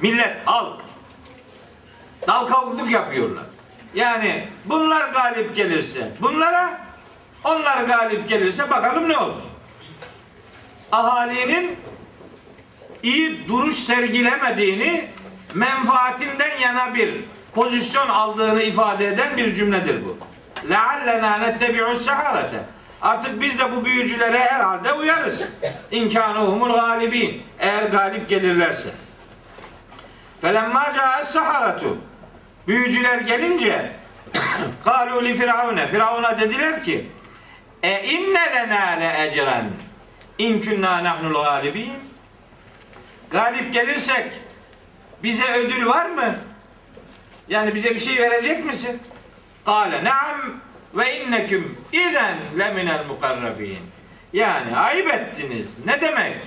Millet, 0.00 0.36
halk 0.44 0.80
dal 2.26 2.46
kavukluk 2.46 2.90
yapıyorlar. 2.90 3.44
Yani 3.94 4.48
bunlar 4.64 5.08
galip 5.08 5.56
gelirse 5.56 6.08
bunlara 6.20 6.80
onlar 7.44 7.84
galip 7.84 8.28
gelirse 8.28 8.70
bakalım 8.70 9.08
ne 9.08 9.18
olur. 9.18 9.42
Ahalinin 10.92 11.76
iyi 13.02 13.48
duruş 13.48 13.74
sergilemediğini 13.74 15.04
menfaatinden 15.54 16.58
yana 16.60 16.94
bir 16.94 17.14
pozisyon 17.54 18.08
aldığını 18.08 18.62
ifade 18.62 19.06
eden 19.08 19.36
bir 19.36 19.54
cümledir 19.54 20.04
bu. 20.04 20.18
لَعَلَّنَا 20.68 21.38
نَتَّبِعُ 21.44 21.94
السَّحَرَةَ 21.94 22.50
Artık 23.02 23.40
biz 23.40 23.58
de 23.58 23.76
bu 23.76 23.84
büyücülere 23.84 24.38
herhalde 24.38 24.92
uyarız. 24.92 25.42
İmkanuhumul 25.90 26.72
galibin. 26.72 27.42
Eğer 27.58 27.82
galip 27.82 28.28
gelirlerse. 28.28 28.88
فَلَمَّا 30.42 30.92
جَاءَ 30.92 31.22
السَّحَرَةُ 31.22 31.94
Büyücüler 32.68 33.18
gelince 33.18 33.92
قَالُوا 34.84 35.22
لِفِرْعَوْنَ 35.22 35.88
Firavun'a 35.88 36.38
dediler 36.38 36.84
ki 36.84 37.10
e 37.82 38.02
inne 38.02 38.54
lena 38.54 38.90
le 38.90 39.26
ecren 39.26 39.64
in 40.41 40.61
kunna 40.61 41.03
nahnul 41.03 41.33
galibin 41.33 41.93
galip 43.29 43.73
gelirsek 43.73 44.31
bize 45.23 45.53
ödül 45.53 45.85
var 45.85 46.09
mı? 46.09 46.35
Yani 47.47 47.75
bize 47.75 47.89
bir 47.89 47.99
şey 47.99 48.17
verecek 48.17 48.65
misin? 48.65 49.01
Kale 49.65 50.03
naam 50.03 50.41
ve 50.95 51.21
inneküm 51.21 51.77
izen 51.91 52.37
leminel 52.59 53.05
mukarrabin. 53.05 53.79
Yani 54.33 54.77
ayıp 54.77 55.13
ettiniz. 55.13 55.67
Ne 55.85 56.01
demek? 56.01 56.37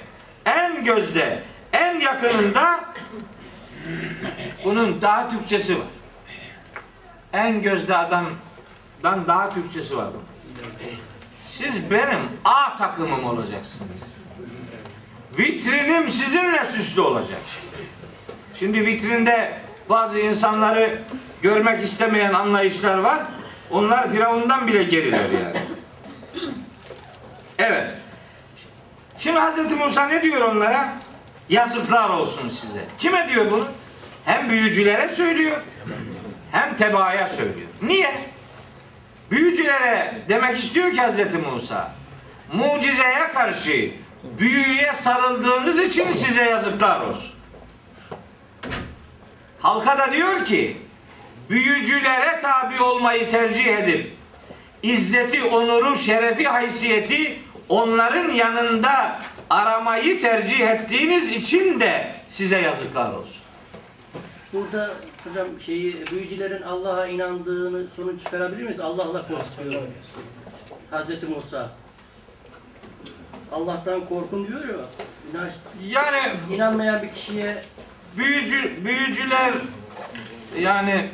En 0.47 0.85
gözde, 0.85 1.43
en 1.73 2.01
yakınında 2.01 2.85
bunun 4.65 5.03
daha 5.03 5.29
Türkçesi 5.29 5.79
var. 5.79 5.87
En 7.33 7.63
gözde 7.63 7.97
adamdan 7.97 9.27
daha 9.27 9.51
Türkçesi 9.51 9.97
var 9.97 10.07
bunun. 10.13 10.25
Siz 11.59 11.91
benim 11.91 12.21
A 12.45 12.77
takımım 12.77 13.25
olacaksınız. 13.25 14.03
Vitrinim 15.39 16.09
sizinle 16.09 16.65
süslü 16.65 17.01
olacak. 17.01 17.41
Şimdi 18.55 18.87
vitrinde 18.87 19.59
bazı 19.89 20.19
insanları 20.19 20.99
görmek 21.43 21.83
istemeyen 21.83 22.33
anlayışlar 22.33 22.99
var. 22.99 23.23
Onlar 23.71 24.13
Firavun'dan 24.13 24.67
bile 24.67 24.83
geriler 24.83 25.19
yani. 25.19 25.57
Evet. 27.59 27.91
Şimdi 29.19 29.41
Hz. 29.41 29.73
Musa 29.73 30.07
ne 30.07 30.23
diyor 30.23 30.41
onlara? 30.41 30.89
Yazıklar 31.49 32.09
olsun 32.09 32.49
size. 32.49 32.85
Kime 32.99 33.29
diyor 33.29 33.51
bunu? 33.51 33.65
Hem 34.25 34.51
büyücülere 34.51 35.09
söylüyor, 35.09 35.61
hem 36.53 36.77
tebaaya 36.77 37.29
söylüyor. 37.29 37.69
Niye? 37.83 38.34
Büyücülere 39.31 40.15
demek 40.29 40.59
istiyor 40.59 40.93
ki 40.93 41.03
Hz. 41.03 41.35
Musa, 41.35 41.93
mucizeye 42.53 43.33
karşı 43.35 43.91
büyüye 44.39 44.93
sarıldığınız 44.93 45.79
için 45.79 46.05
size 46.05 46.45
yazıklar 46.45 47.01
olsun. 47.01 47.35
Halka 49.61 49.99
da 49.99 50.13
diyor 50.13 50.45
ki, 50.45 50.77
büyücülere 51.51 52.41
tabi 52.41 52.83
olmayı 52.83 53.31
tercih 53.31 53.67
edip, 53.67 54.13
izzeti, 54.83 55.45
onuru, 55.45 55.97
şerefi, 55.97 56.45
haysiyeti 56.45 57.39
onların 57.69 58.29
yanında 58.29 59.21
aramayı 59.51 60.21
tercih 60.21 60.61
ettiğiniz 60.61 61.31
için 61.31 61.81
de 61.81 62.15
size 62.29 62.61
yazıklar 62.61 63.13
olsun. 63.13 63.43
Burada 64.53 64.95
hocam 65.25 65.47
şeyi 65.67 66.07
büyücülerin 66.13 66.63
Allah'a 66.63 67.07
inandığını 67.07 67.83
sonuç 67.97 68.23
çıkarabilir 68.23 68.63
miyiz? 68.63 68.81
Allah'la 68.81 69.29
korkuyor. 69.29 69.83
Hazreti 70.91 71.27
Musa. 71.27 71.71
Allah'tan 73.53 74.09
korkun 74.09 74.47
diyor 74.47 74.61
ya. 74.61 74.75
İnanç, 75.31 75.53
Yani 75.87 76.33
inanmayan 76.55 77.03
bir 77.03 77.15
kişiye 77.15 77.63
büyücü 78.17 78.85
büyücüler 78.85 79.53
yani 80.59 81.09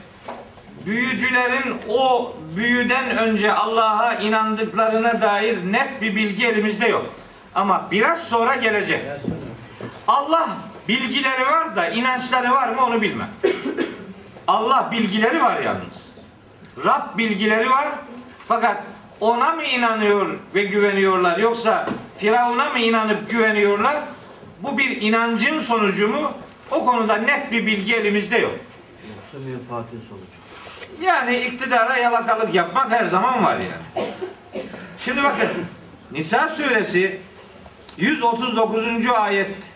büyücülerin 0.87 1.75
o 1.89 2.33
büyüden 2.57 3.19
önce 3.19 3.53
Allah'a 3.53 4.15
inandıklarına 4.15 5.21
dair 5.21 5.73
net 5.73 6.03
bir 6.03 6.17
bilgi 6.17 6.47
elimizde 6.47 6.89
yok. 6.89 7.07
Ama 7.55 7.89
biraz 7.91 8.29
sonra 8.29 8.55
gelecek. 8.57 9.01
Allah 10.09 10.49
bilgileri 10.89 11.47
var 11.47 11.77
da 11.77 11.89
inançları 11.89 12.51
var 12.51 12.69
mı 12.69 12.85
onu 12.85 13.03
bilmem. 13.03 13.29
Allah 14.51 14.89
bilgileri 14.93 15.43
var 15.43 15.61
yalnız. 15.61 16.11
Rab 16.85 17.19
bilgileri 17.19 17.71
var 17.71 17.89
fakat 18.49 18.77
ona 19.21 19.53
mı 19.53 19.65
inanıyor 19.65 20.39
ve 20.55 20.63
güveniyorlar 20.63 21.39
yoksa 21.39 21.89
Firavun'a 22.19 22.71
mı 22.71 22.79
inanıp 22.79 23.31
güveniyorlar? 23.31 23.97
Bu 24.63 24.79
bir 24.79 25.01
inancın 25.01 25.61
sonucu 25.61 26.09
mu? 26.09 26.33
O 26.71 26.87
konuda 26.87 27.17
net 27.17 27.53
bir 27.53 27.67
bilgi 27.67 27.95
elimizde 27.95 28.39
yok. 28.39 28.55
Yoksa 28.55 29.49
menfaatin 29.51 30.03
sonucu. 30.09 31.07
Yani 31.07 31.37
iktidara 31.37 31.97
yalakalık 31.97 32.55
yapmak 32.55 32.93
her 32.93 33.05
zaman 33.05 33.45
var 33.45 33.57
yani. 33.57 34.09
Şimdi 34.99 35.23
bakın 35.23 35.49
Nisa 36.13 36.49
suresi 36.49 37.21
139. 37.97 39.07
ayet 39.07 39.73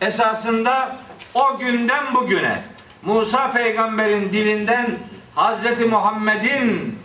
esasında 0.00 0.96
o 1.34 1.56
günden 1.56 2.14
bugüne 2.14 2.69
Musa 3.02 3.52
peygamberin 3.52 4.32
dilinden 4.32 4.98
Hz. 5.36 5.86
Muhammed'in 5.86 6.98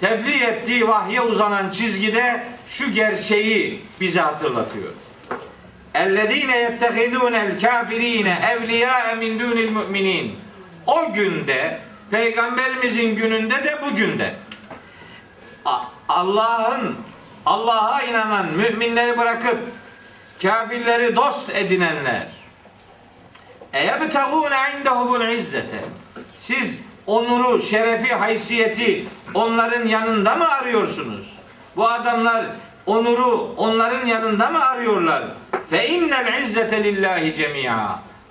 tebliğ 0.00 0.42
ettiği 0.44 0.88
vahye 0.88 1.20
uzanan 1.20 1.70
çizgide 1.70 2.44
şu 2.66 2.92
gerçeği 2.92 3.84
bize 4.00 4.20
hatırlatıyor. 4.20 4.92
Ellezine 5.94 6.58
yettehidûnel 6.58 7.60
kafirîne 7.60 8.38
evliyâe 8.52 9.14
min 9.14 9.38
dûnil 9.38 9.70
mü'minîn. 9.70 10.36
O 10.86 11.12
günde, 11.12 11.80
peygamberimizin 12.10 13.16
gününde 13.16 13.64
de 13.64 13.78
bugün 13.82 14.18
de 14.18 14.34
Allah'ın 16.08 16.96
Allah'a 17.46 18.02
inanan 18.02 18.46
müminleri 18.46 19.18
bırakıp 19.18 19.58
kafirleri 20.42 21.16
dost 21.16 21.50
edinenler 21.50 22.26
Eyebtegûne 23.76 24.56
indehumul 24.80 25.28
izzete. 25.28 25.84
Siz 26.34 26.80
onuru, 27.06 27.62
şerefi, 27.62 28.14
haysiyeti 28.14 29.04
onların 29.34 29.88
yanında 29.88 30.36
mı 30.36 30.48
arıyorsunuz? 30.48 31.32
Bu 31.76 31.88
adamlar 31.88 32.46
onuru 32.86 33.54
onların 33.56 34.06
yanında 34.06 34.50
mı 34.50 34.64
arıyorlar? 34.64 35.24
Fe 35.70 35.88
innel 35.88 36.42
izzete 36.42 36.84
lillahi. 36.84 37.70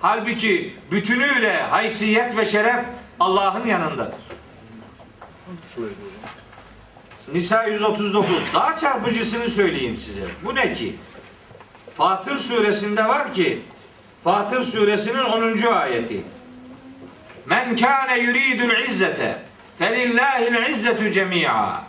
Halbuki 0.00 0.76
bütünüyle 0.90 1.62
haysiyet 1.62 2.36
ve 2.36 2.46
şeref 2.46 2.84
Allah'ın 3.20 3.66
yanındadır. 3.66 4.18
Nisa 7.32 7.64
139. 7.64 8.54
Daha 8.54 8.76
çarpıcısını 8.76 9.50
söyleyeyim 9.50 9.96
size. 9.96 10.22
Bu 10.44 10.54
ne 10.54 10.74
ki? 10.74 10.96
Fatır 11.96 12.38
suresinde 12.38 13.08
var 13.08 13.34
ki 13.34 13.62
Fatır 14.24 14.62
suresinin 14.62 15.24
10. 15.24 15.72
ayeti. 15.72 16.24
Men 17.46 17.76
kâne 17.76 18.18
yuridul 18.18 18.78
izzete 18.78 19.38
felillahil 19.78 20.70
izzetu 20.70 21.10
cemia. 21.10 21.80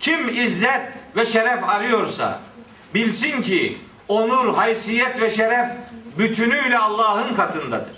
Kim 0.00 0.28
izzet 0.28 0.82
ve 1.16 1.26
şeref 1.26 1.68
arıyorsa 1.68 2.40
bilsin 2.94 3.42
ki 3.42 3.78
onur, 4.08 4.54
haysiyet 4.54 5.20
ve 5.20 5.30
şeref 5.30 5.68
bütünüyle 6.18 6.78
Allah'ın 6.78 7.34
katındadır. 7.34 7.96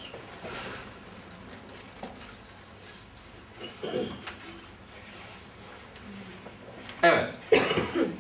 Evet. 7.03 7.25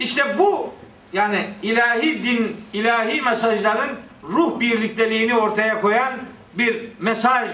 İşte 0.00 0.38
bu 0.38 0.74
yani 1.12 1.50
ilahi 1.62 2.22
din, 2.22 2.56
ilahi 2.72 3.22
mesajların 3.22 3.90
ruh 4.28 4.60
birlikteliğini 4.60 5.36
ortaya 5.36 5.80
koyan 5.80 6.12
bir 6.54 6.88
mesaj 6.98 7.48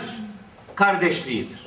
kardeşliğidir. 0.74 1.58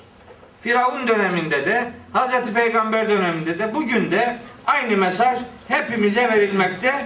Firavun 0.62 1.08
döneminde 1.08 1.66
de, 1.66 1.92
Hazreti 2.14 2.54
Peygamber 2.54 3.10
döneminde 3.10 3.60
de, 3.60 3.74
bugün 3.74 4.12
de 4.12 4.38
aynı 4.66 4.98
mesaj 4.98 5.40
hepimize 5.68 6.30
verilmekte. 6.30 7.06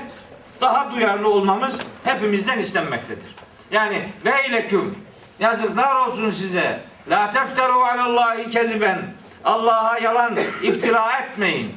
Daha 0.61 0.91
duyarlı 0.91 1.29
olmamız 1.29 1.79
hepimizden 2.03 2.59
istenmektedir. 2.59 3.35
Yani 3.71 4.03
leyleküm 4.25 4.95
yazıklar 5.39 5.95
olsun 5.95 6.29
size. 6.29 6.79
La 7.09 7.31
tefteru 7.31 7.73
alallahi 7.73 8.49
keziben. 8.49 9.01
Allah'a 9.43 9.97
yalan 9.97 10.37
iftira 10.63 11.11
etmeyin. 11.19 11.75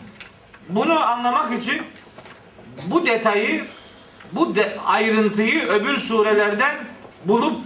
Bunu 0.68 1.06
anlamak 1.06 1.52
için 1.58 1.82
bu 2.86 3.06
detayı, 3.06 3.64
bu 4.34 4.54
de, 4.54 4.78
ayrıntıyı 4.86 5.68
öbür 5.68 5.96
surelerden 5.96 6.74
bulup 7.24 7.60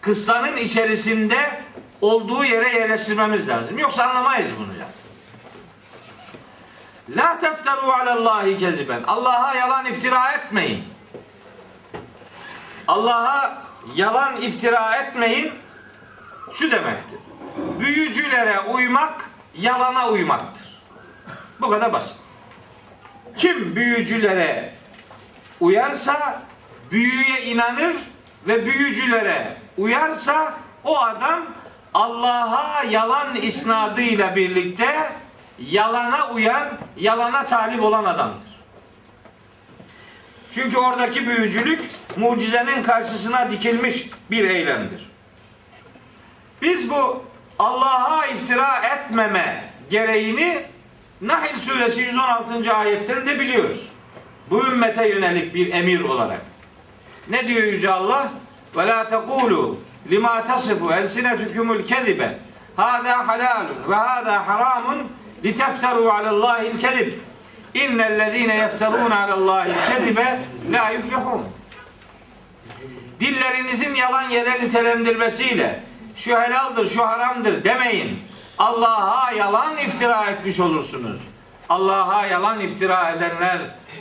kıssanın 0.00 0.56
içerisinde 0.56 1.62
olduğu 2.00 2.44
yere 2.44 2.78
yerleştirmemiz 2.78 3.48
lazım. 3.48 3.78
Yoksa 3.78 4.04
anlamayız 4.04 4.52
bunu 4.58 4.78
ya. 4.78 4.88
La 7.16 7.38
tefteru 7.38 7.92
alallahi 7.92 8.58
keziben. 8.58 9.02
Allah'a 9.06 9.54
yalan 9.54 9.86
iftira 9.86 10.32
etmeyin. 10.32 10.84
Allah'a 12.88 13.62
yalan 13.94 14.36
iftira 14.36 14.96
etmeyin 14.96 15.52
şu 16.54 16.70
demektir. 16.70 17.18
Büyücülere 17.80 18.60
uymak 18.60 19.30
yalana 19.54 20.08
uymaktır. 20.08 20.68
Bu 21.60 21.70
kadar 21.70 21.92
basit. 21.92 22.27
Kim 23.38 23.76
büyücülere 23.76 24.72
uyarsa 25.60 26.42
büyüye 26.90 27.42
inanır 27.42 27.96
ve 28.48 28.66
büyücülere 28.66 29.56
uyarsa 29.76 30.54
o 30.84 30.98
adam 30.98 31.46
Allah'a 31.94 32.82
yalan 32.82 33.36
isnadıyla 33.36 34.36
birlikte 34.36 35.12
yalana 35.58 36.30
uyan, 36.30 36.68
yalana 36.96 37.46
talip 37.46 37.82
olan 37.82 38.04
adamdır. 38.04 38.48
Çünkü 40.52 40.78
oradaki 40.78 41.26
büyücülük 41.26 41.80
mucizenin 42.16 42.82
karşısına 42.82 43.50
dikilmiş 43.50 44.06
bir 44.30 44.50
eylemdir. 44.50 45.10
Biz 46.62 46.90
bu 46.90 47.24
Allah'a 47.58 48.26
iftira 48.26 48.78
etmeme 48.78 49.70
gereğini 49.90 50.64
Nahl 51.20 51.58
suresi 51.58 52.00
116. 52.00 52.74
ayetten 52.74 53.26
de 53.26 53.40
biliyoruz. 53.40 53.88
Bu 54.50 54.66
ümmete 54.66 55.08
yönelik 55.08 55.54
bir 55.54 55.72
emir 55.72 56.00
olarak. 56.00 56.40
Ne 57.30 57.48
diyor 57.48 57.62
Yüce 57.62 57.90
Allah? 57.90 58.32
Ve 58.76 58.86
la 58.86 59.06
tekulu 59.06 59.78
lima 60.10 60.44
tasifu 60.44 60.92
elsinetukumul 60.92 61.86
kezibe 61.86 62.38
hâzâ 62.76 63.28
halâlun 63.28 63.76
ve 63.88 63.94
hâzâ 63.94 64.46
harâmun 64.46 64.98
litefteru 65.44 66.10
alallâhil 66.10 66.78
kezib 66.78 67.12
innellezîne 67.74 68.56
yefterûne 68.56 69.14
alallâhil 69.14 69.72
kezibe 69.92 70.38
la 70.72 70.90
yuflihûn 70.90 71.42
Dillerinizin 73.20 73.94
yalan 73.94 74.28
yere 74.28 74.64
nitelendirmesiyle 74.64 75.80
şu 76.16 76.40
helaldir, 76.40 76.88
şu 76.88 77.06
haramdır 77.06 77.64
demeyin. 77.64 78.18
Allah'a 78.58 79.32
yalan 79.32 79.78
iftira 79.78 80.24
etmiş 80.30 80.60
olursunuz. 80.60 81.20
Allah'a 81.68 82.26
yalan 82.26 82.60
iftira 82.60 83.10
edenler 83.10 83.58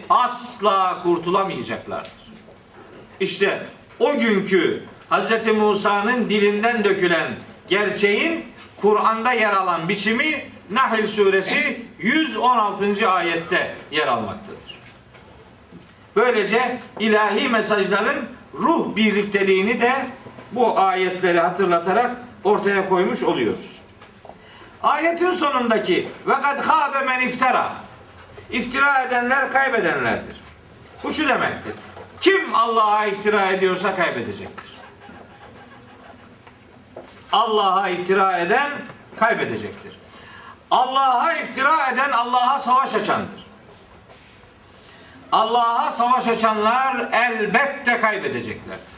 asla 0.10 1.00
kurtulamayacaklardır. 1.04 2.12
İşte 3.20 3.68
o 4.00 4.18
günkü 4.18 4.84
Hz. 5.12 5.48
Musa'nın 5.48 6.30
dilinden 6.30 6.84
dökülen 6.84 7.28
gerçeğin 7.68 8.46
Kur'an'da 8.82 9.34
yer 9.34 9.54
alan 9.54 9.90
biçimi 9.90 10.46
Nahl 10.72 11.08
suresi 11.08 11.82
116. 12.00 13.10
ayette 13.10 13.76
yer 13.92 14.08
almaktadır. 14.08 14.58
Böylece 16.16 16.80
ilahi 17.00 17.50
mesajların 17.50 18.26
ruh 18.54 18.96
birlikteliğini 18.96 19.82
de 19.82 19.94
bu 20.52 20.80
ayetleri 20.80 21.40
hatırlatarak 21.40 22.18
ortaya 22.44 22.90
koymuş 22.90 23.24
oluyoruz. 23.24 23.77
Ayetin 24.84 25.32
sonundaki 25.32 26.10
ve 26.28 26.34
kad 26.34 26.68
habe 26.68 27.02
men 27.02 27.20
iftara 27.20 27.72
iftira 28.50 29.02
edenler 29.02 29.52
kaybedenlerdir. 29.52 30.36
Bu 31.04 31.12
şu 31.12 31.28
demektir. 31.28 31.74
Kim 32.22 32.56
Allah'a 32.56 33.06
iftira 33.06 33.46
ediyorsa 33.46 33.96
kaybedecektir. 33.96 34.78
Allah'a 37.32 37.90
iftira 37.90 38.38
eden 38.38 38.72
kaybedecektir. 39.20 40.00
Allah'a 40.72 41.34
iftira 41.34 41.92
eden 41.92 42.12
Allah'a 42.12 42.60
savaş 42.60 42.94
açandır. 42.94 43.48
Allah'a 45.32 45.92
savaş 45.92 46.28
açanlar 46.28 46.96
elbette 47.12 48.02
kaybedeceklerdir. 48.02 48.98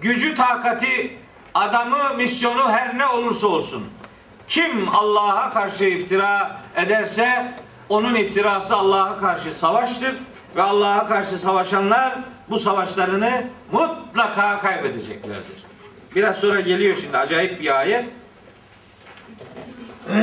Gücü, 0.00 0.34
takati, 0.34 1.18
adamı, 1.54 2.14
misyonu 2.14 2.72
her 2.72 2.98
ne 2.98 3.06
olursa 3.06 3.46
olsun. 3.46 3.90
Kim 4.48 4.88
Allah'a 4.88 5.50
karşı 5.50 5.84
iftira 5.84 6.60
ederse 6.76 7.52
onun 7.88 8.14
iftirası 8.14 8.76
Allah'a 8.76 9.20
karşı 9.20 9.54
savaştır 9.54 10.14
ve 10.56 10.62
Allah'a 10.62 11.06
karşı 11.06 11.38
savaşanlar 11.38 12.18
bu 12.50 12.58
savaşlarını 12.58 13.46
mutlaka 13.72 14.60
kaybedeceklerdir. 14.60 15.66
Biraz 16.14 16.36
sonra 16.36 16.60
geliyor 16.60 16.96
şimdi 17.00 17.18
acayip 17.18 17.60
bir 17.60 17.80
ayet. 17.80 18.04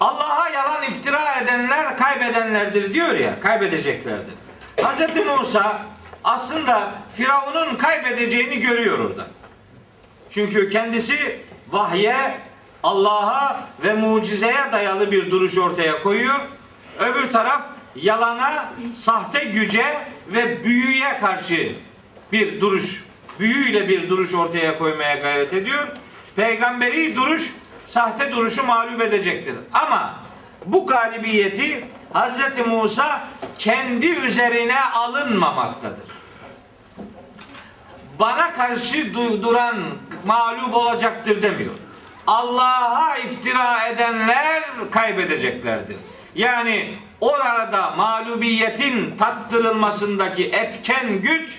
Allah'a 0.00 0.48
yalan 0.48 0.82
iftira 0.82 1.40
edenler 1.42 1.96
kaybedenlerdir 1.96 2.94
diyor 2.94 3.14
ya, 3.14 3.40
kaybedeceklerdir. 3.40 4.34
Hz. 4.76 5.26
Musa 5.26 5.82
aslında 6.24 6.90
Firavun'un 7.16 7.76
kaybedeceğini 7.76 8.60
görüyor 8.60 8.98
orada. 8.98 9.26
Çünkü 10.30 10.70
kendisi 10.70 11.40
vahye, 11.70 12.16
Allah'a 12.88 13.60
ve 13.84 13.94
mucizeye 13.94 14.72
dayalı 14.72 15.12
bir 15.12 15.30
duruş 15.30 15.58
ortaya 15.58 16.02
koyuyor. 16.02 16.40
Öbür 16.98 17.32
taraf 17.32 17.62
yalana, 17.96 18.72
sahte 18.94 19.44
güce 19.44 19.98
ve 20.28 20.64
büyüye 20.64 21.20
karşı 21.20 21.72
bir 22.32 22.60
duruş, 22.60 23.04
büyüyle 23.40 23.88
bir 23.88 24.10
duruş 24.10 24.34
ortaya 24.34 24.78
koymaya 24.78 25.14
gayret 25.14 25.52
ediyor. 25.52 25.88
Peygamberi 26.36 27.16
duruş 27.16 27.54
sahte 27.86 28.32
duruşu 28.32 28.64
mağlup 28.64 29.00
edecektir. 29.00 29.54
Ama 29.72 30.14
bu 30.66 30.86
galibiyeti 30.86 31.84
Hz. 32.14 32.66
Musa 32.66 33.28
kendi 33.58 34.06
üzerine 34.06 34.80
alınmamaktadır. 34.80 36.08
Bana 38.18 38.52
karşı 38.52 38.96
du- 38.96 39.42
duran 39.42 39.76
mağlup 40.26 40.74
olacaktır 40.74 41.42
demiyor. 41.42 41.74
Allah'a 42.28 43.18
iftira 43.18 43.88
edenler 43.88 44.62
kaybedeceklerdir. 44.90 45.96
Yani 46.34 46.94
o 47.20 47.34
arada 47.34 47.90
mağlubiyetin 47.90 49.16
tattırılmasındaki 49.16 50.44
etken 50.48 51.08
güç 51.08 51.58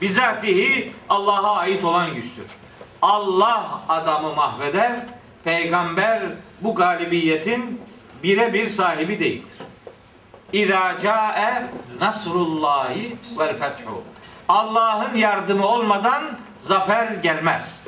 bizatihi 0.00 0.92
Allah'a 1.08 1.56
ait 1.56 1.84
olan 1.84 2.14
güçtür. 2.14 2.44
Allah 3.02 3.80
adamı 3.88 4.34
mahveder, 4.34 4.92
peygamber 5.44 6.22
bu 6.60 6.74
galibiyetin 6.74 7.80
birebir 8.22 8.68
sahibi 8.68 9.20
değildir. 9.20 9.58
İza 10.52 10.98
ca'e 10.98 11.66
nasrullahi 12.00 13.16
vel 13.38 13.58
fethu. 13.58 14.02
Allah'ın 14.48 15.14
yardımı 15.14 15.66
olmadan 15.66 16.22
zafer 16.58 17.06
gelmez. 17.06 17.82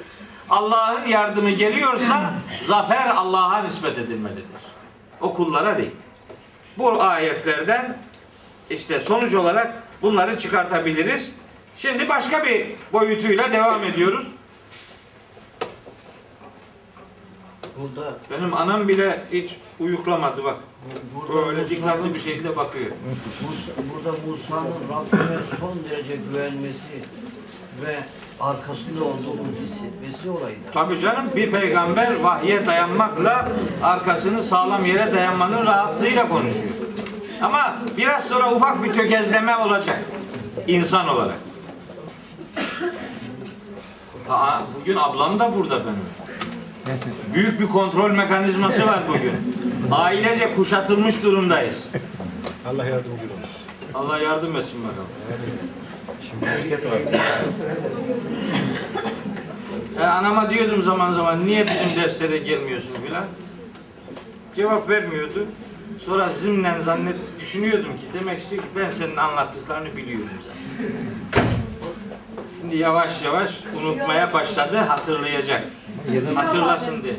Allah'ın 0.50 1.06
yardımı 1.06 1.50
geliyorsa 1.50 2.32
zafer 2.62 3.08
Allah'a 3.08 3.62
nispet 3.62 3.98
edilmelidir. 3.98 4.44
O 5.20 5.34
kullara 5.34 5.78
değil. 5.78 5.90
Bu 6.78 7.02
ayetlerden 7.02 7.98
işte 8.70 9.00
sonuç 9.00 9.34
olarak 9.34 9.82
bunları 10.02 10.38
çıkartabiliriz. 10.38 11.34
Şimdi 11.76 12.08
başka 12.08 12.44
bir 12.44 12.66
boyutuyla 12.92 13.52
devam 13.52 13.84
ediyoruz. 13.84 14.28
Burada 17.78 18.18
Benim 18.30 18.54
anam 18.54 18.88
bile 18.88 19.20
hiç 19.32 19.56
uyuklamadı 19.80 20.44
bak. 20.44 20.56
Burada 21.14 21.46
Böyle 21.46 21.68
dikkatli 21.68 22.14
bir 22.14 22.20
şekilde 22.20 22.56
bakıyor. 22.56 22.90
Musa, 23.48 23.72
burada 23.94 24.16
Musa'nın 24.26 24.72
Rabbine 24.90 25.38
son 25.60 25.78
derece 25.90 26.16
güvenmesi 26.16 27.02
ve 27.86 27.96
arkasında 28.40 29.04
olduğunu 29.04 29.52
hissetmesi 29.60 30.30
olaydı. 30.30 30.58
Tabii 30.74 31.00
canım 31.00 31.24
bir 31.36 31.50
peygamber 31.50 32.14
vahye 32.20 32.66
dayanmakla 32.66 33.48
arkasını 33.82 34.42
sağlam 34.42 34.84
yere 34.84 35.14
dayanmanın 35.14 35.66
rahatlığıyla 35.66 36.28
konuşuyor. 36.28 36.70
Ama 37.42 37.76
biraz 37.96 38.24
sonra 38.24 38.54
ufak 38.54 38.84
bir 38.84 38.92
tökezleme 38.92 39.56
olacak 39.56 40.00
insan 40.66 41.08
olarak. 41.08 41.38
Aa, 44.30 44.60
bugün 44.80 44.96
ablam 44.96 45.38
da 45.38 45.54
burada 45.56 45.80
benim. 45.80 46.08
Büyük 47.34 47.60
bir 47.60 47.66
kontrol 47.68 48.10
mekanizması 48.10 48.86
var 48.86 49.00
bugün. 49.08 49.32
Ailece 49.92 50.54
kuşatılmış 50.54 51.22
durumdayız. 51.22 51.88
Allah 52.68 52.84
yardımcı 52.84 53.10
olsun. 53.10 53.38
Allah 53.94 54.18
yardım 54.18 54.56
etsin 54.56 54.80
bakalım. 54.84 55.08
E, 60.00 60.04
anama 60.04 60.50
diyordum 60.50 60.82
zaman 60.82 61.12
zaman 61.12 61.46
niye 61.46 61.66
bizim 61.66 62.02
derslere 62.02 62.38
gelmiyorsun 62.38 62.94
filan. 63.06 63.24
Cevap 64.54 64.88
vermiyordu. 64.88 65.46
Sonra 65.98 66.28
sizinle 66.28 66.80
zannet 66.80 67.16
düşünüyordum 67.40 67.92
ki 67.96 68.02
demek 68.14 68.40
istiyor 68.40 68.62
ki 68.62 68.68
ben 68.76 68.90
senin 68.90 69.16
anlattıklarını 69.16 69.96
biliyorum 69.96 70.28
zaten. 70.42 70.92
Şimdi 72.60 72.76
yavaş 72.76 73.22
yavaş 73.22 73.50
unutmaya 73.82 74.32
başladı, 74.32 74.76
hatırlayacak. 74.76 75.64
Hatırlasın 76.34 77.02
diye. 77.02 77.14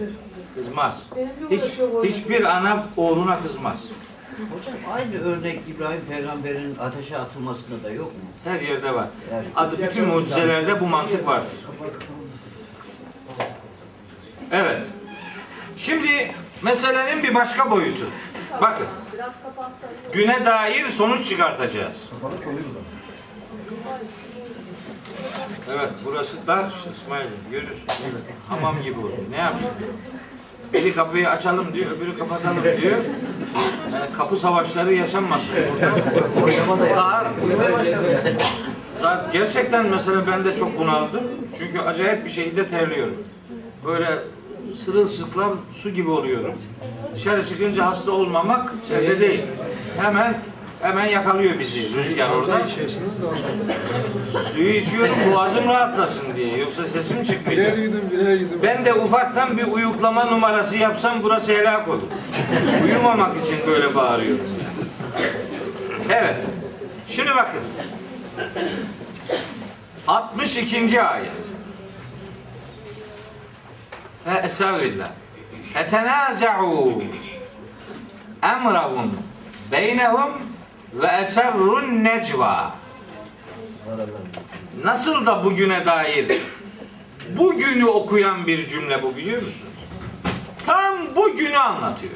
Kızmaz. 0.55 1.03
Hiç, 1.51 1.63
hiçbir 2.03 2.43
ana 2.43 2.85
oğluna 2.97 3.41
kızmaz. 3.41 3.75
Hocam 4.39 4.75
aynı 4.93 5.23
örnek 5.23 5.61
İbrahim 5.67 6.01
peygamberin 6.09 6.77
ateşe 6.77 7.17
atılmasında 7.17 7.83
da 7.83 7.89
yok 7.89 8.07
mu? 8.13 8.19
Her 8.43 8.61
yerde 8.61 8.95
var. 8.95 9.07
Adı 9.55 9.77
bütün 9.83 10.07
mucizelerde 10.07 10.79
bu 10.79 10.87
mantık 10.87 11.27
vardır. 11.27 11.51
Evet. 14.51 14.85
Şimdi 15.77 16.31
meselenin 16.61 17.23
bir 17.23 17.35
başka 17.35 17.71
boyutu. 17.71 18.05
Bakın. 18.61 18.87
Güne 20.13 20.45
dair 20.45 20.89
sonuç 20.89 21.29
çıkartacağız. 21.29 22.09
Evet, 25.71 25.91
burası 26.05 26.47
dar 26.47 26.73
İsmail 26.93 27.27
görüyorsun. 27.51 27.85
Hamam 28.49 28.81
gibi 28.81 28.99
oluyor. 28.99 29.17
Ne 29.29 29.37
yapsın? 29.37 29.69
Biri 30.73 30.95
kapıyı 30.95 31.29
açalım 31.29 31.73
diyor, 31.73 31.91
öbürü 31.91 32.17
kapatalım 32.17 32.63
diyor. 32.63 32.97
Yani 33.93 34.13
kapı 34.17 34.37
savaşları 34.37 34.93
yaşanmasın 34.93 35.49
burada. 36.67 36.95
Dar. 36.95 37.27
Zaten 39.01 39.31
gerçekten 39.31 39.85
mesela 39.85 40.21
ben 40.27 40.45
de 40.45 40.55
çok 40.55 40.79
bunaldım. 40.79 41.23
Çünkü 41.57 41.79
acayip 41.79 42.25
bir 42.25 42.29
şekilde 42.29 42.67
terliyorum. 42.67 43.15
Böyle 43.85 44.07
sırılsıklam 44.75 45.57
su 45.71 45.89
gibi 45.89 46.09
oluyorum. 46.09 46.53
Dışarı 47.15 47.45
çıkınca 47.45 47.85
hasta 47.85 48.11
olmamak 48.11 48.73
elde 48.93 49.19
değil. 49.19 49.41
Hemen 50.01 50.37
hemen 50.81 51.05
yakalıyor 51.05 51.59
bizi 51.59 51.93
rüzgar 51.95 52.29
orada. 52.29 52.61
Suyu 54.53 54.69
içiyorum 54.69 55.15
boğazım 55.33 55.67
rahatlasın 55.67 56.35
diye. 56.35 56.57
Yoksa 56.57 56.87
sesim 56.87 57.15
Birer 57.17 57.25
çıkmayacak. 57.25 57.77
yedim, 57.77 58.09
birer 58.11 58.31
yedim. 58.31 58.59
Ben 58.63 58.85
de 58.85 58.93
ufaktan 58.93 59.57
bir 59.57 59.67
uyuklama 59.67 60.25
numarası 60.25 60.77
yapsam 60.77 61.23
burası 61.23 61.53
helak 61.53 61.87
olur. 61.87 62.01
Uyumamak 62.85 63.45
için 63.45 63.57
böyle 63.67 63.95
bağırıyorum. 63.95 64.45
Evet. 66.09 66.35
Şimdi 67.07 67.29
bakın. 67.29 67.61
62. 70.07 71.01
ayet. 71.01 71.29
Fe'esevilla. 74.25 75.07
Fetenaza'u 75.73 77.03
emrahum 78.43 79.11
beynehum 79.71 80.31
ve 80.93 81.07
eserrun 81.07 82.03
necva. 82.03 82.75
Nasıl 84.83 85.25
da 85.25 85.43
bugüne 85.43 85.85
dair 85.85 86.41
bugünü 87.29 87.85
okuyan 87.85 88.47
bir 88.47 88.67
cümle 88.67 89.03
bu 89.03 89.17
biliyor 89.17 89.41
musunuz? 89.41 89.69
Tam 90.65 91.15
bugünü 91.15 91.57
anlatıyor. 91.57 92.13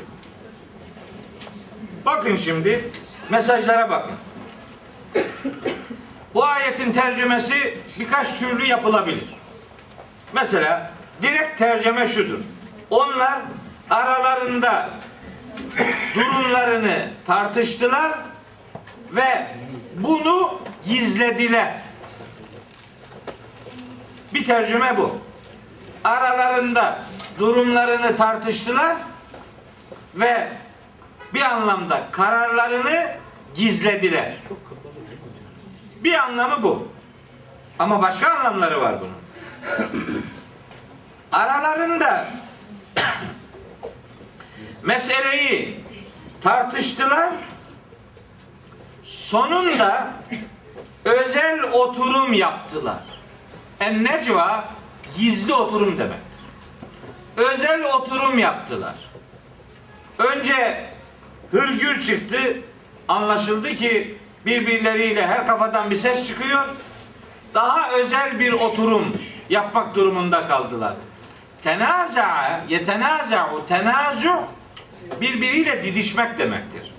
Bakın 2.05 2.35
şimdi 2.35 2.89
mesajlara 3.29 3.89
bakın. 3.89 4.15
Bu 6.33 6.45
ayetin 6.45 6.91
tercümesi 6.91 7.77
birkaç 7.99 8.39
türlü 8.39 8.65
yapılabilir. 8.65 9.25
Mesela 10.33 10.91
direkt 11.21 11.59
tercüme 11.59 12.07
şudur. 12.07 12.39
Onlar 12.89 13.39
aralarında 13.89 14.89
durumlarını 16.15 17.09
tartıştılar 17.25 18.11
ve 19.13 19.47
bunu 19.95 20.59
gizlediler. 20.85 21.81
Bir 24.33 24.45
tercüme 24.45 24.97
bu. 24.97 25.17
Aralarında 26.03 27.01
durumlarını 27.39 28.15
tartıştılar 28.15 28.97
ve 30.15 30.49
bir 31.33 31.41
anlamda 31.41 32.03
kararlarını 32.11 33.07
gizlediler. 33.55 34.37
Bir 36.03 36.13
anlamı 36.13 36.63
bu. 36.63 36.87
Ama 37.79 38.01
başka 38.01 38.31
anlamları 38.31 38.81
var 38.81 38.95
bunun. 39.01 39.23
Aralarında 41.31 42.27
meseleyi 44.83 45.83
tartıştılar. 46.41 47.29
Sonunda 49.03 50.13
özel 51.05 51.63
oturum 51.71 52.33
yaptılar. 52.33 53.03
En 53.79 54.03
necva 54.03 54.69
gizli 55.17 55.53
oturum 55.53 55.97
demektir. 55.97 56.33
Özel 57.37 57.83
oturum 57.83 58.39
yaptılar. 58.39 58.95
Önce 60.17 60.85
hırgür 61.51 62.01
çıktı. 62.01 62.37
Anlaşıldı 63.07 63.75
ki 63.75 64.17
birbirleriyle 64.45 65.27
her 65.27 65.47
kafadan 65.47 65.89
bir 65.89 65.95
ses 65.95 66.27
çıkıyor. 66.27 66.67
Daha 67.53 67.91
özel 67.91 68.39
bir 68.39 68.53
oturum 68.53 69.17
yapmak 69.49 69.95
durumunda 69.95 70.47
kaldılar. 70.47 70.93
Tenaza'a, 71.61 72.61
yetenaza'u, 72.69 73.65
tenazu 73.65 74.33
birbiriyle 75.21 75.83
didişmek 75.83 76.37
demektir. 76.37 76.92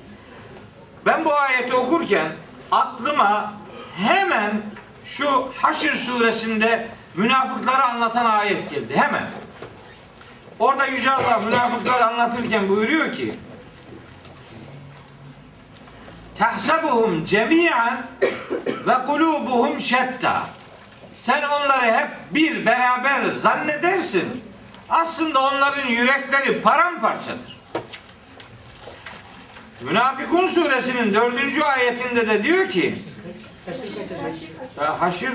Ben 1.07 1.25
bu 1.25 1.35
ayeti 1.35 1.75
okurken 1.75 2.33
aklıma 2.73 3.53
hemen 3.97 4.63
şu 5.05 5.53
Haşr 5.63 5.95
suresinde 5.95 6.89
münafıkları 7.15 7.85
anlatan 7.85 8.27
ayet 8.27 8.71
geldi. 8.71 8.97
Hemen. 8.97 9.25
Orada 10.59 10.87
Yüce 10.87 11.11
Allah 11.11 11.39
münafıkları 11.39 12.07
anlatırken 12.07 12.69
buyuruyor 12.69 13.15
ki 13.15 13.35
Tahsebuhum 16.39 17.25
cemiyen 17.25 18.07
ve 18.87 19.05
kulubuhum 19.07 19.81
şetta. 19.81 20.47
Sen 21.15 21.43
onları 21.43 21.93
hep 21.93 22.09
bir 22.31 22.67
beraber 22.67 23.35
zannedersin. 23.35 24.45
Aslında 24.89 25.41
onların 25.41 25.87
yürekleri 25.87 26.63
paramparçadır. 26.63 27.64
Münafıkun 29.85 30.47
suresinin 30.47 31.15
dördüncü 31.15 31.63
ayetinde 31.63 32.29
de 32.29 32.45
diyor 32.45 32.71
ki 32.71 32.95
Haşr 34.77 35.33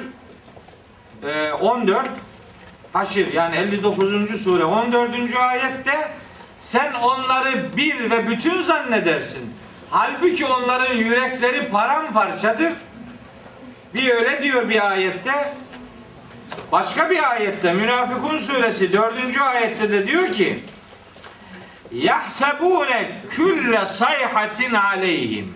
e, 1.27 1.51
14 1.51 2.09
Haşr 2.93 3.33
yani 3.33 3.55
59. 3.55 4.43
sure 4.43 4.63
14. 4.63 5.35
ayette 5.35 6.11
sen 6.59 6.93
onları 6.93 7.77
bir 7.77 8.11
ve 8.11 8.27
bütün 8.27 8.61
zannedersin. 8.61 9.53
Halbuki 9.89 10.45
onların 10.45 10.95
yürekleri 10.95 11.69
paramparçadır. 11.69 12.73
Bir 13.93 14.09
öyle 14.09 14.43
diyor 14.43 14.69
bir 14.69 14.91
ayette. 14.91 15.53
Başka 16.71 17.09
bir 17.09 17.31
ayette 17.31 17.73
Münafıkun 17.73 18.37
suresi 18.37 18.93
4. 18.93 19.37
ayette 19.41 19.91
de 19.91 20.07
diyor 20.07 20.33
ki 20.33 20.59
Yahsebune 21.91 23.21
külle 23.29 23.85
sayhatin 23.85 24.73
aleyhim. 24.73 25.53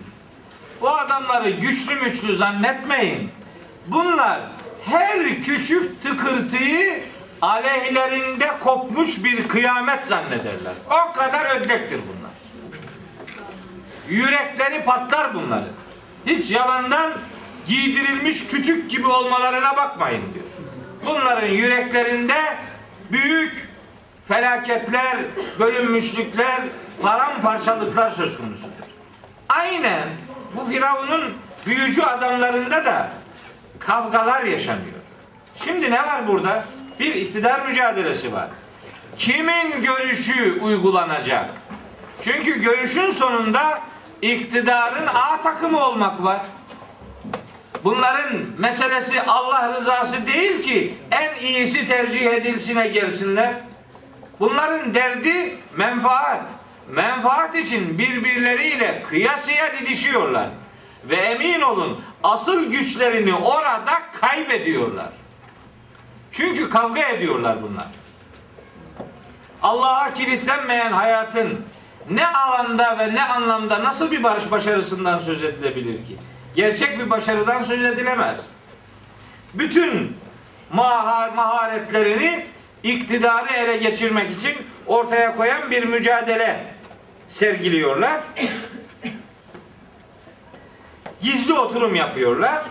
Bu 0.80 0.90
adamları 0.90 1.50
güçlü 1.50 1.94
müçlü 1.94 2.36
zannetmeyin. 2.36 3.30
Bunlar 3.86 4.40
her 4.86 5.42
küçük 5.42 6.02
tıkırtıyı 6.02 7.02
aleyhlerinde 7.42 8.50
kopmuş 8.60 9.24
bir 9.24 9.48
kıyamet 9.48 10.06
zannederler. 10.06 10.72
O 10.86 11.12
kadar 11.12 11.56
ödlektir 11.56 12.00
bunlar. 12.08 12.34
yürekleri 14.08 14.84
patlar 14.84 15.34
bunların. 15.34 15.72
Hiç 16.26 16.50
yalandan 16.50 17.12
giydirilmiş 17.66 18.46
kütük 18.46 18.90
gibi 18.90 19.06
olmalarına 19.06 19.76
bakmayın 19.76 20.22
diyor. 20.34 20.44
Bunların 21.06 21.48
yüreklerinde 21.48 22.56
büyük 23.10 23.63
felaketler, 24.28 25.16
bölünmüşlükler, 25.58 26.60
paramparçalıklar 27.02 28.10
söz 28.10 28.36
konusudur. 28.38 28.84
Aynen 29.48 30.08
bu 30.56 30.70
Firavun'un 30.70 31.34
büyücü 31.66 32.02
adamlarında 32.02 32.84
da 32.84 33.08
kavgalar 33.78 34.42
yaşanıyor. 34.42 34.94
Şimdi 35.54 35.90
ne 35.90 36.02
var 36.02 36.28
burada? 36.28 36.64
Bir 37.00 37.14
iktidar 37.14 37.66
mücadelesi 37.66 38.32
var. 38.32 38.48
Kimin 39.18 39.82
görüşü 39.82 40.60
uygulanacak? 40.60 41.50
Çünkü 42.20 42.62
görüşün 42.62 43.10
sonunda 43.10 43.80
iktidarın 44.22 45.06
A 45.06 45.40
takımı 45.40 45.86
olmak 45.86 46.22
var. 46.24 46.40
Bunların 47.84 48.32
meselesi 48.58 49.22
Allah 49.22 49.74
rızası 49.74 50.26
değil 50.26 50.62
ki 50.62 50.94
en 51.10 51.34
iyisi 51.40 51.88
tercih 51.88 52.26
edilsine 52.26 52.88
gelsinler. 52.88 53.54
Bunların 54.40 54.94
derdi 54.94 55.56
menfaat. 55.76 56.42
Menfaat 56.90 57.56
için 57.56 57.98
birbirleriyle 57.98 59.02
kıyasıya 59.02 59.72
didişiyorlar. 59.72 60.48
Ve 61.04 61.16
emin 61.16 61.60
olun 61.60 62.00
asıl 62.22 62.70
güçlerini 62.70 63.34
orada 63.34 64.02
kaybediyorlar. 64.20 65.10
Çünkü 66.32 66.70
kavga 66.70 67.02
ediyorlar 67.02 67.62
bunlar. 67.62 67.86
Allah'a 69.62 70.14
kilitlenmeyen 70.14 70.92
hayatın 70.92 71.64
ne 72.10 72.26
alanda 72.26 72.98
ve 72.98 73.14
ne 73.14 73.24
anlamda 73.24 73.84
nasıl 73.84 74.10
bir 74.10 74.22
barış 74.22 74.50
başarısından 74.50 75.18
söz 75.18 75.42
edilebilir 75.42 76.06
ki? 76.06 76.16
Gerçek 76.54 76.98
bir 76.98 77.10
başarıdan 77.10 77.62
söz 77.62 77.84
edilemez. 77.84 78.38
Bütün 79.54 80.16
mahar, 80.72 81.28
maharetlerini 81.28 82.46
iktidarı 82.84 83.52
ele 83.52 83.76
geçirmek 83.76 84.30
için 84.30 84.54
ortaya 84.86 85.36
koyan 85.36 85.70
bir 85.70 85.84
mücadele 85.84 86.64
sergiliyorlar. 87.28 88.20
Gizli 91.20 91.52
oturum 91.52 91.94
yapıyorlar. 91.94 92.62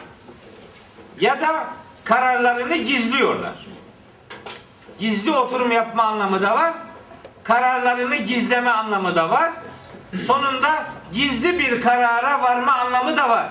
Ya 1.19 1.41
da 1.41 1.67
kararlarını 2.03 2.75
gizliyorlar. 2.75 3.53
Gizli 4.99 5.31
oturum 5.31 5.71
yapma 5.71 6.03
anlamı 6.03 6.41
da 6.41 6.55
var. 6.55 6.73
Kararlarını 7.43 8.15
gizleme 8.15 8.69
anlamı 8.69 9.15
da 9.15 9.29
var. 9.29 9.51
Sonunda 10.25 10.85
gizli 11.13 11.59
bir 11.59 11.81
karara 11.81 12.41
varma 12.41 12.73
anlamı 12.73 13.17
da 13.17 13.29
var. 13.29 13.49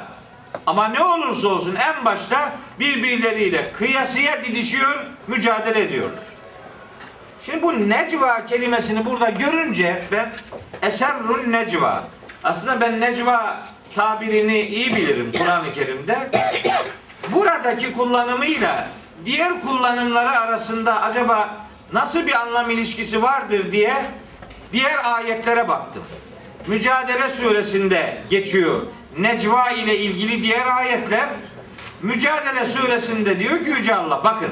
Ama 0.67 0.89
ne 0.89 1.05
olursa 1.05 1.49
olsun 1.49 1.75
en 1.75 2.05
başta 2.05 2.53
birbirleriyle 2.79 3.73
kıyasıya 3.73 4.45
didişiyor, 4.45 5.05
mücadele 5.27 5.81
ediyorlar. 5.81 6.32
Şimdi 7.47 7.63
bu 7.63 7.89
necva 7.89 8.47
kelimesini 8.47 9.05
burada 9.05 9.31
görünce 9.31 10.03
ben 10.13 10.33
eserrun 10.83 11.53
necva. 11.53 12.05
Aslında 12.45 12.81
ben 12.81 13.01
necva 13.01 13.67
tabirini 13.95 14.61
iyi 14.61 14.97
bilirim 14.97 15.33
Kur'an-ı 15.39 15.73
Kerim'de. 15.73 16.31
Buradaki 17.29 17.93
kullanımıyla 17.93 18.89
diğer 19.25 19.61
kullanımları 19.61 20.39
arasında 20.39 21.03
acaba 21.03 21.57
nasıl 21.93 22.27
bir 22.27 22.41
anlam 22.41 22.71
ilişkisi 22.71 23.23
vardır 23.23 23.73
diye 23.73 23.95
diğer 24.73 25.15
ayetlere 25.15 25.69
baktım. 25.69 26.03
Mücadele 26.67 27.29
suresinde 27.29 28.23
geçiyor. 28.31 28.81
Necva 29.19 29.71
ile 29.71 29.99
ilgili 29.99 30.43
diğer 30.43 30.77
ayetler 30.77 31.29
Mücadele 32.03 32.65
suresinde 32.65 33.39
diyor 33.39 33.65
ki 33.65 33.71
Yüce 33.71 33.95
Allah 33.95 34.25
bakın 34.25 34.51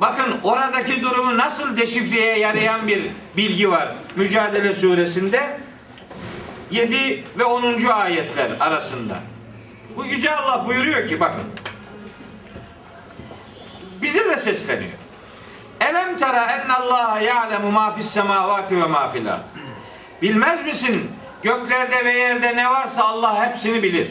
Bakın 0.00 0.36
oradaki 0.42 1.02
durumu 1.02 1.38
nasıl 1.38 1.76
deşifreye 1.76 2.38
yarayan 2.38 2.88
bir 2.88 3.02
bilgi 3.36 3.70
var 3.70 3.94
Mücadele 4.16 4.72
suresinde 4.72 5.60
7 6.70 7.24
ve 7.38 7.44
10. 7.44 7.84
ayetler 7.84 8.50
arasında. 8.60 9.14
Bu 9.96 10.04
Yüce 10.04 10.36
Allah 10.36 10.66
buyuruyor 10.66 11.08
ki 11.08 11.20
bakın 11.20 11.44
bize 14.02 14.24
de 14.24 14.36
sesleniyor. 14.36 14.92
Elem 15.80 16.18
tera 16.18 16.44
ennallaha 16.44 17.20
ya'lemu 17.20 17.70
ma 17.72 17.94
fis 17.94 18.10
semavati 18.10 18.82
ve 18.82 18.86
ma 18.86 19.08
fil. 19.08 19.26
Bilmez 20.22 20.64
misin 20.64 21.10
göklerde 21.42 22.04
ve 22.04 22.12
yerde 22.12 22.56
ne 22.56 22.70
varsa 22.70 23.04
Allah 23.04 23.46
hepsini 23.46 23.82
bilir. 23.82 24.10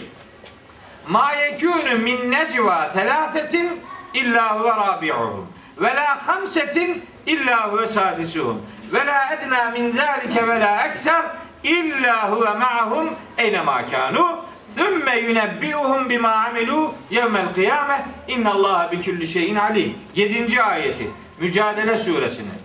Ma 1.07 1.33
yekûnü 1.33 1.95
min 1.95 2.31
necva 2.31 2.93
thelâfetin 2.93 3.81
illa 4.13 4.59
huve 4.59 4.69
rabi'uhum 4.69 5.52
ve 5.77 5.95
la 5.95 6.27
hamsetin 6.27 7.05
illa 7.25 7.71
huve 7.71 7.87
sadisuhum 7.87 8.61
ve 8.93 9.05
la 9.05 9.33
edna 9.33 9.69
min 9.69 9.91
zalike 9.91 10.47
ve 10.47 10.59
la 10.59 10.87
ekser 10.87 11.21
illa 11.63 12.31
huve 12.31 12.53
ma'hum 12.53 13.09
eyne 13.37 13.61
ma 13.61 13.85
kanu 13.85 14.39
thümme 14.77 15.19
yunebbi'uhum 15.19 16.09
bima 16.09 16.29
amilu 16.29 16.93
yevmel 17.11 17.53
kıyame 17.53 18.05
innallaha 18.27 18.91
bi 18.91 19.01
külli 19.01 19.27
şeyin 19.27 19.55
alim. 19.55 19.95
7. 20.15 20.63
ayeti 20.63 21.11
Mücadele 21.39 21.97
suresinin. 21.97 22.63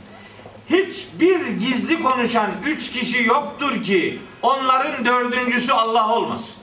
Hiçbir 0.71 1.47
gizli 1.47 2.03
konuşan 2.03 2.51
üç 2.65 2.93
kişi 2.93 3.25
yoktur 3.25 3.83
ki 3.83 4.21
onların 4.43 5.05
dördüncüsü 5.05 5.73
Allah 5.73 6.15
olmasın. 6.15 6.55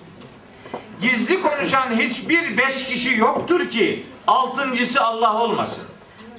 Gizli 1.02 1.42
konuşan 1.42 1.92
hiçbir 2.00 2.58
beş 2.58 2.86
kişi 2.86 3.18
yoktur 3.18 3.70
ki 3.70 4.06
altıncısı 4.28 5.02
Allah 5.02 5.42
olmasın. 5.42 5.84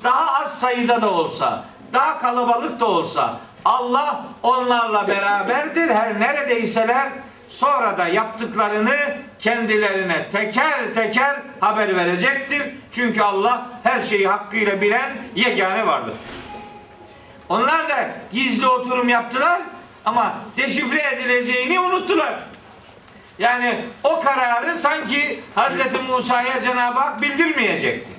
Daha 0.04 0.40
az 0.40 0.60
sayıda 0.60 1.02
da 1.02 1.10
olsa, 1.10 1.64
daha 1.92 2.18
kalabalık 2.18 2.80
da 2.80 2.86
olsa 2.86 3.36
Allah 3.64 4.26
onlarla 4.42 5.08
beraberdir. 5.08 5.88
Her 5.88 6.20
neredeyseler 6.20 7.08
sonra 7.48 7.98
da 7.98 8.08
yaptıklarını 8.08 8.96
kendilerine 9.38 10.28
teker 10.28 10.94
teker 10.94 11.36
haber 11.60 11.96
verecektir. 11.96 12.62
Çünkü 12.92 13.22
Allah 13.22 13.66
her 13.82 14.00
şeyi 14.00 14.28
hakkıyla 14.28 14.80
bilen 14.80 15.16
yegane 15.34 15.86
vardır. 15.86 16.14
Onlar 17.48 17.88
da 17.88 18.08
gizli 18.32 18.66
oturum 18.66 19.08
yaptılar 19.08 19.60
ama 20.04 20.34
deşifre 20.56 21.02
edileceğini 21.14 21.80
unuttular. 21.80 22.34
Yani 23.38 23.84
o 24.04 24.20
kararı 24.20 24.76
sanki 24.76 25.40
Hz. 25.56 26.08
Musa'ya 26.08 26.62
Cenab-ı 26.62 26.98
Hak 26.98 27.22
bildirmeyecekti. 27.22 28.15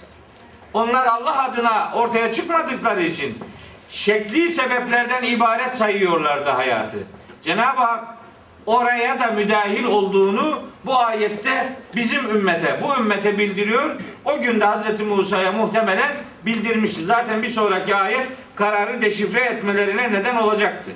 Onlar 0.73 1.05
Allah 1.05 1.43
adına 1.43 1.91
ortaya 1.93 2.33
çıkmadıkları 2.33 3.03
için 3.03 3.37
şekli 3.89 4.49
sebeplerden 4.49 5.23
ibaret 5.23 5.75
sayıyorlardı 5.75 6.49
hayatı. 6.49 6.97
Cenab-ı 7.41 7.81
Hak 7.81 8.03
oraya 8.65 9.19
da 9.19 9.27
müdahil 9.27 9.83
olduğunu 9.83 10.59
bu 10.85 10.97
ayette 10.99 11.73
bizim 11.95 12.29
ümmete, 12.29 12.79
bu 12.83 13.01
ümmete 13.01 13.37
bildiriyor. 13.37 13.95
O 14.25 14.41
gün 14.41 14.61
de 14.61 14.65
Hz. 14.65 14.99
Musa'ya 14.99 15.51
muhtemelen 15.51 16.11
bildirmişti. 16.45 17.03
Zaten 17.03 17.43
bir 17.43 17.47
sonraki 17.47 17.95
ayet 17.95 18.27
kararı 18.55 19.01
deşifre 19.01 19.41
etmelerine 19.41 20.13
neden 20.13 20.35
olacaktı. 20.35 20.91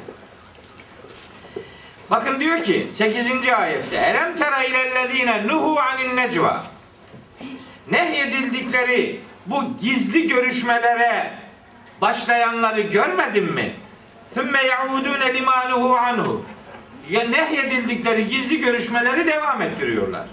Bakın 2.12 2.40
diyor 2.40 2.64
ki 2.64 2.88
8. 2.92 3.50
ayette 3.50 3.96
Elem 3.96 4.38
tera 4.38 4.64
ilellezine 4.64 5.48
nuhu 5.48 5.80
anil 5.80 6.14
necva 6.14 6.64
Nehyedildikleri 7.92 9.20
bu 9.46 9.78
gizli 9.82 10.28
görüşmelere 10.28 11.32
başlayanları 12.02 12.82
görmedin 12.82 13.54
mi? 13.54 13.74
Thümme 14.34 14.64
yaudune 14.64 15.34
limanuhu 15.34 15.96
anhu 15.96 16.46
ya 17.10 17.24
nehyedildikleri 17.30 18.28
gizli 18.28 18.62
görüşmeleri 18.62 19.28
devam 19.28 19.62
ettiriyorlar. 19.62 20.26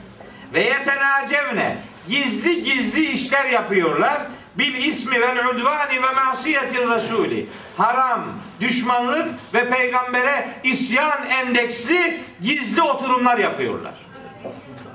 Ve 0.54 0.62
yetenacevne 0.62 1.76
gizli 2.08 2.62
gizli 2.62 3.10
işler 3.10 3.44
yapıyorlar. 3.44 4.22
Bil 4.58 4.74
ismi 4.74 5.20
vel 5.20 5.48
udvani 5.48 6.02
ve 6.02 6.12
masiyetil 6.24 6.88
rasuli. 6.88 7.46
Haram, 7.76 8.24
düşmanlık 8.60 9.28
ve 9.54 9.68
peygambere 9.68 10.48
isyan 10.64 11.26
endeksli 11.26 12.20
gizli 12.40 12.82
oturumlar 12.82 13.38
yapıyorlar. 13.38 13.94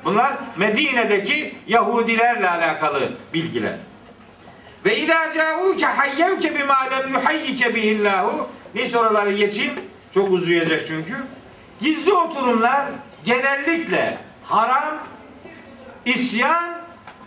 Bunlar 0.06 0.34
Medine'deki 0.58 1.56
Yahudilerle 1.68 2.50
alakalı 2.50 3.12
bilgiler. 3.34 3.76
Ve 4.86 4.98
idâ 5.00 5.32
câûke 5.34 5.86
hayyevke 5.86 6.56
bimâ 6.56 6.80
lem 6.84 7.14
yuhayyike 7.14 7.76
bihillâhu. 7.76 8.48
Neyse 8.76 8.98
oraları 8.98 9.32
geçeyim. 9.32 9.74
Çok 10.14 10.32
uzayacak 10.32 10.88
çünkü. 10.88 11.14
Gizli 11.82 12.14
oturumlar 12.14 12.86
genellikle 13.26 14.18
haram, 14.46 14.98
isyan 16.06 16.64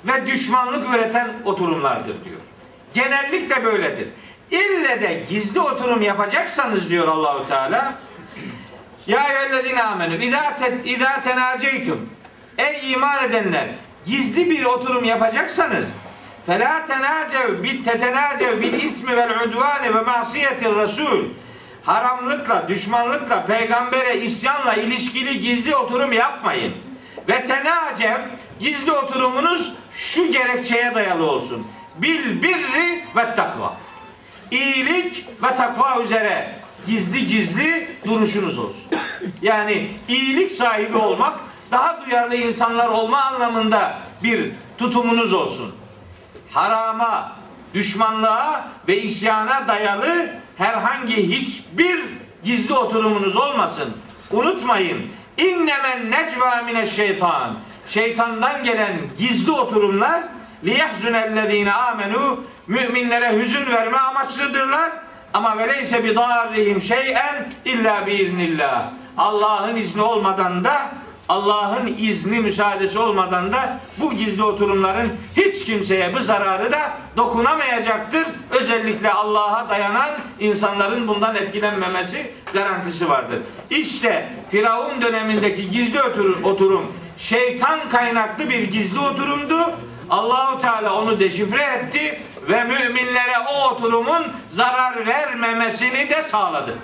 ve 0.04 0.26
düşmanlık 0.26 0.94
üreten 0.94 1.28
oturumlardır 1.44 2.24
diyor. 2.24 2.40
Genellikle 2.94 3.64
böyledir. 3.64 4.09
İlle 4.50 5.00
de 5.00 5.24
gizli 5.28 5.61
oturum 5.61 6.02
yapacaksanız 6.02 6.90
diyor 6.90 7.09
Allahu 7.09 7.48
Teala 7.48 7.94
Ya 9.07 9.28
eyyühellezine 9.28 9.82
amenü 9.82 10.24
idâ 10.24 10.57
te- 10.57 10.78
idâ 10.84 11.20
tenâceytum 11.20 12.11
Ey 12.59 12.92
iman 12.92 13.24
edenler 13.24 13.68
gizli 14.07 14.50
bir 14.50 14.64
oturum 14.64 15.04
yapacaksanız 15.04 15.86
فَلَا 16.47 16.74
تَنَاجَوْ 16.91 17.47
بِالْتَتَنَاجَوْ 17.63 18.51
بِالْاِسْمِ 18.61 19.07
وَالْعُدْوَانِ 19.17 19.84
وَمَعْصِيَةِ 19.95 20.59
الرَّسُولِ 20.69 21.26
Haramlıkla, 21.84 22.67
düşmanlıkla, 22.67 23.45
peygambere 23.45 24.17
isyanla 24.17 24.74
ilişkili 24.74 25.41
gizli 25.41 25.76
oturum 25.76 26.13
yapmayın. 26.13 26.74
Ve 27.30 27.45
tenacev 27.45 28.17
gizli 28.59 28.91
oturumunuz 28.91 29.74
şu 29.91 30.32
gerekçeye 30.32 30.93
dayalı 30.93 31.32
olsun. 31.32 31.67
Bil 31.97 32.43
birri 32.43 33.03
ve 33.15 33.36
takva. 33.36 33.78
İyilik 34.51 35.26
ve 35.43 35.55
takva 35.55 36.01
üzere 36.01 36.55
gizli 36.88 37.28
gizli 37.28 37.97
duruşunuz 38.05 38.59
olsun. 38.59 38.91
Yani 39.41 39.88
iyilik 40.07 40.51
sahibi 40.51 40.97
olmak, 40.97 41.39
daha 41.72 42.05
duyarlı 42.05 42.36
insanlar 42.36 42.88
olma 42.88 43.22
anlamında 43.22 43.99
bir 44.24 44.51
tutumunuz 44.78 45.34
olsun. 45.34 45.76
Harama, 46.51 47.32
düşmanlığa 47.74 48.68
ve 48.88 49.03
isyana 49.03 49.68
dayalı 49.68 50.30
herhangi 50.59 51.28
hiçbir 51.28 52.01
gizli 52.44 52.74
oturumunuz 52.74 53.36
olmasın. 53.36 53.97
Unutmayın. 54.30 55.07
İnnemen 55.36 56.11
necva 56.11 56.62
mine 56.62 56.86
şeytan. 56.86 57.55
Şeytandan 57.88 58.64
gelen 58.64 58.97
gizli 59.18 59.51
oturumlar 59.51 60.22
liyehzunellezine 60.64 61.72
amenu 61.72 62.44
müminlere 62.66 63.36
hüzün 63.36 63.66
verme 63.66 63.99
amaçlıdırlar. 63.99 64.92
Ama 65.34 65.59
veleyse 65.59 66.05
bi 66.05 66.16
darrihim 66.16 66.80
şey'en 66.80 67.53
illa 67.64 68.07
biiznillah. 68.07 68.82
Allah'ın 69.18 69.76
izni 69.76 70.03
olmadan 70.03 70.64
da 70.64 70.90
Allah'ın 71.29 71.95
izni 71.99 72.41
müsaadesi 72.41 72.99
olmadan 72.99 73.53
da 73.53 73.79
bu 73.99 74.14
gizli 74.14 74.43
oturumların 74.43 75.09
hiç 75.37 75.64
kimseye 75.64 76.14
bu 76.14 76.20
zararı 76.20 76.72
da 76.72 76.93
dokunamayacaktır. 77.16 78.27
Özellikle 78.51 79.12
Allah'a 79.12 79.68
dayanan 79.68 80.11
insanların 80.41 81.09
bundan 81.09 81.37
etkilenmemesi 81.37 82.31
garantisi 82.53 83.09
vardır. 83.09 83.39
İşte 83.70 84.29
Firavun 84.51 85.03
dönemindeki 85.03 85.70
gizli 85.70 86.03
oturum 86.45 86.93
şeytan 87.18 87.89
kaynaklı 87.89 88.51
bir 88.51 88.62
gizli 88.62 88.99
oturumdu. 88.99 89.70
Allahu 90.11 90.59
Teala 90.59 91.03
onu 91.03 91.20
deşifre 91.20 91.62
etti 91.62 92.20
ve 92.49 92.64
müminlere 92.64 93.39
o 93.55 93.70
oturumun 93.70 94.22
zarar 94.49 95.07
vermemesini 95.07 96.09
de 96.11 96.22
sağladı. 96.22 96.74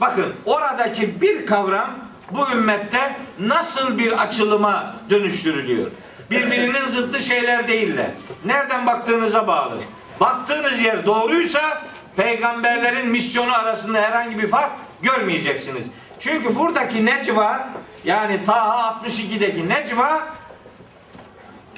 Bakın 0.00 0.34
oradaki 0.46 1.20
bir 1.20 1.46
kavram 1.46 1.90
bu 2.30 2.50
ümmette 2.50 3.16
nasıl 3.38 3.98
bir 3.98 4.22
açılıma 4.22 4.94
dönüştürülüyor. 5.10 5.90
Birbirinin 6.30 6.86
zıttı 6.86 7.20
şeyler 7.20 7.68
değiller. 7.68 8.10
Nereden 8.44 8.86
baktığınıza 8.86 9.46
bağlı. 9.46 9.74
Baktığınız 10.20 10.82
yer 10.82 11.06
doğruysa 11.06 11.82
peygamberlerin 12.16 13.08
misyonu 13.08 13.54
arasında 13.54 14.00
herhangi 14.00 14.38
bir 14.38 14.48
fark 14.48 14.70
görmeyeceksiniz. 15.02 15.86
Çünkü 16.18 16.56
buradaki 16.56 17.06
necva 17.06 17.68
yani 18.04 18.44
Taha 18.44 19.00
62'deki 19.04 19.68
necva 19.68 20.28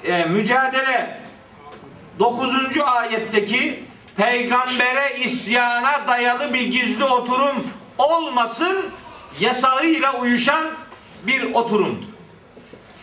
e, 0.04 0.24
mücadele 0.24 1.20
9. 2.18 2.80
ayetteki 2.84 3.84
peygambere 4.16 5.18
isyana 5.18 6.08
dayalı 6.08 6.54
bir 6.54 6.66
gizli 6.66 7.04
oturum 7.04 7.66
olmasın 7.98 8.78
yasağıyla 9.40 10.20
uyuşan 10.20 10.66
bir 11.26 11.54
oturumdu. 11.54 12.06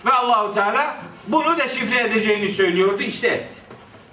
Ve 0.05 0.11
Allahu 0.11 0.53
Teala 0.53 0.97
bunu 1.27 1.57
deşifre 1.57 1.99
edeceğini 1.99 2.49
söylüyordu 2.49 3.03
işte 3.03 3.27
etti. 3.27 3.59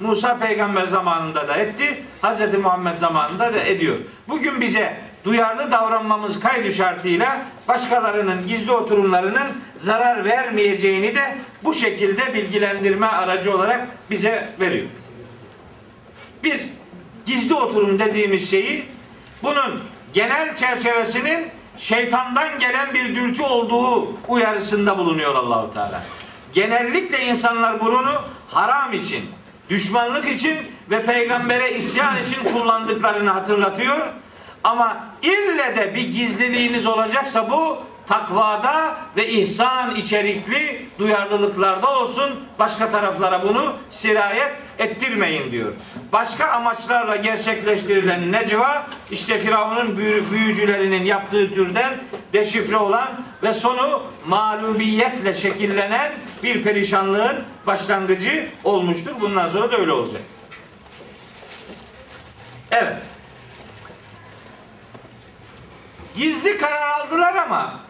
Musa 0.00 0.38
peygamber 0.38 0.84
zamanında 0.84 1.48
da 1.48 1.56
etti. 1.56 2.02
Hz. 2.22 2.54
Muhammed 2.62 2.96
zamanında 2.96 3.54
da 3.54 3.60
ediyor. 3.60 3.96
Bugün 4.28 4.60
bize 4.60 5.00
duyarlı 5.24 5.70
davranmamız 5.70 6.40
kaydı 6.40 6.72
şartıyla 6.72 7.42
başkalarının 7.68 8.46
gizli 8.48 8.72
oturumlarının 8.72 9.46
zarar 9.76 10.24
vermeyeceğini 10.24 11.14
de 11.14 11.38
bu 11.64 11.74
şekilde 11.74 12.34
bilgilendirme 12.34 13.06
aracı 13.06 13.56
olarak 13.56 13.88
bize 14.10 14.48
veriyor. 14.60 14.86
Biz 16.44 16.70
gizli 17.26 17.54
oturum 17.54 17.98
dediğimiz 17.98 18.50
şeyi 18.50 18.86
bunun 19.42 19.80
genel 20.12 20.56
çerçevesinin 20.56 21.48
şeytandan 21.76 22.58
gelen 22.58 22.94
bir 22.94 23.14
dürtü 23.14 23.42
olduğu 23.42 24.12
uyarısında 24.28 24.98
bulunuyor 24.98 25.34
Allahu 25.34 25.74
Teala. 25.74 26.02
Genellikle 26.52 27.24
insanlar 27.24 27.80
bunu 27.80 28.22
haram 28.48 28.92
için, 28.92 29.24
düşmanlık 29.70 30.28
için 30.28 30.58
ve 30.90 31.02
peygambere 31.02 31.72
isyan 31.72 32.16
için 32.16 32.52
kullandıklarını 32.52 33.30
hatırlatıyor. 33.30 34.06
Ama 34.64 34.96
ille 35.22 35.76
de 35.76 35.94
bir 35.94 36.12
gizliliğiniz 36.12 36.86
olacaksa 36.86 37.50
bu 37.50 37.78
takvada 38.06 38.96
ve 39.16 39.28
ihsan 39.28 39.94
içerikli 39.94 40.86
duyarlılıklarda 40.98 41.98
olsun. 41.98 42.30
Başka 42.58 42.90
taraflara 42.90 43.42
bunu 43.42 43.76
sirayet 43.90 44.52
ettirmeyin 44.78 45.50
diyor. 45.52 45.72
Başka 46.12 46.46
amaçlarla 46.48 47.16
gerçekleştirilen 47.16 48.32
necva 48.32 48.86
işte 49.10 49.38
Firavun'un 49.40 49.96
büyü- 49.98 50.30
büyücülerinin 50.30 51.04
yaptığı 51.04 51.52
türden 51.54 51.94
deşifre 52.32 52.76
olan 52.76 53.24
ve 53.42 53.54
sonu 53.54 54.02
mağlubiyetle 54.26 55.34
şekillenen 55.34 56.12
bir 56.42 56.62
perişanlığın 56.62 57.36
başlangıcı 57.66 58.48
olmuştur. 58.64 59.12
Bundan 59.20 59.48
sonra 59.48 59.72
da 59.72 59.76
öyle 59.76 59.92
olacak. 59.92 60.22
Evet. 62.70 62.96
Gizli 66.16 66.58
karar 66.58 66.88
aldılar 67.00 67.34
ama 67.34 67.80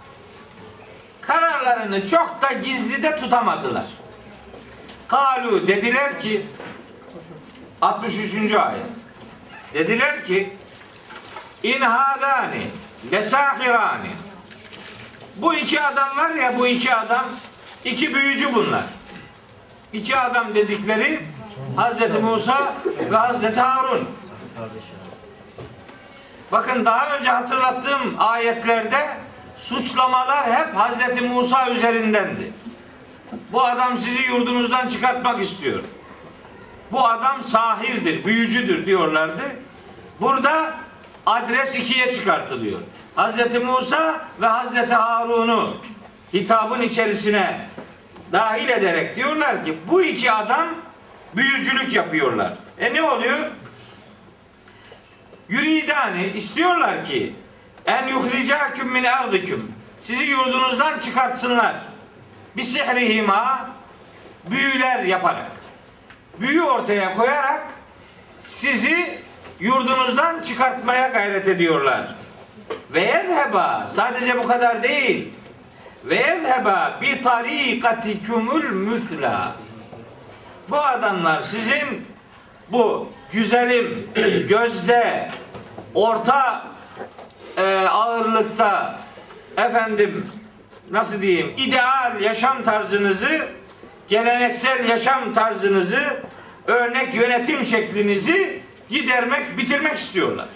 kararlarını 1.27 2.07
çok 2.07 2.43
da 2.43 2.53
gizlide 2.53 3.17
tutamadılar. 3.17 3.85
Kalu 5.09 5.69
dediler 5.69 6.21
ki 6.21 6.47
63. 7.83 8.53
ayet. 8.53 8.87
Dediler 9.75 10.25
ki 10.25 10.57
in 11.63 11.81
hadani 11.81 12.67
lesahirani 13.13 14.11
bu 15.37 15.55
iki 15.55 15.81
adam 15.81 16.17
var 16.17 16.31
ya 16.31 16.59
bu 16.59 16.67
iki 16.67 16.95
adam 16.95 17.25
iki 17.85 18.15
büyücü 18.15 18.55
bunlar. 18.55 18.85
İki 19.93 20.17
adam 20.17 20.55
dedikleri 20.55 21.21
Hazreti 21.77 22.19
Musa 22.19 22.75
ve 23.11 23.17
Hazreti 23.17 23.61
Harun. 23.61 24.09
Bakın 26.53 26.85
daha 26.85 27.17
önce 27.17 27.31
hatırlattığım 27.31 28.15
ayetlerde 28.19 29.26
suçlamalar 29.57 30.53
hep 30.53 30.77
Hazreti 30.77 31.21
Musa 31.21 31.71
üzerindendi. 31.71 32.53
Bu 33.53 33.65
adam 33.65 33.99
sizi 33.99 34.23
yurdunuzdan 34.23 34.89
çıkartmak 34.89 35.43
istiyor. 35.43 35.83
Bu 36.93 37.09
adam 37.09 37.45
sahirdir, 37.45 38.25
büyücüdür 38.25 38.87
diyorlardı. 38.87 39.43
Burada 40.21 40.75
adres 41.27 41.75
ikiye 41.75 42.13
çıkartılıyor. 42.13 42.81
Hazreti 43.15 43.59
Musa 43.59 44.21
ve 44.41 44.47
Hazreti 44.47 44.95
Harun'u 44.95 45.71
hitabın 46.35 46.83
içerisine 46.83 47.67
dahil 48.33 48.69
ederek 48.69 49.17
diyorlar 49.17 49.65
ki 49.65 49.79
bu 49.89 50.03
iki 50.03 50.33
adam 50.33 50.69
büyücülük 51.37 51.93
yapıyorlar. 51.93 52.53
E 52.79 52.95
ne 52.95 53.03
oluyor? 53.03 53.39
Yuridani 55.49 56.27
istiyorlar 56.27 57.05
ki 57.05 57.35
en 57.87 58.09
yuhricaküm 58.09 58.93
min 58.93 59.05
ardiküm 59.05 59.73
sizi 59.99 60.25
yurdunuzdan 60.25 60.99
çıkartsınlar. 60.99 61.75
Bir 62.57 62.63
sihrihima 62.63 63.71
büyüler 64.51 65.05
yaparak 65.05 65.51
büyü 66.41 66.63
ortaya 66.63 67.17
koyarak 67.17 67.63
sizi 68.39 69.19
yurdunuzdan 69.61 70.43
çıkartmaya 70.43 71.09
gayret 71.09 71.49
ediyorlar. 71.49 72.15
Ve 72.95 73.01
yezheba 73.01 73.87
sadece 73.91 74.39
bu 74.39 74.49
kadar 74.49 74.83
değil. 74.83 75.29
Ve 76.05 76.15
yezheba 76.15 76.99
bi 77.03 77.23
tarikatikümül 77.23 78.71
müthla. 78.71 79.53
Bu 80.69 80.79
adamlar 80.79 81.43
sizin 81.43 82.07
bu 82.73 83.13
güzelim 83.33 84.09
gözde 84.49 85.31
orta 85.95 86.67
e, 87.57 87.63
ağırlıkta 87.79 89.01
efendim 89.57 90.27
nasıl 90.91 91.23
diyeyim 91.23 91.55
ideal 91.57 92.21
yaşam 92.21 92.65
tarzınızı 92.65 93.47
geleneksel 94.09 94.89
yaşam 94.89 95.35
tarzınızı 95.35 96.01
örnek 96.67 97.15
yönetim 97.15 97.65
şeklinizi 97.65 98.63
gidermek 98.89 99.59
bitirmek 99.59 99.99
istiyorlar. 99.99 100.49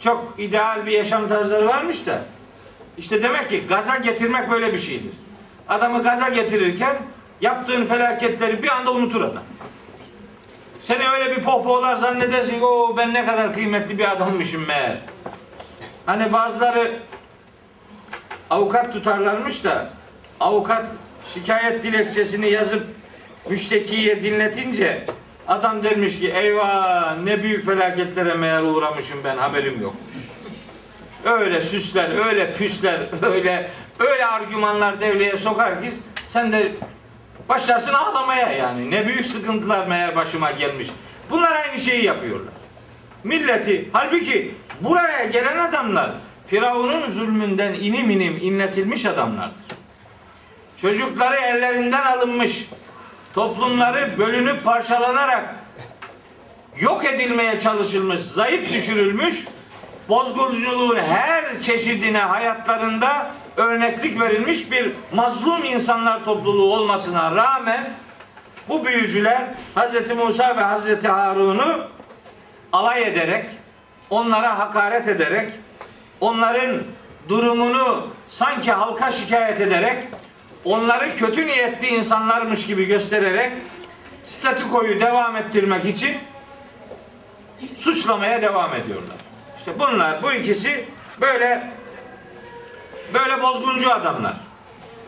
çok 0.00 0.34
ideal 0.38 0.86
bir 0.86 0.92
yaşam 0.92 1.28
tarzları 1.28 1.66
varmış 1.66 2.06
da 2.06 2.22
işte 2.98 3.22
demek 3.22 3.50
ki 3.50 3.66
gaza 3.68 3.96
getirmek 3.96 4.50
böyle 4.50 4.72
bir 4.72 4.78
şeydir. 4.78 5.12
Adamı 5.68 6.02
gaza 6.02 6.28
getirirken 6.28 6.96
yaptığın 7.40 7.86
felaketleri 7.86 8.62
bir 8.62 8.68
anda 8.68 8.92
unutur 8.92 9.20
adam. 9.20 9.42
Seni 10.80 11.08
öyle 11.08 11.36
bir 11.36 11.42
pohpohlar 11.42 11.96
zannedersin 11.96 12.58
ki 12.58 12.64
o 12.64 12.96
ben 12.96 13.14
ne 13.14 13.26
kadar 13.26 13.52
kıymetli 13.52 13.98
bir 13.98 14.12
adammışım 14.12 14.66
meğer. 14.66 14.98
Hani 16.06 16.32
bazıları 16.32 16.92
avukat 18.50 18.92
tutarlarmış 18.92 19.64
da 19.64 19.90
avukat 20.40 20.84
şikayet 21.34 21.82
dilekçesini 21.82 22.50
yazıp 22.50 22.86
müştekiye 23.50 24.24
dinletince 24.24 25.06
adam 25.48 25.82
dermiş 25.82 26.18
ki 26.20 26.30
eyvah 26.30 27.18
ne 27.24 27.42
büyük 27.42 27.66
felaketlere 27.66 28.34
meğer 28.34 28.62
uğramışım 28.62 29.18
ben 29.24 29.36
haberim 29.36 29.82
yokmuş. 29.82 30.14
Öyle 31.24 31.60
süsler, 31.60 32.26
öyle 32.26 32.52
püsler, 32.52 33.00
öyle 33.22 33.70
öyle 33.98 34.26
argümanlar 34.26 35.00
devreye 35.00 35.36
sokar 35.36 35.82
ki 35.82 35.92
sen 36.26 36.52
de 36.52 36.72
başlarsın 37.48 37.94
ağlamaya 37.94 38.52
yani. 38.52 38.90
Ne 38.90 39.06
büyük 39.06 39.26
sıkıntılar 39.26 39.86
meğer 39.86 40.16
başıma 40.16 40.50
gelmiş. 40.50 40.88
Bunlar 41.30 41.52
aynı 41.52 41.80
şeyi 41.80 42.04
yapıyorlar. 42.04 42.54
Milleti 43.24 43.88
halbuki 43.92 44.54
buraya 44.80 45.24
gelen 45.24 45.58
adamlar 45.58 46.10
Firavun'un 46.46 47.06
zulmünden 47.06 47.72
inim 47.72 48.10
inim 48.10 48.36
inletilmiş 48.36 49.06
adamlardır. 49.06 49.54
Çocukları 50.76 51.36
ellerinden 51.36 52.04
alınmış, 52.04 52.68
toplumları 53.34 54.18
bölünüp 54.18 54.64
parçalanarak 54.64 55.54
yok 56.80 57.04
edilmeye 57.04 57.58
çalışılmış, 57.58 58.20
zayıf 58.20 58.72
düşürülmüş, 58.72 59.44
bozgunculuğun 60.08 60.96
her 60.96 61.60
çeşidine 61.60 62.18
hayatlarında 62.18 63.30
örneklik 63.56 64.20
verilmiş 64.20 64.70
bir 64.70 64.92
mazlum 65.12 65.64
insanlar 65.64 66.24
topluluğu 66.24 66.72
olmasına 66.72 67.36
rağmen 67.36 67.90
bu 68.68 68.86
büyücüler 68.86 69.42
Hz. 69.76 70.10
Musa 70.16 70.56
ve 70.56 70.64
Hz. 70.64 71.04
Harun'u 71.04 71.93
alay 72.74 73.02
ederek, 73.02 73.46
onlara 74.10 74.58
hakaret 74.58 75.08
ederek, 75.08 75.52
onların 76.20 76.82
durumunu 77.28 78.08
sanki 78.26 78.72
halka 78.72 79.12
şikayet 79.12 79.60
ederek, 79.60 80.08
onları 80.64 81.16
kötü 81.16 81.46
niyetli 81.46 81.88
insanlarmış 81.88 82.66
gibi 82.66 82.84
göstererek 82.84 83.52
statükoyu 84.24 85.00
devam 85.00 85.36
ettirmek 85.36 85.84
için 85.84 86.16
suçlamaya 87.76 88.42
devam 88.42 88.74
ediyorlar. 88.74 89.16
İşte 89.58 89.78
bunlar, 89.78 90.22
bu 90.22 90.32
ikisi 90.32 90.84
böyle 91.20 91.72
böyle 93.14 93.42
bozguncu 93.42 93.92
adamlar. 93.92 94.34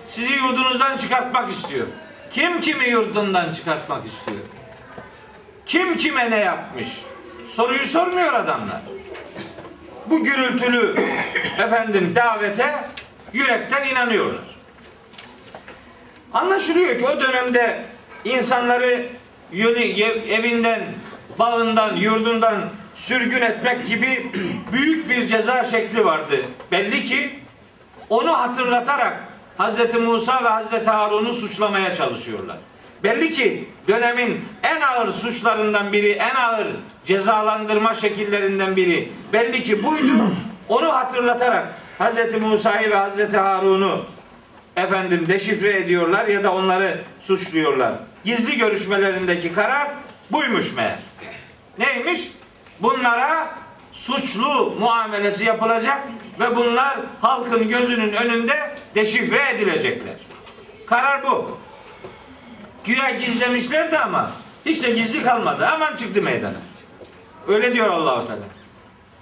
Sizi 0.06 0.32
yurdunuzdan 0.32 0.96
çıkartmak 0.96 1.50
istiyor. 1.50 1.86
Kim 2.30 2.60
kimi 2.60 2.88
yurdundan 2.88 3.52
çıkartmak 3.52 4.06
istiyor? 4.06 4.40
Kim 5.66 5.96
kime 5.96 6.30
ne 6.30 6.38
yapmış? 6.38 6.88
Soruyu 7.48 7.86
sormuyor 7.86 8.32
adamlar. 8.32 8.80
Bu 10.06 10.24
gürültülü 10.24 10.94
efendim 11.58 12.12
davete 12.14 12.84
yürekten 13.32 13.88
inanıyorlar. 13.88 14.44
Anlaşılıyor 16.32 16.98
ki 16.98 17.06
o 17.06 17.20
dönemde 17.20 17.84
insanları 18.24 19.06
evinden, 20.28 20.82
bağından, 21.38 21.96
yurdundan 21.96 22.62
sürgün 22.94 23.42
etmek 23.42 23.86
gibi 23.86 24.32
büyük 24.72 25.10
bir 25.10 25.26
ceza 25.26 25.64
şekli 25.64 26.04
vardı. 26.04 26.36
Belli 26.72 27.04
ki 27.04 27.30
onu 28.10 28.38
hatırlatarak 28.38 29.20
Hz. 29.58 29.94
Musa 29.94 30.44
ve 30.44 30.48
Hz. 30.48 30.86
Harun'u 30.86 31.32
suçlamaya 31.32 31.94
çalışıyorlar. 31.94 32.56
Belli 33.02 33.32
ki 33.32 33.68
dönemin 33.88 34.44
en 34.62 34.80
ağır 34.80 35.12
suçlarından 35.12 35.92
biri, 35.92 36.10
en 36.10 36.34
ağır 36.34 36.66
cezalandırma 37.04 37.94
şekillerinden 37.94 38.76
biri 38.76 39.08
belli 39.32 39.64
ki 39.64 39.82
buydu. 39.82 40.32
Onu 40.68 40.92
hatırlatarak 40.92 41.74
Hz. 41.98 42.40
Musa'yı 42.40 42.90
ve 42.90 42.96
Hz. 42.96 43.34
Harun'u 43.34 44.04
efendim 44.76 45.24
deşifre 45.28 45.78
ediyorlar 45.78 46.26
ya 46.26 46.44
da 46.44 46.52
onları 46.54 47.04
suçluyorlar. 47.20 47.92
Gizli 48.24 48.56
görüşmelerindeki 48.56 49.52
karar 49.52 49.88
buymuş 50.30 50.74
meğer. 50.74 50.98
Neymiş? 51.78 52.30
Bunlara 52.80 53.54
suçlu 53.92 54.76
muamelesi 54.80 55.44
yapılacak 55.44 56.02
ve 56.40 56.56
bunlar 56.56 56.96
halkın 57.20 57.68
gözünün 57.68 58.12
önünde 58.12 58.76
deşifre 58.94 59.50
edilecekler. 59.54 60.14
Karar 60.86 61.22
bu. 61.22 61.58
Güya 62.86 63.10
gizlemişlerdi 63.10 63.98
ama 63.98 64.30
hiç 64.66 64.82
de 64.82 64.90
gizli 64.90 65.22
kalmadı. 65.22 65.66
Hemen 65.66 65.96
çıktı 65.96 66.22
meydana. 66.22 66.56
Öyle 67.48 67.74
diyor 67.74 67.88
Allahu 67.88 68.26
Teala. 68.26 68.40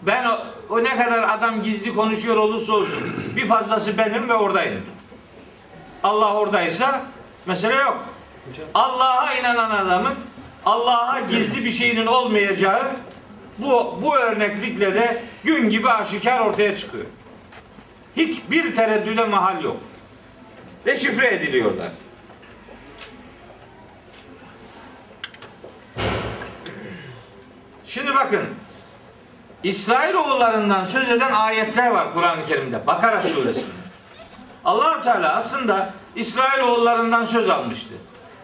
Ben 0.02 0.24
o, 0.24 0.38
o 0.68 0.84
ne 0.84 0.96
kadar 0.96 1.38
adam 1.38 1.62
gizli 1.62 1.94
konuşuyor 1.94 2.36
olursa 2.36 2.72
olsun 2.72 3.00
bir 3.36 3.46
fazlası 3.46 3.98
benim 3.98 4.28
ve 4.28 4.34
oradayım. 4.34 4.82
Allah 6.02 6.34
oradaysa 6.34 7.02
mesele 7.46 7.74
yok. 7.74 8.04
Allah'a 8.74 9.34
inanan 9.34 9.70
adamın 9.70 10.14
Allah'a 10.66 11.20
gizli 11.20 11.64
bir 11.64 11.70
şeyinin 11.70 12.06
olmayacağı 12.06 12.90
bu, 13.58 13.98
bu 14.02 14.16
örneklikle 14.16 14.94
de 14.94 15.22
gün 15.44 15.70
gibi 15.70 15.90
aşikar 15.90 16.40
ortaya 16.40 16.76
çıkıyor. 16.76 17.04
Hiçbir 18.16 18.74
tereddüde 18.74 19.24
mahal 19.24 19.64
yok. 19.64 19.76
Deşifre 20.86 21.34
ediliyorlar. 21.34 21.90
Şimdi 27.94 28.14
bakın 28.14 28.42
İsrail 29.62 30.14
oğullarından 30.14 30.84
söz 30.84 31.10
eden 31.10 31.32
ayetler 31.32 31.90
var 31.90 32.12
Kur'an-ı 32.12 32.46
Kerim'de. 32.46 32.86
Bakara 32.86 33.22
suresinde. 33.22 33.66
allah 34.64 35.02
Teala 35.02 35.34
aslında 35.34 35.92
İsrail 36.16 36.60
oğullarından 36.60 37.24
söz 37.24 37.50
almıştı. 37.50 37.94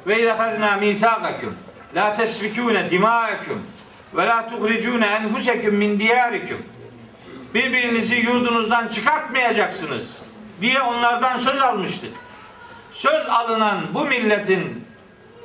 Ve 0.06 0.22
izahadna 0.22 0.76
misakakum 0.76 1.54
la 1.94 2.14
tesfikune 2.14 2.90
dima'akum 2.90 3.62
ve 4.14 4.26
la 4.26 4.48
tuhricune 4.48 5.06
enfusekum 5.06 5.74
min 5.74 6.00
diyarikum. 6.00 6.58
Birbirinizi 7.54 8.16
yurdunuzdan 8.16 8.88
çıkartmayacaksınız 8.88 10.16
diye 10.60 10.82
onlardan 10.82 11.36
söz 11.36 11.62
almıştık. 11.62 12.12
Söz 12.92 13.26
alınan 13.28 13.80
bu 13.94 14.04
milletin 14.04 14.84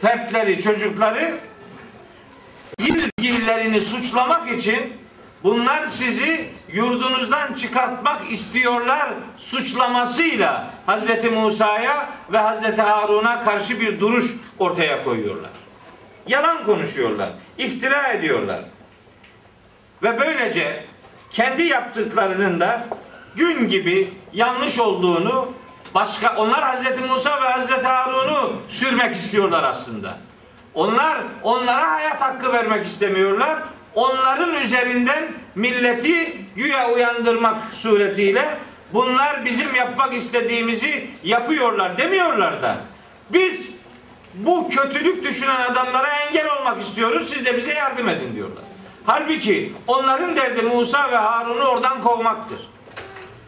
fertleri, 0.02 0.62
çocukları 0.62 1.36
birbirlerini 2.80 3.80
suçlamak 3.80 4.52
için 4.52 4.94
bunlar 5.44 5.86
sizi 5.86 6.50
yurdunuzdan 6.74 7.54
çıkartmak 7.54 8.32
istiyorlar 8.32 9.14
suçlamasıyla 9.38 10.74
Hz. 10.88 11.32
Musa'ya 11.32 12.10
ve 12.32 12.38
Hz. 12.40 12.78
Harun'a 12.78 13.42
karşı 13.42 13.80
bir 13.80 14.00
duruş 14.00 14.26
ortaya 14.60 15.04
koyuyorlar. 15.04 15.52
Yalan 16.28 16.64
konuşuyorlar, 16.64 17.30
iftira 17.58 18.08
ediyorlar. 18.08 18.60
Ve 20.04 20.20
böylece 20.20 20.86
kendi 21.30 21.64
yaptıklarının 21.64 22.60
da 22.60 22.88
gün 23.36 23.70
gibi 23.70 24.14
yanlış 24.34 24.80
olduğunu 24.80 25.54
başka 25.94 26.36
onlar 26.36 26.76
Hz. 26.76 27.10
Musa 27.10 27.42
ve 27.42 27.50
Hz. 27.50 27.84
Harun'u 27.84 28.54
sürmek 28.70 29.16
istiyorlar 29.16 29.64
aslında. 29.64 30.18
Onlar 30.76 31.18
onlara 31.44 31.92
hayat 31.92 32.22
hakkı 32.22 32.54
vermek 32.54 32.86
istemiyorlar. 32.86 33.58
Onların 33.94 34.54
üzerinden 34.54 35.24
milleti 35.56 36.38
güya 36.56 36.90
uyandırmak 36.92 37.56
suretiyle 37.74 38.58
bunlar 38.94 39.46
bizim 39.46 39.76
yapmak 39.76 40.14
istediğimizi 40.14 41.08
yapıyorlar 41.24 41.98
demiyorlar 41.98 42.62
da. 42.62 42.78
Biz 43.30 43.72
bu 44.34 44.70
kötülük 44.70 45.24
düşünen 45.24 45.62
adamlara 45.72 46.08
engel 46.08 46.48
olmak 46.60 46.82
istiyoruz. 46.82 47.30
Siz 47.30 47.46
de 47.46 47.58
bize 47.58 47.74
yardım 47.74 48.10
edin 48.10 48.36
diyorlar. 48.36 48.64
Halbuki 49.06 49.74
onların 49.88 50.36
derdi 50.36 50.62
Musa 50.62 51.12
ve 51.12 51.16
Harun'u 51.16 51.64
oradan 51.66 52.02
kovmaktır. 52.02 52.60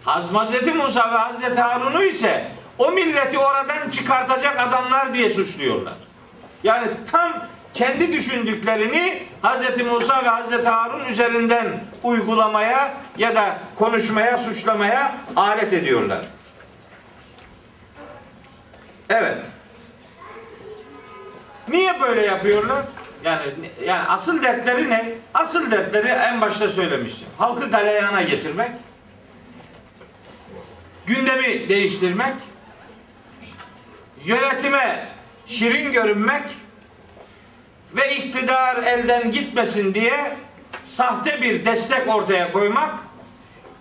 Hazreti 0.03 0.73
Musa 0.73 1.11
ve 1.11 1.17
Hazreti 1.17 1.61
Harun'u 1.61 2.03
ise 2.03 2.51
o 2.77 2.91
milleti 2.91 3.39
oradan 3.39 3.89
çıkartacak 3.89 4.59
adamlar 4.59 5.13
diye 5.13 5.29
suçluyorlar. 5.29 6.06
Yani 6.63 6.87
tam 7.11 7.33
kendi 7.73 8.13
düşündüklerini 8.13 9.23
Hz. 9.43 9.81
Musa 9.85 10.25
ve 10.25 10.29
Hz. 10.29 10.65
Harun 10.65 11.05
üzerinden 11.05 11.83
uygulamaya 12.03 12.93
ya 13.17 13.35
da 13.35 13.59
konuşmaya, 13.75 14.37
suçlamaya 14.37 15.17
alet 15.35 15.73
ediyorlar. 15.73 16.25
Evet. 19.09 19.45
Niye 21.67 22.01
böyle 22.01 22.25
yapıyorlar? 22.25 22.85
Yani 23.23 23.43
yani 23.85 24.07
asıl 24.07 24.41
dertleri 24.43 24.89
ne? 24.89 25.13
Asıl 25.33 25.71
dertleri 25.71 26.07
en 26.07 26.41
başta 26.41 26.69
söylemiştim. 26.69 27.27
Halkı 27.37 27.69
galeyana 27.69 28.21
getirmek, 28.21 28.71
gündemi 31.05 31.69
değiştirmek, 31.69 32.35
yönetime 34.25 35.16
şirin 35.47 35.91
görünmek 35.91 36.43
ve 37.95 38.15
iktidar 38.15 38.83
elden 38.83 39.31
gitmesin 39.31 39.93
diye 39.93 40.37
sahte 40.83 41.41
bir 41.41 41.65
destek 41.65 42.15
ortaya 42.15 42.51
koymak, 42.51 42.93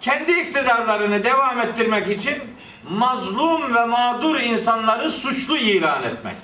kendi 0.01 0.33
iktidarlarını 0.33 1.25
devam 1.25 1.61
ettirmek 1.61 2.11
için 2.11 2.35
mazlum 2.91 3.75
ve 3.75 3.85
mağdur 3.85 4.41
insanları 4.41 5.11
suçlu 5.11 5.57
ilan 5.57 6.03
etmek. 6.03 6.37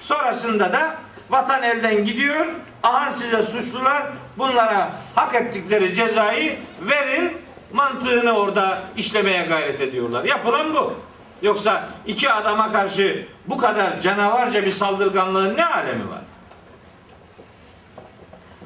Sonrasında 0.00 0.72
da 0.72 0.94
vatan 1.30 1.62
elden 1.62 2.04
gidiyor. 2.04 2.46
Aha 2.82 3.10
size 3.10 3.42
suçlular 3.42 4.02
bunlara 4.38 4.92
hak 5.14 5.34
ettikleri 5.34 5.94
cezayı 5.94 6.56
verin 6.80 7.32
mantığını 7.72 8.32
orada 8.32 8.82
işlemeye 8.96 9.42
gayret 9.42 9.80
ediyorlar. 9.80 10.24
Yapılan 10.24 10.74
bu. 10.74 10.94
Yoksa 11.42 11.88
iki 12.06 12.30
adama 12.32 12.72
karşı 12.72 13.26
bu 13.46 13.58
kadar 13.58 14.00
canavarca 14.00 14.66
bir 14.66 14.70
saldırganlığın 14.70 15.56
ne 15.56 15.66
alemi 15.66 16.10
var? 16.10 16.20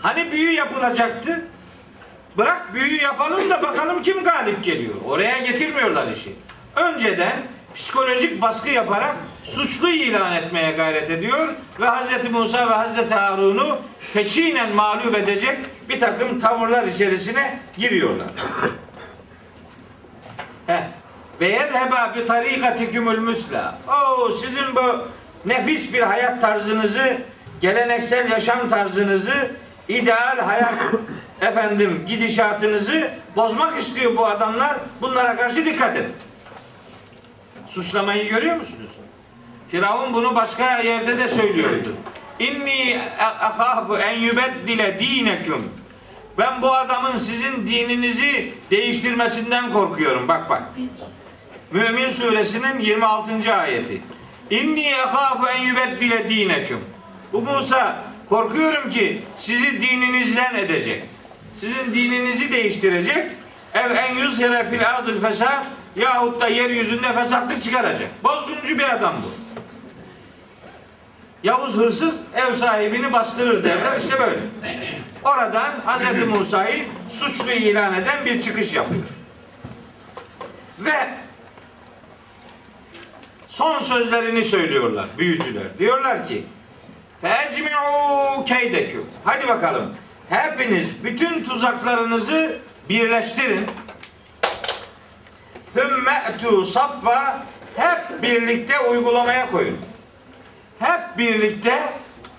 Hani 0.00 0.32
büyü 0.32 0.50
yapılacaktı? 0.50 1.44
Bırak 2.36 2.74
büyü 2.74 3.02
yapalım 3.02 3.50
da 3.50 3.62
bakalım 3.62 4.02
kim 4.02 4.24
galip 4.24 4.64
geliyor. 4.64 4.94
Oraya 5.04 5.38
getirmiyorlar 5.38 6.08
işi. 6.08 6.36
Önceden 6.76 7.36
psikolojik 7.74 8.42
baskı 8.42 8.68
yaparak 8.68 9.16
suçlu 9.44 9.90
ilan 9.90 10.32
etmeye 10.32 10.72
gayret 10.72 11.10
ediyor 11.10 11.48
ve 11.80 11.86
Hz. 11.88 12.30
Musa 12.30 12.70
ve 12.70 12.74
Hz. 12.74 13.10
Harun'u 13.10 13.78
peşinen 14.14 14.74
mağlup 14.74 15.16
edecek 15.16 15.58
bir 15.88 16.00
takım 16.00 16.38
tavırlar 16.38 16.86
içerisine 16.86 17.58
giriyorlar. 17.78 18.28
Heh. 20.66 20.82
Ve 21.40 21.48
yedheba 21.48 22.14
bi 22.16 22.26
tarikatikümül 22.26 23.18
müsla. 23.18 23.78
Oo, 23.88 24.30
sizin 24.30 24.76
bu 24.76 25.08
nefis 25.44 25.92
bir 25.92 26.02
hayat 26.02 26.40
tarzınızı, 26.40 27.16
geleneksel 27.60 28.30
yaşam 28.30 28.68
tarzınızı, 28.68 29.50
ideal 29.88 30.38
hayat 30.38 30.74
efendim 31.40 32.04
gidişatınızı 32.08 33.10
bozmak 33.36 33.78
istiyor 33.78 34.16
bu 34.16 34.26
adamlar. 34.26 34.76
Bunlara 35.00 35.36
karşı 35.36 35.64
dikkat 35.64 35.96
edin. 35.96 36.12
Suçlamayı 37.66 38.28
görüyor 38.28 38.56
musunuz? 38.56 38.90
Firavun 39.68 40.14
bunu 40.14 40.34
başka 40.34 40.78
yerde 40.78 41.18
de 41.18 41.28
söylüyordu. 41.28 41.94
İnni 42.38 43.00
ahafu 43.18 43.96
en 43.96 44.18
yubeddile 44.18 44.98
dineküm. 44.98 45.70
Ben 46.38 46.62
bu 46.62 46.74
adamın 46.74 47.16
sizin 47.16 47.66
dininizi 47.66 48.54
değiştirmesinden 48.70 49.72
korkuyorum. 49.72 50.28
Bak 50.28 50.50
bak. 50.50 50.62
Mümin 51.70 52.08
suresinin 52.08 52.80
26. 52.80 53.54
ayeti. 53.54 54.02
İnni 54.50 54.96
ahafu 54.96 55.48
en 55.48 55.62
yubeddile 55.62 56.28
dineküm. 56.28 56.80
Bu 57.32 57.40
Musa 57.40 58.02
korkuyorum 58.28 58.90
ki 58.90 59.22
sizi 59.36 59.80
dininizden 59.80 60.54
edecek. 60.54 61.02
Sizin 61.54 61.94
dininizi 61.94 62.52
değiştirecek. 62.52 63.26
Ev 63.74 63.90
en 63.90 64.14
yüzhire 64.14 64.68
fil 64.68 64.88
ardıl 64.88 65.20
fesad 65.20 65.64
yahut 65.96 66.40
da 66.40 66.48
yeryüzünde 66.48 67.12
fesatlık 67.12 67.62
çıkaracak. 67.62 68.08
Bozguncu 68.24 68.78
bir 68.78 68.94
adam 68.94 69.16
bu. 69.22 69.30
Yavuz 71.42 71.76
hırsız 71.76 72.14
ev 72.34 72.52
sahibini 72.52 73.12
bastırır 73.12 73.64
derler. 73.64 74.00
İşte 74.00 74.20
böyle. 74.20 74.40
Oradan 75.24 75.72
Hz. 75.86 76.28
Musa'yı 76.38 76.84
suçlu 77.10 77.50
ilan 77.52 77.94
eden 77.94 78.24
bir 78.24 78.40
çıkış 78.40 78.74
yapıyor. 78.74 79.02
Ve 80.78 81.08
son 83.56 83.78
sözlerini 83.78 84.44
söylüyorlar 84.44 85.06
büyücüler. 85.18 85.62
Diyorlar 85.78 86.26
ki 86.26 86.44
Fecmi'u 87.20 88.44
keydeküm. 88.44 89.04
Hadi 89.24 89.48
bakalım. 89.48 89.94
Hepiniz 90.28 91.04
bütün 91.04 91.44
tuzaklarınızı 91.44 92.58
birleştirin. 92.88 93.60
Hümme'tu 95.76 96.64
saffa 96.64 97.46
hep 97.76 98.22
birlikte 98.22 98.80
uygulamaya 98.80 99.50
koyun. 99.50 99.78
Hep 100.78 101.18
birlikte 101.18 101.82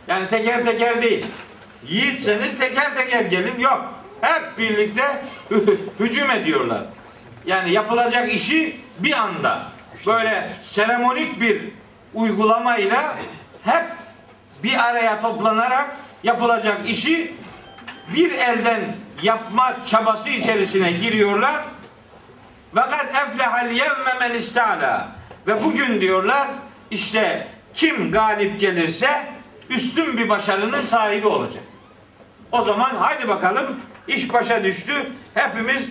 yani 0.08 0.28
teker 0.28 0.66
teker 0.66 1.02
değil. 1.02 1.26
Yiğitseniz 1.88 2.60
teker 2.60 2.96
teker 2.96 3.22
gelin. 3.22 3.60
Yok. 3.60 3.94
Hep 4.22 4.58
birlikte 4.58 5.22
hücum 6.00 6.32
ediyorlar. 6.32 6.84
Yani 7.46 7.72
yapılacak 7.72 8.34
işi 8.34 8.78
bir 9.00 9.14
anda 9.14 9.77
böyle 10.06 10.50
seremonik 10.62 11.42
bir 11.42 11.62
uygulamayla 12.14 13.18
hep 13.64 13.86
bir 14.64 14.86
araya 14.86 15.22
toplanarak 15.22 15.98
yapılacak 16.24 16.90
işi 16.90 17.36
bir 18.16 18.32
elden 18.32 18.82
yapma 19.24 19.78
çabası 19.86 20.30
içerisine 20.30 20.92
giriyorlar. 20.92 21.64
Fakat 22.76 23.06
eflehal 23.10 23.72
yevme 23.72 24.14
men 24.20 24.34
istala. 24.34 25.12
Ve 25.48 25.64
bugün 25.64 26.02
diyorlar 26.02 26.48
işte 26.92 27.48
kim 27.74 28.12
galip 28.12 28.60
gelirse 28.60 29.26
üstün 29.70 30.18
bir 30.18 30.30
başarının 30.30 30.86
sahibi 30.86 31.28
olacak. 31.28 31.64
O 32.52 32.62
zaman 32.62 32.96
haydi 32.96 33.28
bakalım 33.28 33.80
iş 34.08 34.34
başa 34.34 34.64
düştü. 34.64 34.94
Hepimiz 35.34 35.90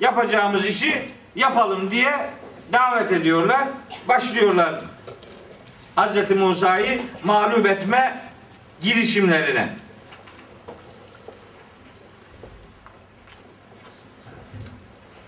yapacağımız 0.00 0.64
işi 0.64 1.10
yapalım 1.36 1.90
diye 1.90 2.30
davet 2.72 3.12
ediyorlar. 3.12 3.68
Başlıyorlar 4.08 4.80
Hz. 5.96 6.30
Musa'yı 6.30 7.02
mağlup 7.24 7.66
etme 7.66 8.20
girişimlerine. 8.82 9.72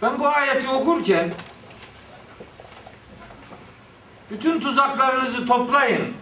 Ben 0.02 0.18
bu 0.18 0.28
ayeti 0.28 0.68
okurken 0.68 1.30
bütün 4.30 4.60
tuzaklarınızı 4.60 5.46
toplayın. 5.46 6.14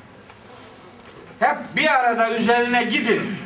Hep 1.39 1.57
bir 1.77 1.95
arada 1.95 2.31
üzerine 2.31 2.85
gidin. 2.85 3.37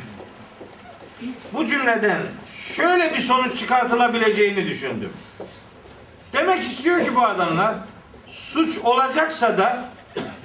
Bu 1.53 1.65
cümleden 1.65 2.21
şöyle 2.55 3.13
bir 3.13 3.19
sonuç 3.19 3.59
çıkartılabileceğini 3.59 4.65
düşündüm. 4.65 5.13
Demek 6.33 6.63
istiyor 6.63 7.05
ki 7.05 7.15
bu 7.15 7.21
adamlar 7.25 7.75
suç 8.27 8.77
olacaksa 8.77 9.57
da 9.57 9.85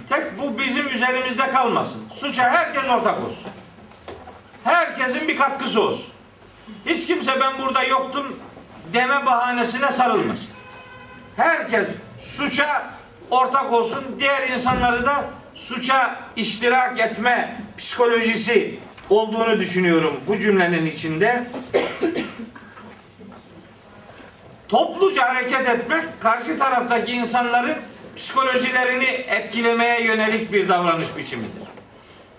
tek 0.09 0.39
bu 0.39 0.59
bizim 0.59 0.89
üzerimizde 0.89 1.51
kalmasın. 1.51 2.01
Suça 2.13 2.51
herkes 2.51 2.85
ortak 2.85 3.19
olsun. 3.19 3.51
Herkesin 4.65 5.29
bir 5.29 5.37
katkısı 5.37 5.83
olsun. 5.83 6.07
Hiç 6.87 7.07
kimse 7.07 7.41
ben 7.41 7.59
burada 7.59 7.83
yoktum 7.83 8.37
deme 8.93 9.27
bahanesine 9.27 9.91
sarılmasın. 9.91 10.49
Herkes 11.37 11.89
suça 12.21 12.91
ortak 13.31 13.73
olsun. 13.73 14.05
Diğer 14.21 14.49
insanları 14.49 15.07
da 15.07 15.25
suça 15.55 16.17
iştirak 16.37 17.01
etme 17.01 17.61
psikolojisi 17.79 18.79
olduğunu 19.11 19.61
düşünüyorum 19.61 20.21
bu 20.27 20.39
cümlenin 20.39 20.87
içinde. 20.87 21.47
Topluca 24.69 25.29
hareket 25.29 25.69
etmek 25.69 26.21
karşı 26.21 26.59
taraftaki 26.59 27.13
insanların 27.13 27.75
psikolojilerini 28.17 29.05
etkilemeye 29.05 30.05
yönelik 30.05 30.53
bir 30.53 30.69
davranış 30.69 31.17
biçimidir. 31.17 31.63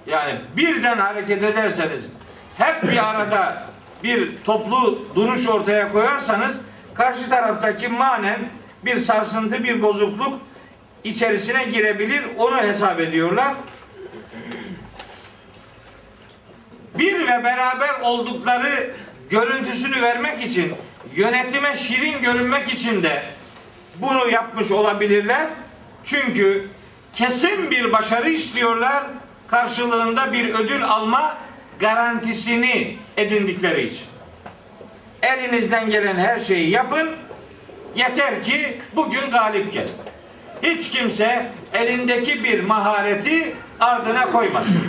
Yani 0.08 0.41
birden 0.58 0.98
hareket 0.98 1.44
ederseniz 1.44 2.10
hep 2.58 2.84
bir 2.84 3.10
arada 3.10 3.64
bir 4.04 4.38
toplu 4.45 5.08
duruş 5.16 5.48
ortaya 5.48 5.91
koyarsanız 5.91 6.60
karşı 6.94 7.30
taraftaki 7.30 7.88
manen 7.88 8.40
bir 8.86 8.98
sarsıntı, 8.99 9.64
bir 9.64 9.82
bozukluk 9.82 10.40
içerisine 11.04 11.64
girebilir. 11.64 12.24
Onu 12.38 12.58
hesap 12.58 12.99
ediyorlar. 12.99 13.54
Bir 16.98 17.22
ve 17.22 17.44
beraber 17.44 17.99
oldukları 18.02 18.94
görüntüsünü 19.30 20.02
vermek 20.02 20.44
için 20.44 20.74
yönetime 21.18 21.76
şirin 21.76 22.22
görünmek 22.22 22.73
için 22.73 23.03
de 23.03 23.23
bunu 23.95 24.30
yapmış 24.30 24.72
olabilirler. 24.72 25.48
Çünkü 26.03 26.68
kesin 27.14 27.72
bir 27.72 27.91
başarı 27.91 28.30
istiyorlar. 28.30 29.03
Karşılığında 29.48 30.34
bir 30.34 30.53
ödül 30.53 30.84
alma 30.84 31.38
garantisini 31.80 32.98
edindikleri 33.18 33.88
için. 33.88 34.06
Elinizden 35.22 35.89
gelen 35.89 36.15
her 36.15 36.39
şeyi 36.39 36.69
yapın. 36.69 37.10
Yeter 37.95 38.44
ki 38.44 38.77
bugün 38.95 39.31
galip 39.31 39.73
gelin. 39.73 39.91
Hiç 40.64 40.89
kimse 40.89 41.52
elindeki 41.73 42.44
bir 42.44 42.64
mahareti 42.64 43.56
ardına 43.80 44.31
koymasın. 44.31 44.81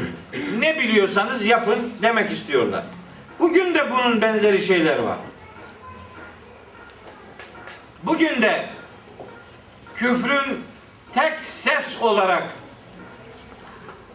Ne 0.59 0.79
biliyorsanız 0.79 1.47
yapın 1.47 1.93
demek 2.03 2.31
istiyorlar. 2.31 2.85
Bugün 3.41 3.75
de 3.75 3.91
bunun 3.91 4.23
benzeri 4.23 4.63
şeyler 4.63 4.99
var. 4.99 5.17
Bugün 8.03 8.43
de 8.43 8.67
küfrün 9.97 10.65
tek 11.13 11.43
ses 11.43 12.03
olarak 12.03 12.43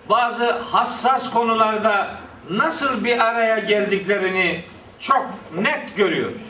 bazı 0.09 0.51
hassas 0.51 1.29
konularda 1.29 2.15
nasıl 2.49 3.03
bir 3.03 3.19
araya 3.25 3.59
geldiklerini 3.59 4.63
çok 4.99 5.27
net 5.57 5.97
görüyoruz. 5.97 6.41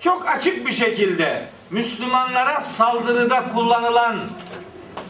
Çok 0.00 0.28
açık 0.28 0.66
bir 0.66 0.72
şekilde 0.72 1.42
Müslümanlara 1.70 2.60
saldırıda 2.60 3.48
kullanılan 3.48 4.20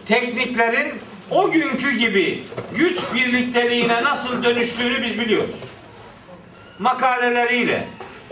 tekniklerin 0.07 0.95
o 1.31 1.51
günkü 1.51 1.91
gibi 1.91 2.45
güç 2.75 3.01
birlikteliğine 3.15 4.05
nasıl 4.05 4.43
dönüştüğünü 4.43 5.03
biz 5.03 5.19
biliyoruz. 5.19 5.57
Makaleleriyle, 6.79 7.89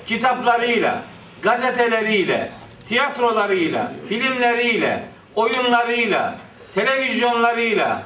kitaplarıyla, 0.06 1.02
gazeteleriyle, 1.42 2.50
tiyatrolarıyla, 2.88 3.92
filmleriyle, 4.08 5.08
oyunlarıyla, 5.34 6.38
televizyonlarıyla, 6.74 8.02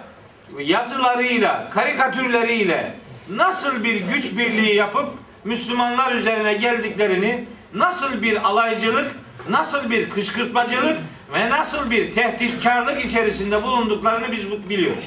yazılarıyla, 0.59 1.71
karikatürleriyle 1.71 2.95
nasıl 3.29 3.85
bir 3.85 4.01
güç 4.01 4.39
birliği 4.39 4.75
yapıp 4.75 5.09
Müslümanlar 5.45 6.13
üzerine 6.13 6.55
geldiklerini, 6.55 7.45
nasıl 7.75 8.23
bir 8.23 8.49
alaycılık, 8.49 9.13
nasıl 9.49 9.91
bir 9.91 10.11
kışkırtmacılık 10.11 10.99
ve 11.35 11.51
nasıl 11.51 11.91
bir 11.91 12.13
tehditkarlık 12.13 13.05
içerisinde 13.05 13.63
bulunduklarını 13.63 14.33
biz 14.33 14.51
biliyoruz. 14.71 15.05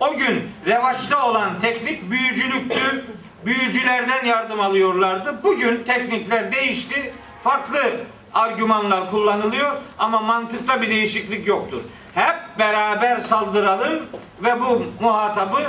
O 0.00 0.16
gün 0.16 0.42
revaçta 0.66 1.26
olan 1.28 1.60
teknik 1.60 2.10
büyücülüktü. 2.10 3.04
Büyücülerden 3.44 4.24
yardım 4.24 4.60
alıyorlardı. 4.60 5.34
Bugün 5.42 5.84
teknikler 5.86 6.52
değişti. 6.52 7.12
Farklı 7.44 7.80
argümanlar 8.34 9.10
kullanılıyor 9.10 9.72
ama 9.98 10.20
mantıkta 10.20 10.82
bir 10.82 10.88
değişiklik 10.88 11.46
yoktur. 11.46 11.80
Hep 12.14 12.58
beraber 12.58 13.18
saldıralım 13.18 14.06
ve 14.42 14.60
bu 14.60 14.84
muhatabı 15.00 15.62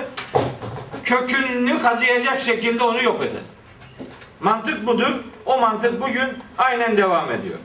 kökünü 1.04 1.82
kazıyacak 1.82 2.42
şekilde 2.42 2.84
onu 2.84 3.04
yok 3.04 3.22
edin. 3.24 3.40
Mantık 4.40 4.88
budur. 4.88 5.12
O 5.46 5.60
mantık 5.60 6.02
bugün 6.02 6.38
aynen 6.58 6.98
devam 6.98 7.32
ediyor. 7.32 7.60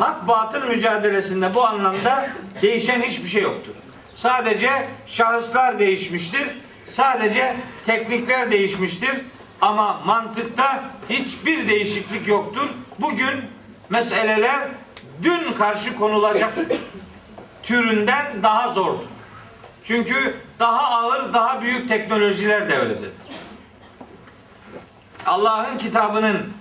Hak 0.00 0.28
batıl 0.28 0.64
mücadelesinde 0.64 1.54
bu 1.54 1.66
anlamda 1.66 2.30
değişen 2.62 3.02
hiçbir 3.02 3.28
şey 3.28 3.42
yoktur. 3.42 3.74
Sadece 4.14 4.88
şahıslar 5.06 5.78
değişmiştir. 5.78 6.48
Sadece 6.86 7.56
teknikler 7.86 8.50
değişmiştir. 8.50 9.14
Ama 9.60 10.00
mantıkta 10.04 10.84
hiçbir 11.08 11.68
değişiklik 11.68 12.28
yoktur. 12.28 12.68
Bugün 12.98 13.44
meseleler 13.90 14.68
dün 15.22 15.52
karşı 15.52 15.96
konulacak 15.96 16.52
türünden 17.62 18.42
daha 18.42 18.68
zordur. 18.68 19.08
Çünkü 19.84 20.34
daha 20.58 20.90
ağır, 20.90 21.34
daha 21.34 21.62
büyük 21.62 21.88
teknolojiler 21.88 22.68
devrededir. 22.70 23.10
Allah'ın 25.26 25.78
kitabının 25.78 26.52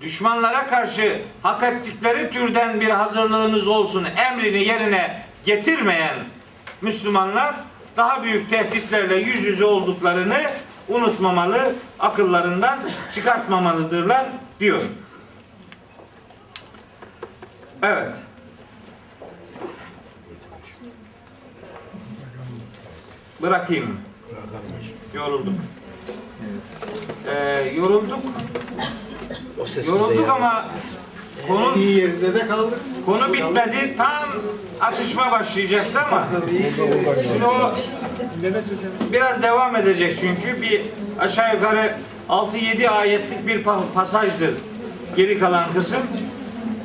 düşmanlara 0.00 0.66
karşı 0.66 1.22
hak 1.42 1.62
ettikleri 1.62 2.30
türden 2.30 2.80
bir 2.80 2.90
hazırlığınız 2.90 3.68
olsun 3.68 4.06
emrini 4.16 4.64
yerine 4.64 5.22
getirmeyen 5.44 6.16
Müslümanlar 6.80 7.54
daha 7.96 8.22
büyük 8.22 8.50
tehditlerle 8.50 9.16
yüz 9.16 9.44
yüze 9.44 9.64
olduklarını 9.64 10.50
unutmamalı, 10.88 11.74
akıllarından 11.98 12.78
çıkartmamalıdırlar 13.12 14.26
diyor. 14.60 14.82
Evet. 17.82 18.16
Bırakayım. 23.42 24.00
Yorulduk. 25.14 25.54
Ee, 27.26 27.72
yorulduk. 27.76 28.18
Yorulduk 29.86 30.28
ama 30.28 30.68
konu 31.48 31.72
İyi 31.76 31.96
yerinde 32.00 32.34
de 32.34 32.46
kaldık. 32.48 32.78
konu 33.06 33.32
bitmedi. 33.32 33.94
Tam 33.96 34.28
atışma 34.80 35.30
başlayacaktı 35.32 36.00
ama 36.00 36.26
şimdi 37.32 37.44
o 37.46 37.74
biraz 39.12 39.42
devam 39.42 39.76
edecek 39.76 40.18
çünkü 40.20 40.62
bir 40.62 40.80
aşağı 41.18 41.54
yukarı 41.54 41.94
6-7 42.28 42.88
ayetlik 42.88 43.46
bir 43.46 43.64
pa- 43.64 43.92
pasajdır 43.94 44.50
geri 45.16 45.38
kalan 45.38 45.72
kısım. 45.72 46.00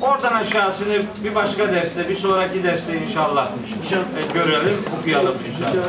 Oradan 0.00 0.32
aşağısını 0.32 0.94
bir 1.24 1.34
başka 1.34 1.68
derste, 1.72 2.08
bir 2.08 2.14
sonraki 2.14 2.64
derste 2.64 2.98
inşallah 3.06 3.48
e, 3.92 4.32
görelim, 4.34 4.76
okuyalım 5.00 5.34
inşallah. 5.50 5.84